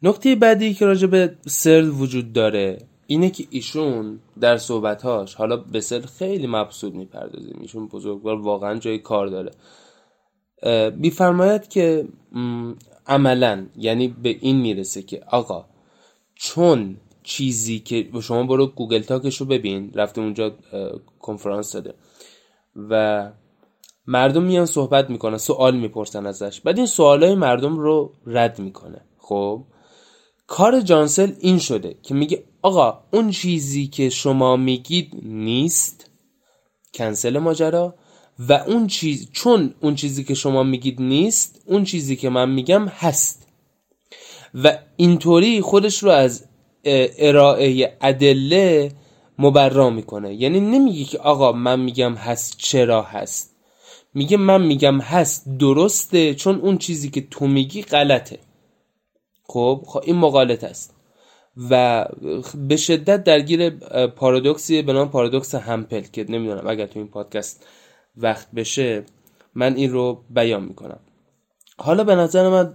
نکته 0.02 0.34
بعدی 0.34 0.74
که 0.74 0.86
راجع 0.86 1.06
به 1.06 1.36
سرل 1.46 1.88
وجود 1.88 2.32
داره 2.32 2.78
اینه 3.06 3.30
که 3.30 3.46
ایشون 3.50 4.20
در 4.40 4.56
صحبتهاش 4.56 5.34
حالا 5.34 5.56
به 5.56 5.80
سر 5.80 6.00
خیلی 6.00 6.46
مبسوط 6.46 6.94
می‌پردازیم. 6.94 7.58
ایشون 7.60 7.88
بزرگوار 7.88 8.40
واقعا 8.40 8.78
جای 8.78 8.98
کار 8.98 9.26
داره. 9.26 9.50
میفرماید 10.96 11.68
که 11.68 12.08
عملا 13.06 13.66
یعنی 13.76 14.08
به 14.08 14.36
این 14.40 14.56
می‌رسه 14.56 15.02
که 15.02 15.22
آقا 15.30 15.64
چون 16.34 16.96
چیزی 17.22 17.78
که 17.78 18.08
شما 18.22 18.42
برو 18.42 18.66
گوگل 18.66 19.00
تاکش 19.00 19.36
رو 19.36 19.46
ببین 19.46 19.92
رفته 19.94 20.20
اونجا 20.20 20.56
کنفرانس 21.20 21.72
داده 21.72 21.94
و 22.90 23.32
مردم 24.06 24.42
میان 24.42 24.66
صحبت 24.66 25.10
می‌کنن 25.10 25.38
سوال 25.38 25.76
می‌پرسن 25.76 26.26
ازش 26.26 26.60
بعد 26.60 26.76
این 26.76 26.86
سوالای 26.86 27.34
مردم 27.34 27.76
رو 27.76 28.12
رد 28.26 28.58
می‌کنه. 28.58 29.00
خب؟ 29.18 29.64
کار 30.48 30.80
جانسل 30.80 31.32
این 31.40 31.58
شده 31.58 31.96
که 32.02 32.14
میگه 32.14 32.44
آقا 32.62 32.98
اون 33.12 33.30
چیزی 33.30 33.86
که 33.86 34.10
شما 34.10 34.56
میگید 34.56 35.12
نیست 35.22 36.10
کنسل 36.94 37.38
ماجرا 37.38 37.94
و 38.38 38.52
اون 38.52 38.86
چیز 38.86 39.30
چون 39.32 39.74
اون 39.80 39.94
چیزی 39.94 40.24
که 40.24 40.34
شما 40.34 40.62
میگید 40.62 41.02
نیست 41.02 41.62
اون 41.66 41.84
چیزی 41.84 42.16
که 42.16 42.28
من 42.28 42.50
میگم 42.50 42.88
هست. 42.88 43.46
و 44.54 44.78
اینطوری 44.96 45.60
خودش 45.60 46.02
رو 46.02 46.10
از 46.10 46.44
ارائه 47.18 47.96
ادله 48.00 48.92
مبرا 49.38 49.90
می‌کنه. 49.90 50.34
یعنی 50.34 50.60
نمیگه 50.60 51.04
که 51.04 51.18
آقا 51.18 51.52
من 51.52 51.80
میگم 51.80 52.14
هست 52.14 52.54
چرا 52.58 53.02
هست. 53.02 53.54
میگه 54.14 54.36
من 54.36 54.62
میگم 54.62 55.00
هست 55.00 55.48
درسته 55.58 56.34
چون 56.34 56.60
اون 56.60 56.78
چیزی 56.78 57.10
که 57.10 57.20
تو 57.30 57.46
میگی 57.46 57.82
غلطه. 57.82 58.38
خب, 59.48 59.82
خب 59.86 60.02
این 60.04 60.16
مقالط 60.16 60.64
است. 60.64 60.94
و 61.70 62.04
به 62.68 62.76
شدت 62.76 63.24
درگیر 63.24 63.70
پارادوکسی 64.06 64.82
به 64.82 64.92
نام 64.92 65.08
پارادوکس 65.10 65.54
همپل 65.54 66.00
که 66.00 66.26
نمی‌دونم 66.28 66.66
اگر 66.66 66.86
تو 66.86 66.98
این 66.98 67.08
پادکست 67.08 67.66
وقت 68.16 68.50
بشه 68.52 69.04
من 69.54 69.74
این 69.74 69.92
رو 69.92 70.24
بیان 70.30 70.64
می‌کنم. 70.64 70.98
حالا 71.78 72.04
به 72.04 72.14
نظر 72.14 72.48
من 72.48 72.74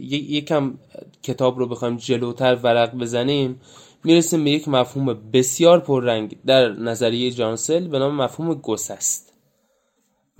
یکم 0.00 0.74
کتاب 1.22 1.58
رو 1.58 1.66
بخوایم 1.66 1.96
جلوتر 1.96 2.54
ورق 2.54 2.94
بزنیم 2.94 3.60
می‌رسیم 4.04 4.44
به 4.44 4.50
یک 4.50 4.68
مفهوم 4.68 5.30
بسیار 5.32 5.80
پررنگ 5.80 6.36
در 6.46 6.68
نظریه 6.68 7.30
جانسل 7.30 7.88
به 7.88 7.98
نام 7.98 8.14
مفهوم 8.14 8.54
گسست. 8.54 9.29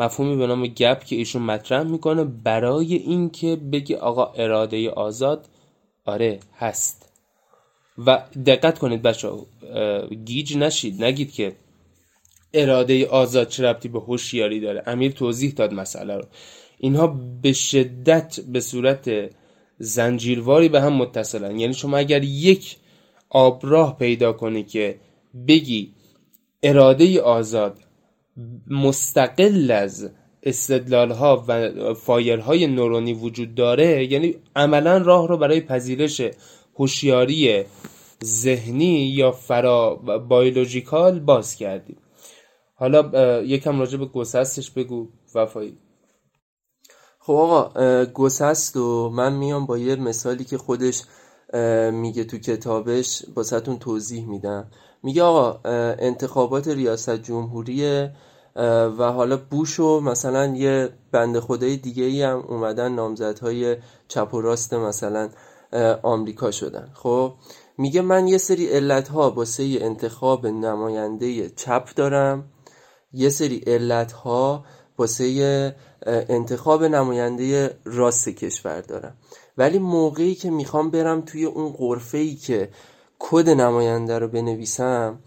مفهومی 0.00 0.36
به 0.36 0.46
نام 0.46 0.66
گپ 0.66 1.04
که 1.04 1.16
ایشون 1.16 1.42
مطرح 1.42 1.82
می‌کنه 1.82 2.24
برای 2.24 2.94
اینکه 2.94 3.56
بگه 3.56 3.96
آقا 3.96 4.24
اراده 4.24 4.90
آزاد 4.90 5.48
آره 6.04 6.40
هست. 6.58 7.12
و 8.06 8.24
دقت 8.46 8.78
کنید 8.78 9.02
بچه 9.02 9.28
گیج 10.24 10.56
نشید 10.56 11.04
نگید 11.04 11.32
که 11.32 11.56
اراده 12.54 13.06
آزاد 13.06 13.48
چه 13.48 13.64
ربطی 13.64 13.88
به 13.88 14.00
هوشیاری 14.00 14.60
داره. 14.60 14.82
امیر 14.86 15.12
توضیح 15.12 15.52
داد 15.52 15.74
مسئله 15.74 16.16
رو. 16.16 16.24
اینها 16.78 17.06
به 17.42 17.52
شدت 17.52 18.40
به 18.40 18.60
صورت 18.60 19.30
زنجیرواری 19.78 20.68
به 20.68 20.80
هم 20.80 20.92
متصلن. 20.92 21.60
یعنی 21.60 21.74
شما 21.74 21.96
اگر 21.96 22.24
یک 22.24 22.76
آبراه 23.30 23.98
پیدا 23.98 24.32
کنی 24.32 24.64
که 24.64 25.00
بگی 25.48 25.92
اراده 26.62 27.20
آزاد 27.20 27.78
مستقل 28.66 29.70
از 29.70 30.10
استدلال 30.42 31.10
ها 31.10 31.44
و 31.48 31.94
فایرهای 31.94 32.66
نورونی 32.66 33.12
وجود 33.12 33.54
داره 33.54 34.12
یعنی 34.12 34.34
عملا 34.56 34.98
راه 34.98 35.28
رو 35.28 35.36
برای 35.36 35.60
پذیرش 35.60 36.22
هوشیاری 36.74 37.64
ذهنی 38.24 39.06
یا 39.06 39.32
فرا 39.32 39.94
بایولوژیکال 40.28 41.20
باز 41.20 41.54
کردیم. 41.54 41.96
حالا 42.74 43.42
یکم 43.42 43.80
راجع 43.80 43.98
به 43.98 44.06
گسستش 44.06 44.70
بگو 44.70 45.08
وفایی. 45.34 45.78
خب 47.18 47.32
آقا 47.32 48.04
گسست 48.04 48.76
و 48.76 49.10
من 49.10 49.32
میام 49.32 49.66
با 49.66 49.78
یه 49.78 49.96
مثالی 49.96 50.44
که 50.44 50.58
خودش 50.58 51.02
میگه 51.92 52.24
تو 52.24 52.38
کتابش 52.38 53.22
با 53.34 53.42
توضیح 53.80 54.26
میدم. 54.26 54.70
میگه 55.02 55.22
آقا 55.22 55.60
انتخابات 55.98 56.68
ریاست 56.68 57.22
جمهوری 57.22 58.08
و 58.98 59.12
حالا 59.12 59.36
بوش 59.50 59.80
و 59.80 60.00
مثلا 60.00 60.46
یه 60.46 60.88
بند 61.12 61.38
خدای 61.38 61.76
دیگه 61.76 62.04
ای 62.04 62.22
هم 62.22 62.44
اومدن 62.48 62.94
نامزدهای 62.94 63.76
چپ 64.08 64.34
و 64.34 64.40
راست 64.40 64.74
مثلا 64.74 65.28
آمریکا 66.02 66.50
شدن. 66.50 66.90
خب 66.94 67.34
میگه 67.78 68.00
من 68.00 68.28
یه 68.28 68.38
سری 68.38 68.66
علت 68.66 69.08
ها 69.08 69.30
واسه 69.30 69.78
انتخاب 69.80 70.46
نماینده 70.46 71.50
چپ 71.50 71.94
دارم. 71.96 72.44
یه 73.12 73.28
سری 73.28 73.62
علت 73.66 74.12
ها 74.12 74.64
واسه 74.98 75.76
انتخاب 76.06 76.84
نماینده 76.84 77.78
راست 77.84 78.28
کشور 78.28 78.80
دارم. 78.80 79.16
ولی 79.58 79.78
موقعی 79.78 80.34
که 80.34 80.50
می‌خوام 80.50 80.90
برم 80.90 81.20
توی 81.20 81.44
اون 81.44 81.72
قرفه 81.72 82.18
ای 82.18 82.34
که 82.34 82.70
کد 83.18 83.48
نماینده 83.48 84.18
رو 84.18 84.28
بنویسم 84.28 85.18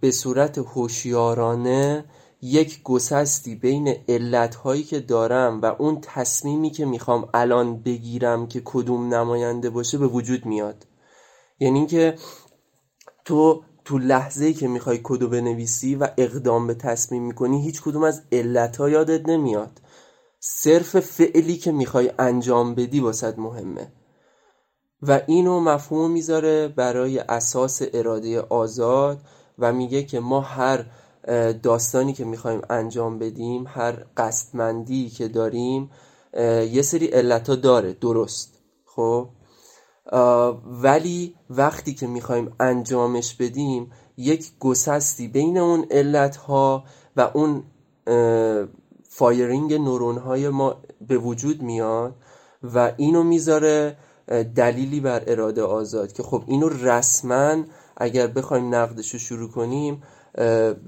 به 0.00 0.10
صورت 0.10 0.58
هوشیارانه 0.58 2.04
یک 2.42 2.82
گسستی 2.82 3.54
بین 3.54 3.96
علتهایی 4.08 4.82
که 4.82 5.00
دارم 5.00 5.60
و 5.60 5.66
اون 5.66 5.98
تصمیمی 6.02 6.70
که 6.70 6.84
می‌خوام 6.84 7.28
الان 7.34 7.82
بگیرم 7.82 8.46
که 8.46 8.62
کدوم 8.64 9.14
نماینده 9.14 9.70
باشه 9.70 9.98
به 9.98 10.06
وجود 10.06 10.46
میاد. 10.46 10.86
یعنی 11.60 11.78
اینکه 11.78 12.14
تو 13.24 13.62
تو 13.84 13.98
لحظه 13.98 14.52
که 14.52 14.68
می‌خوای 14.68 15.00
کدو 15.02 15.28
بنویسی 15.28 15.94
و 15.94 16.08
اقدام 16.18 16.66
به 16.66 16.74
تصمیم 16.74 17.22
می‌کنی 17.22 17.62
هیچ 17.62 17.82
کدوم 17.82 18.02
از 18.02 18.22
علتها 18.32 18.90
یادت 18.90 19.28
نمیاد. 19.28 19.80
صرف 20.40 21.00
فعلی 21.00 21.56
که 21.56 21.72
می‌خوای 21.72 22.12
انجام 22.18 22.74
بدی 22.74 23.00
واسد 23.00 23.38
مهمه. 23.38 23.92
و 25.02 25.20
اینو 25.26 25.60
مفهوم 25.60 26.10
می‌ذاره 26.10 26.68
برای 26.68 27.18
اساس 27.18 27.82
اراده 27.92 28.40
آزاد 28.40 29.18
و 29.58 29.72
میگه 29.72 30.02
که 30.02 30.20
ما 30.20 30.40
هر 30.40 30.84
داستانی 31.62 32.12
که 32.12 32.24
می‌خوایم 32.24 32.60
انجام 32.70 33.18
بدیم 33.18 33.64
هر 33.66 34.04
قصدمندی 34.16 35.10
که 35.10 35.28
داریم 35.28 35.90
یه 36.72 36.82
سری 36.82 37.06
علتا 37.06 37.54
داره 37.54 37.92
درست. 37.92 38.58
خب؟ 38.84 39.28
ولی 40.66 41.34
وقتی 41.50 41.94
که 41.94 42.06
می‌خوایم 42.06 42.52
انجامش 42.60 43.34
بدیم 43.34 43.92
یک 44.16 44.52
گسستی 44.60 45.28
بین 45.28 45.58
اون 45.58 45.86
علت 45.90 46.36
ها 46.36 46.84
و 47.16 47.30
اون 47.34 47.62
firing 49.08 49.74
نورون 49.74 50.18
های 50.18 50.48
ما 50.48 50.76
به 51.08 51.18
وجود 51.18 51.62
میاد 51.62 52.14
و 52.74 52.92
اینو 52.96 53.22
می‌ذاره 53.22 53.96
دلیلی 54.56 55.00
بر 55.00 55.22
اراده 55.26 55.62
آزاد 55.62 56.12
که 56.12 56.22
خب 56.22 56.44
اینو 56.46 56.68
رسما 56.68 57.64
اگر 57.96 58.26
بخوایم 58.26 58.74
نقدش 58.74 59.10
رو 59.10 59.18
شروع 59.18 59.50
کنیم 59.50 60.02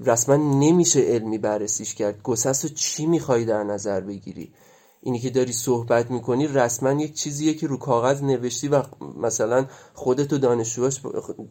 رسما 0.05 0.35
نمیشه 0.35 0.99
علمی 0.99 1.37
بررسیش 1.37 1.95
کرد. 1.95 2.21
گسست 2.23 2.63
رو 2.65 2.69
چی 2.75 3.05
می‌خوای 3.05 3.45
در 3.45 3.63
نظر 3.63 4.01
بگیری؟ 4.01 4.51
اینی 5.05 5.19
که 5.19 5.29
داری 5.29 5.53
صحبت 5.53 6.11
می‌کنی 6.11 6.47
رسما 6.47 6.91
یک 6.91 7.13
چیزیه 7.13 7.53
که 7.53 7.67
رو 7.67 7.77
کاغذ 7.77 8.23
نوشتی 8.23 8.67
و 8.67 8.83
مثلا 9.17 9.65
خودت 9.93 10.33
و 10.33 10.37
دانشجوهاش 10.37 11.01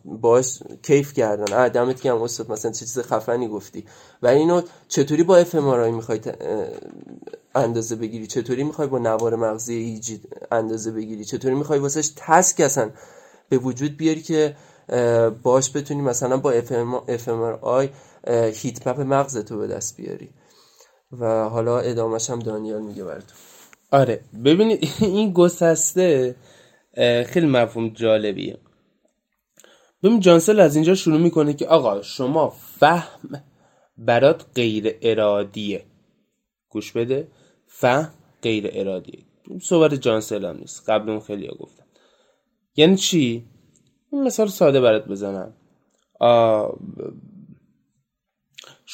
باش 0.04 0.62
کیف 0.82 1.12
کردن. 1.12 1.68
دمت 1.68 2.00
گرم 2.00 2.22
استاد 2.22 2.52
مثلا 2.52 2.70
چه 2.70 2.78
چیز 2.78 2.98
خفنی 2.98 3.48
گفتی. 3.48 3.84
و 4.22 4.26
اینو 4.26 4.62
چطوری 4.88 5.22
با 5.22 5.36
اف 5.36 5.54
می‌خوای 5.54 6.20
اندازه 7.54 7.96
بگیری؟ 7.96 8.26
چطوری 8.26 8.64
می‌خوای 8.64 8.88
با 8.88 8.98
نوار 8.98 9.36
مغزی 9.36 9.74
EEG 9.74 10.20
اندازه 10.52 10.90
بگیری؟ 10.90 11.24
چطوری 11.24 11.54
می‌خوای 11.54 11.78
واسش 11.78 12.12
task 12.16 12.60
اصلا 12.60 12.90
به 13.48 13.58
وجود 13.58 13.96
بیاری 13.96 14.22
که 14.22 14.56
باش 15.42 15.76
بتونی 15.76 16.02
مثلا 16.02 16.36
با 16.36 16.50
fMRI 17.08 17.28
heat 17.62 18.86
map 18.88 19.00
مغزتو 19.00 19.58
به 19.58 19.66
دست 19.66 19.96
بیاری؟ 19.96 20.30
و 21.20 21.48
حالا 21.48 21.78
ادامهش 21.78 22.30
هم 22.30 22.38
دانیال 22.38 22.82
میگه 22.82 23.04
براتون. 23.04 23.36
آره 23.90 24.20
ببینید 24.44 24.88
این 25.00 25.32
گسسته 25.32 26.36
خیلی 27.26 27.46
مفهوم 27.46 27.88
جالبیه. 27.88 28.58
ببین 30.02 30.20
جانسل 30.20 30.60
از 30.60 30.74
اینجا 30.74 30.94
شروع 30.94 31.20
می‌کنه 31.20 31.54
که 31.54 31.66
آقا 31.66 32.02
شما 32.02 32.50
فهم 32.50 33.42
برات 33.98 34.46
غیر 34.54 34.96
ارادیه. 35.02 35.84
گوش 36.68 36.92
بده 36.92 37.28
فهم 37.66 38.10
غیر 38.42 38.70
ارادیه. 38.72 39.24
صحبت 39.62 39.94
جانسل 39.94 40.44
هم 40.44 40.56
نیست 40.56 40.90
قبل 40.90 41.10
اون 41.10 41.20
خیلی 41.20 41.46
ها 41.46 41.54
گفتم 41.54 41.84
یعنی 42.76 42.96
چی؟ 42.96 43.44
مثال 44.12 44.48
ساده 44.48 44.80
برات 44.80 45.08
بزنم. 45.08 45.54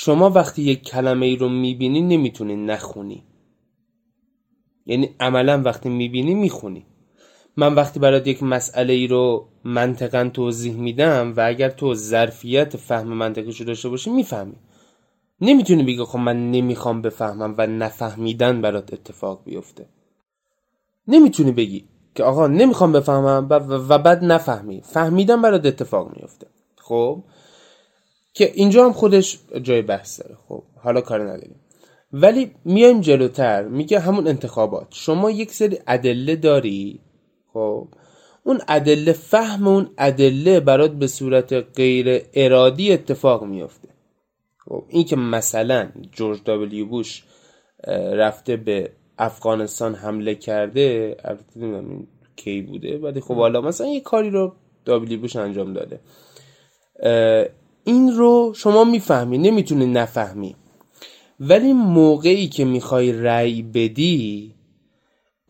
شما 0.02 0.30
وقتی 0.30 0.62
یک 0.62 0.82
کلمه 0.82 1.26
ای 1.26 1.36
رو 1.36 1.48
می‌بینی 1.48 2.00
نمی‌تونی 2.00 2.56
نخونی. 2.56 3.24
یعنی 4.86 5.14
عملا 5.20 5.62
وقتی 5.62 5.88
می‌بینی 5.88 6.34
می‌خونی. 6.34 6.86
من 7.56 7.74
وقتی 7.74 8.00
برات 8.00 8.26
یک 8.26 8.42
مسئله 8.42 8.92
ای 8.92 9.06
رو 9.06 9.48
منطقا 9.64 10.30
توضیح 10.34 10.74
میدم 10.74 11.34
و 11.36 11.40
اگر 11.46 11.70
تو 11.70 11.94
ظرفیت 11.94 12.76
فهم 12.76 13.06
منطقیش 13.06 13.60
رو 13.60 13.66
داشته 13.66 13.88
باشی 13.88 14.10
می‌فهمی. 14.10 14.56
نمی‌تونی 15.40 15.82
بگی 15.82 16.04
خب 16.04 16.18
من 16.18 16.50
نمی‌خوام 16.50 17.02
بفهمم 17.02 17.54
و 17.58 17.66
نفهمیدن 17.66 18.60
برات 18.60 18.92
اتفاق 18.92 19.44
بیفته. 19.44 19.86
نمی‌تونی 21.08 21.52
بگی 21.52 21.84
که 22.14 22.24
آقا 22.24 22.46
نمی‌خوام 22.46 22.92
بفهمم 22.92 23.46
و 23.68 23.98
بعد 23.98 24.24
نفهمی. 24.24 24.80
فهمیدن 24.80 25.42
برات 25.42 25.66
اتفاق 25.66 26.16
میفته 26.16 26.46
خب؟ 26.76 27.24
که 28.32 28.52
اینجا 28.54 28.84
هم 28.84 28.92
خودش 28.92 29.38
جای 29.62 29.82
بحث 29.82 30.20
داره. 30.20 30.36
خب 30.48 30.62
حالا 30.76 31.00
کار 31.00 31.22
نداریم. 31.22 31.60
ولی 32.12 32.50
میایم 32.64 33.00
جلوتر 33.00 33.62
میگه 33.62 34.00
همون 34.00 34.28
انتخابات. 34.28 34.86
شما 34.90 35.30
یک 35.30 35.52
سری 35.52 35.78
ادله 35.86 36.36
داری؟ 36.36 37.00
خب 37.52 37.88
اون 38.44 38.60
ادله 38.68 39.12
فهم 39.12 39.68
اون 39.68 39.90
ادله 39.98 40.60
برات 40.60 40.90
به 40.90 41.06
صورت 41.06 41.52
غیر 41.52 42.22
ارادی 42.34 42.92
اتفاق 42.92 43.44
میفته 43.44 43.88
خب 44.58 44.84
این 44.88 45.04
که 45.04 45.16
مثلا 45.16 45.88
جورج 46.12 46.40
دابلیو 46.44 46.86
بوش 46.86 47.24
رفته 48.12 48.56
به 48.56 48.90
افغانستان 49.18 49.94
حمله 49.94 50.34
کرده 50.34 51.16
البته 51.24 51.84
کی 52.36 52.62
بوده 52.62 52.98
ولی 52.98 53.20
خب 53.20 53.34
حالا 53.34 53.60
مثلا 53.60 53.86
یه 53.86 54.00
کاری 54.00 54.30
رو 54.30 54.52
دابلیو 54.84 55.20
بوش 55.20 55.36
انجام 55.36 55.72
داده. 55.72 56.00
این 57.84 58.12
رو 58.12 58.52
شما 58.56 58.84
می‌فهمی 58.84 59.38
نمی‌تونی 59.38 59.86
نفهمی. 59.86 60.56
ولی 61.40 61.72
موقعی 61.72 62.48
که 62.48 62.64
می‌خوای 62.64 63.12
رأی 63.12 63.62
بدی 63.62 64.54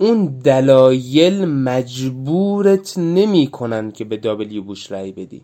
اون 0.00 0.38
دلایل 0.44 1.44
مجبورت 1.44 2.98
نمی‌کنن 2.98 3.90
که 3.90 4.04
به 4.04 4.16
دابلیو 4.16 4.62
بوش 4.62 4.92
رأی 4.92 5.12
بدی. 5.12 5.42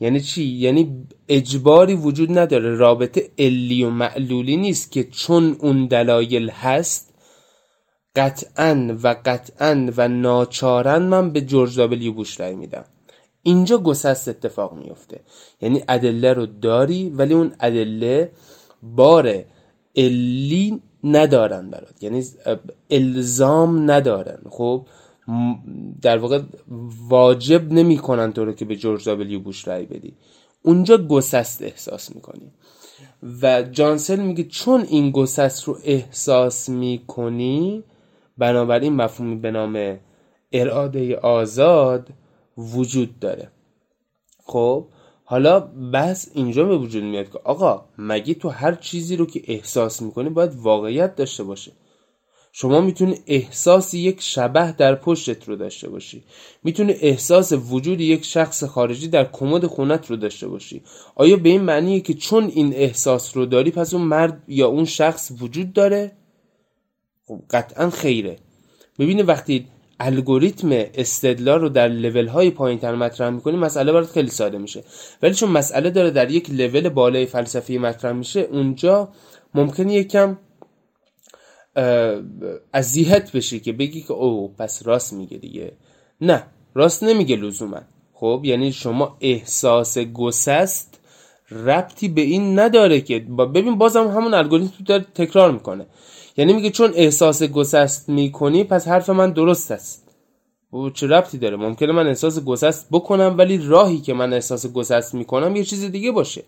یعنی 0.00 0.20
چی؟ 0.20 0.44
یعنی 0.44 1.06
اجباری 1.28 1.94
وجود 1.94 2.38
نداره. 2.38 2.74
رابطه 2.74 3.30
علی 3.38 3.84
و 3.84 3.90
معلولی 3.90 4.56
نیست 4.56 4.92
که 4.92 5.04
چون 5.04 5.56
اون 5.60 5.86
دلایل 5.86 6.50
هست 6.50 7.14
قطعا 8.16 8.98
و 9.02 9.16
قطعا 9.24 9.90
و 9.96 10.08
ناچارن 10.08 11.02
من 11.02 11.30
به 11.30 11.40
جورج 11.40 11.76
دابلیو 11.76 12.12
بوش 12.12 12.40
رأی 12.40 12.54
میدم. 12.54 12.84
اینجا 13.46 13.78
گسست 13.78 14.28
اتفاق 14.28 14.72
میفته 14.72 15.20
یعنی 15.60 15.82
ادله 15.88 16.32
رو 16.32 16.46
داری 16.46 17.10
ولی 17.10 17.34
اون 17.34 17.52
ادله 17.60 18.30
بار 18.82 19.44
علی 19.96 20.80
ندارن 21.04 21.70
برات. 21.70 22.02
یعنی 22.02 22.24
الزام 22.90 23.90
ندارن. 23.90 24.38
خب 24.50 24.86
در 26.02 26.18
واقع 26.18 26.40
واجب 27.08 27.72
نمی‌کنن 27.72 28.32
تو 28.32 28.44
رو 28.44 28.52
که 28.52 28.64
به 28.64 28.76
جورج 28.76 29.04
دابلیو 29.04 29.40
بوش 29.40 29.68
رای 29.68 29.86
بدی. 29.86 30.14
اونجا 30.62 30.96
گسست 30.98 31.62
احساس 31.62 32.14
می‌کنی. 32.14 32.52
و 33.42 33.62
جانسل 33.62 34.20
میگه 34.20 34.44
چون 34.44 34.80
این 34.88 35.10
گسست 35.10 35.64
رو 35.64 35.78
احساس 35.84 36.68
می‌کنی 36.68 37.82
بنابراین 38.38 38.92
مفهومی 38.92 39.36
به 39.36 39.50
نام 39.50 39.98
اراده 40.52 41.16
آزاد 41.16 42.08
وجود 42.58 43.18
داره. 43.18 43.50
خب 44.44 44.86
حالا 45.24 45.60
بحث 45.92 46.28
اینجا 46.34 46.64
به 46.64 46.76
وجود 46.76 47.02
میاد 47.02 47.32
که 47.32 47.38
آقا 47.44 47.84
مگه 47.98 48.34
تو 48.34 48.48
هر 48.48 48.74
چیزی 48.74 49.16
رو 49.16 49.26
که 49.26 49.42
احساس 49.44 50.02
می‌کنی 50.02 50.28
باید 50.28 50.54
واقعیت 50.54 51.16
داشته 51.16 51.42
باشه 51.42 51.72
شما 52.52 52.80
می‌تونی 52.80 53.18
احساس 53.26 53.94
یک 53.94 54.20
شبه 54.20 54.72
در 54.72 54.94
پشتت 54.94 55.48
رو 55.48 55.56
داشته 55.56 55.88
باشی. 55.88 56.24
می‌تونی 56.62 56.92
احساس 56.92 57.52
وجود 57.52 58.00
یک 58.00 58.24
شخص 58.24 58.64
خارجی 58.64 59.08
در 59.08 59.24
کمد 59.24 59.66
خونت 59.66 60.10
رو 60.10 60.16
داشته 60.16 60.48
باشی. 60.48 60.82
آیا 61.14 61.36
به 61.36 61.48
این 61.48 61.60
معنیه 61.60 62.00
که 62.00 62.14
چون 62.14 62.44
این 62.44 62.74
احساس 62.74 63.36
رو 63.36 63.46
داری 63.46 63.70
پس 63.70 63.94
اون 63.94 64.02
مرد 64.02 64.42
یا 64.48 64.66
اون 64.66 64.84
شخص 64.84 65.32
وجود 65.40 65.72
داره؟ 65.72 66.12
خب 67.26 67.42
قطعا 67.50 67.90
خیره. 67.90 68.38
ببینی 68.98 69.22
وقتی 69.22 69.68
الگوریتم 70.00 70.68
استدلال 70.72 71.60
رو 71.60 71.68
در 71.68 71.88
لول 71.88 72.26
های 72.26 72.50
پایین 72.50 72.78
تر 72.78 72.94
مطرح 72.94 73.30
می‌کنی 73.30 73.56
مسئله 73.56 73.92
برات 73.92 74.10
خیلی 74.10 74.30
ساده 74.30 74.58
میشه. 74.58 74.84
ولی 75.22 75.34
چون 75.34 75.50
مسئله 75.50 75.90
داره 75.90 76.10
در 76.10 76.30
یک 76.30 76.50
لول 76.50 76.88
بالای 76.88 77.26
فلسفی 77.26 77.78
مطرح 77.78 78.12
میشه 78.12 78.40
اونجا 78.40 79.08
ممکنه 79.54 79.94
یکم 79.94 80.38
اذیت 82.74 83.32
بشی 83.32 83.60
که 83.60 83.72
بگی 83.72 84.00
که 84.00 84.12
او 84.12 84.54
پس 84.58 84.86
راست 84.86 85.12
میگه 85.12 85.36
دیگه. 85.36 85.72
نه 86.20 86.42
راست 86.74 87.02
نمیگه 87.02 87.36
لزوما. 87.36 87.80
خب 88.12 88.40
یعنی 88.44 88.72
شما 88.72 89.16
احساس 89.20 89.98
گسست 89.98 91.00
ربطی 91.50 92.08
به 92.08 92.20
این 92.20 92.58
نداره 92.58 93.00
که 93.00 93.18
ببین 93.54 93.78
بازم 93.78 94.08
همون 94.08 94.34
الگوریتم 94.34 94.84
داره 94.84 95.06
تکرار 95.14 95.50
می‌کنه. 95.52 95.86
یعنی 96.36 96.52
میگه 96.52 96.70
چون 96.70 96.92
احساس 96.94 97.42
گسست 97.42 98.08
می‌کنی 98.08 98.64
پس 98.64 98.88
حرف 98.88 99.10
من 99.10 99.30
درست 99.30 99.70
است. 99.70 100.02
و 100.72 100.90
چه 100.90 101.06
ربطی 101.06 101.38
داره؟ 101.38 101.56
ممکنه 101.56 101.92
من 101.92 102.06
احساس 102.06 102.38
گسست 102.44 102.86
بکنم 102.90 103.34
ولی 103.38 103.58
راهی 103.58 103.98
که 103.98 104.14
من 104.14 104.32
احساس 104.32 104.66
گسست 104.66 105.14
می‌کنم 105.14 105.56
یه 105.56 105.64
چیز 105.64 105.84
دیگه 105.84 106.12
باشه. 106.12 106.44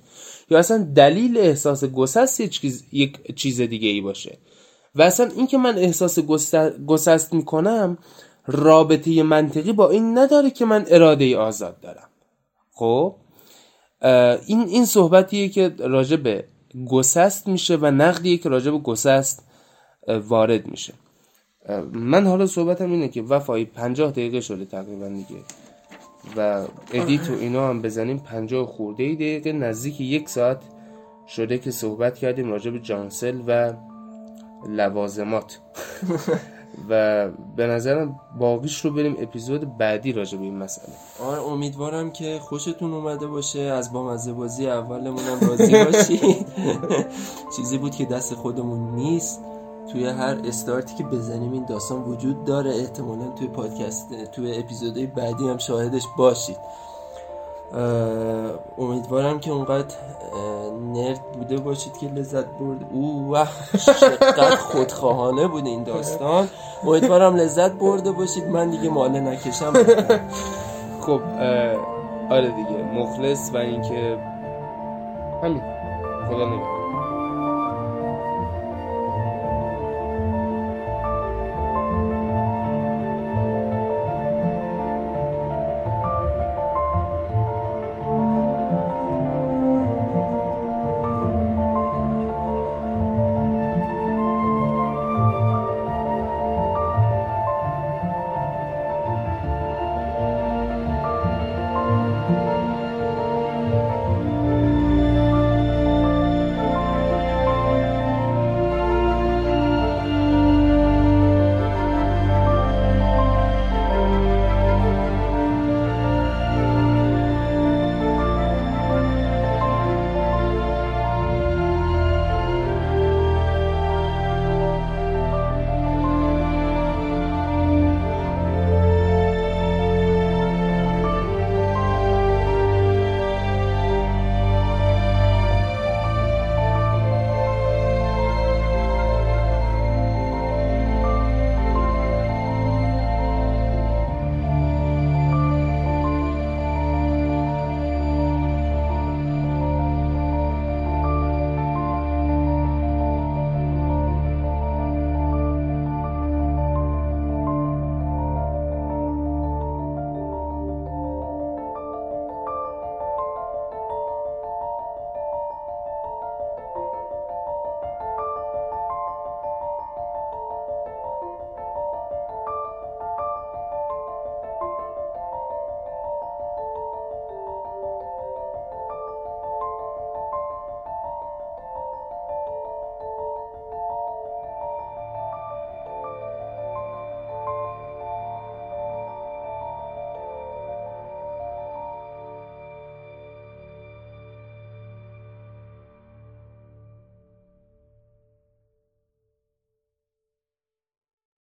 یا 0.50 0.58
اصلا 0.58 0.88
دلیل 0.94 1.38
احساس 1.38 1.84
گسست 1.84 2.40
یک 2.92 3.34
چیز 3.36 3.60
دیگه 3.60 3.88
ای 3.88 4.00
باشه. 4.00 4.38
و 4.94 5.02
اصلا 5.02 5.30
اینکه 5.36 5.58
من 5.58 5.78
احساس 5.78 6.18
گسست 6.86 7.34
می‌کنم 7.34 7.98
رابطه 8.46 9.22
منطقی 9.22 9.72
با 9.72 9.90
این 9.90 10.18
نداره 10.18 10.50
که 10.50 10.64
من 10.64 10.84
اراده 10.88 11.36
آزاد 11.36 11.80
دارم. 11.80 12.08
خب؟ 12.72 13.16
این 14.46 14.60
این 14.68 14.84
صحبتیه 14.86 15.48
که 15.48 15.74
راجع 15.78 16.16
به 16.16 16.44
گسست 16.90 17.48
میشه 17.48 17.76
و 17.76 17.86
نقدیه 17.86 18.36
که 18.36 18.48
راجع 18.48 18.70
به 18.70 18.78
گسست 18.78 19.47
وارد 20.08 20.70
میشه. 20.70 20.94
من 21.92 22.26
حالا 22.26 22.46
صحبتم 22.46 22.90
اینه 22.90 23.08
که 23.08 23.22
وفایی 23.22 23.64
پنجاه 23.64 24.10
دقیقه 24.10 24.40
شده 24.40 24.64
تقریبا 24.64 25.08
دیگه. 25.08 25.40
و 26.36 26.66
ادیت 26.92 27.30
و 27.30 27.32
اینا 27.32 27.68
هم 27.68 27.82
بزنیم 27.82 28.18
پنجاه 28.18 28.66
خورده 28.66 29.14
دقیقه. 29.14 29.52
نزدیک 29.52 30.00
یک 30.00 30.28
ساعت 30.28 30.62
شده 31.28 31.58
که 31.58 31.70
صحبت 31.70 32.18
کردیم 32.18 32.50
راجع 32.50 32.70
به 32.70 32.78
جانسل 32.78 33.40
و 33.46 33.72
لوازمات. 34.68 35.58
و 36.88 37.28
به 37.56 37.66
نظرم 37.66 38.20
باقیش 38.38 38.84
رو 38.84 38.90
بریم 38.90 39.16
اپیزود 39.18 39.78
بعدی 39.78 40.12
راجع 40.12 40.38
به 40.38 40.44
این 40.44 40.56
مسئله. 40.56 40.94
آره 41.20 41.42
امیدوارم 41.42 42.10
که 42.10 42.38
خوشتون 42.42 42.92
اومده 42.94 43.26
باشه. 43.26 43.60
از 43.60 43.92
بامزه 43.92 44.32
بازی 44.32 44.66
اولمونم 44.68 45.40
راضی 45.40 45.84
باشید. 45.84 46.46
چیزی 47.56 47.78
بود 47.78 47.94
که 47.94 48.04
دست 48.04 48.34
خودمون 48.34 48.94
نیست. 48.94 49.40
توی 49.92 50.06
هر 50.06 50.36
استارتی 50.44 50.94
که 50.94 51.04
بزنیم 51.04 51.52
این 51.52 51.64
داستان 51.64 52.02
وجود 52.02 52.44
داره. 52.44 52.70
احتمالا 52.70 53.28
توی 53.38 53.48
پادکست 53.48 54.24
توی 54.32 54.58
اپیزودهای 54.58 55.06
بعدی 55.06 55.48
هم 55.48 55.58
شاهدش 55.58 56.02
باشید. 56.18 56.56
امیدوارم 58.78 59.40
که 59.40 59.50
اونقدر 59.50 59.94
نرد 60.94 61.22
بوده 61.32 61.56
باشید 61.56 61.96
که 61.98 62.06
لذت 62.06 62.44
برد. 62.44 62.78
او 62.92 63.36
چقدر 64.00 64.56
خودخواهانه 64.56 65.48
بود 65.48 65.66
این 65.66 65.82
داستان. 65.82 66.48
امیدوارم 66.84 67.36
لذت 67.36 67.72
برده 67.72 68.12
باشید. 68.12 68.48
من 68.48 68.70
دیگه 68.70 68.88
ماله 68.90 69.20
نکشم. 69.20 69.72
خب 71.00 71.20
آره 72.30 72.50
دیگه 72.50 72.82
مخلص 72.94 73.50
و 73.54 73.56
اینکه 73.56 74.18
همین. 75.42 75.62
خدا 76.28 76.48
نگه 76.48 76.77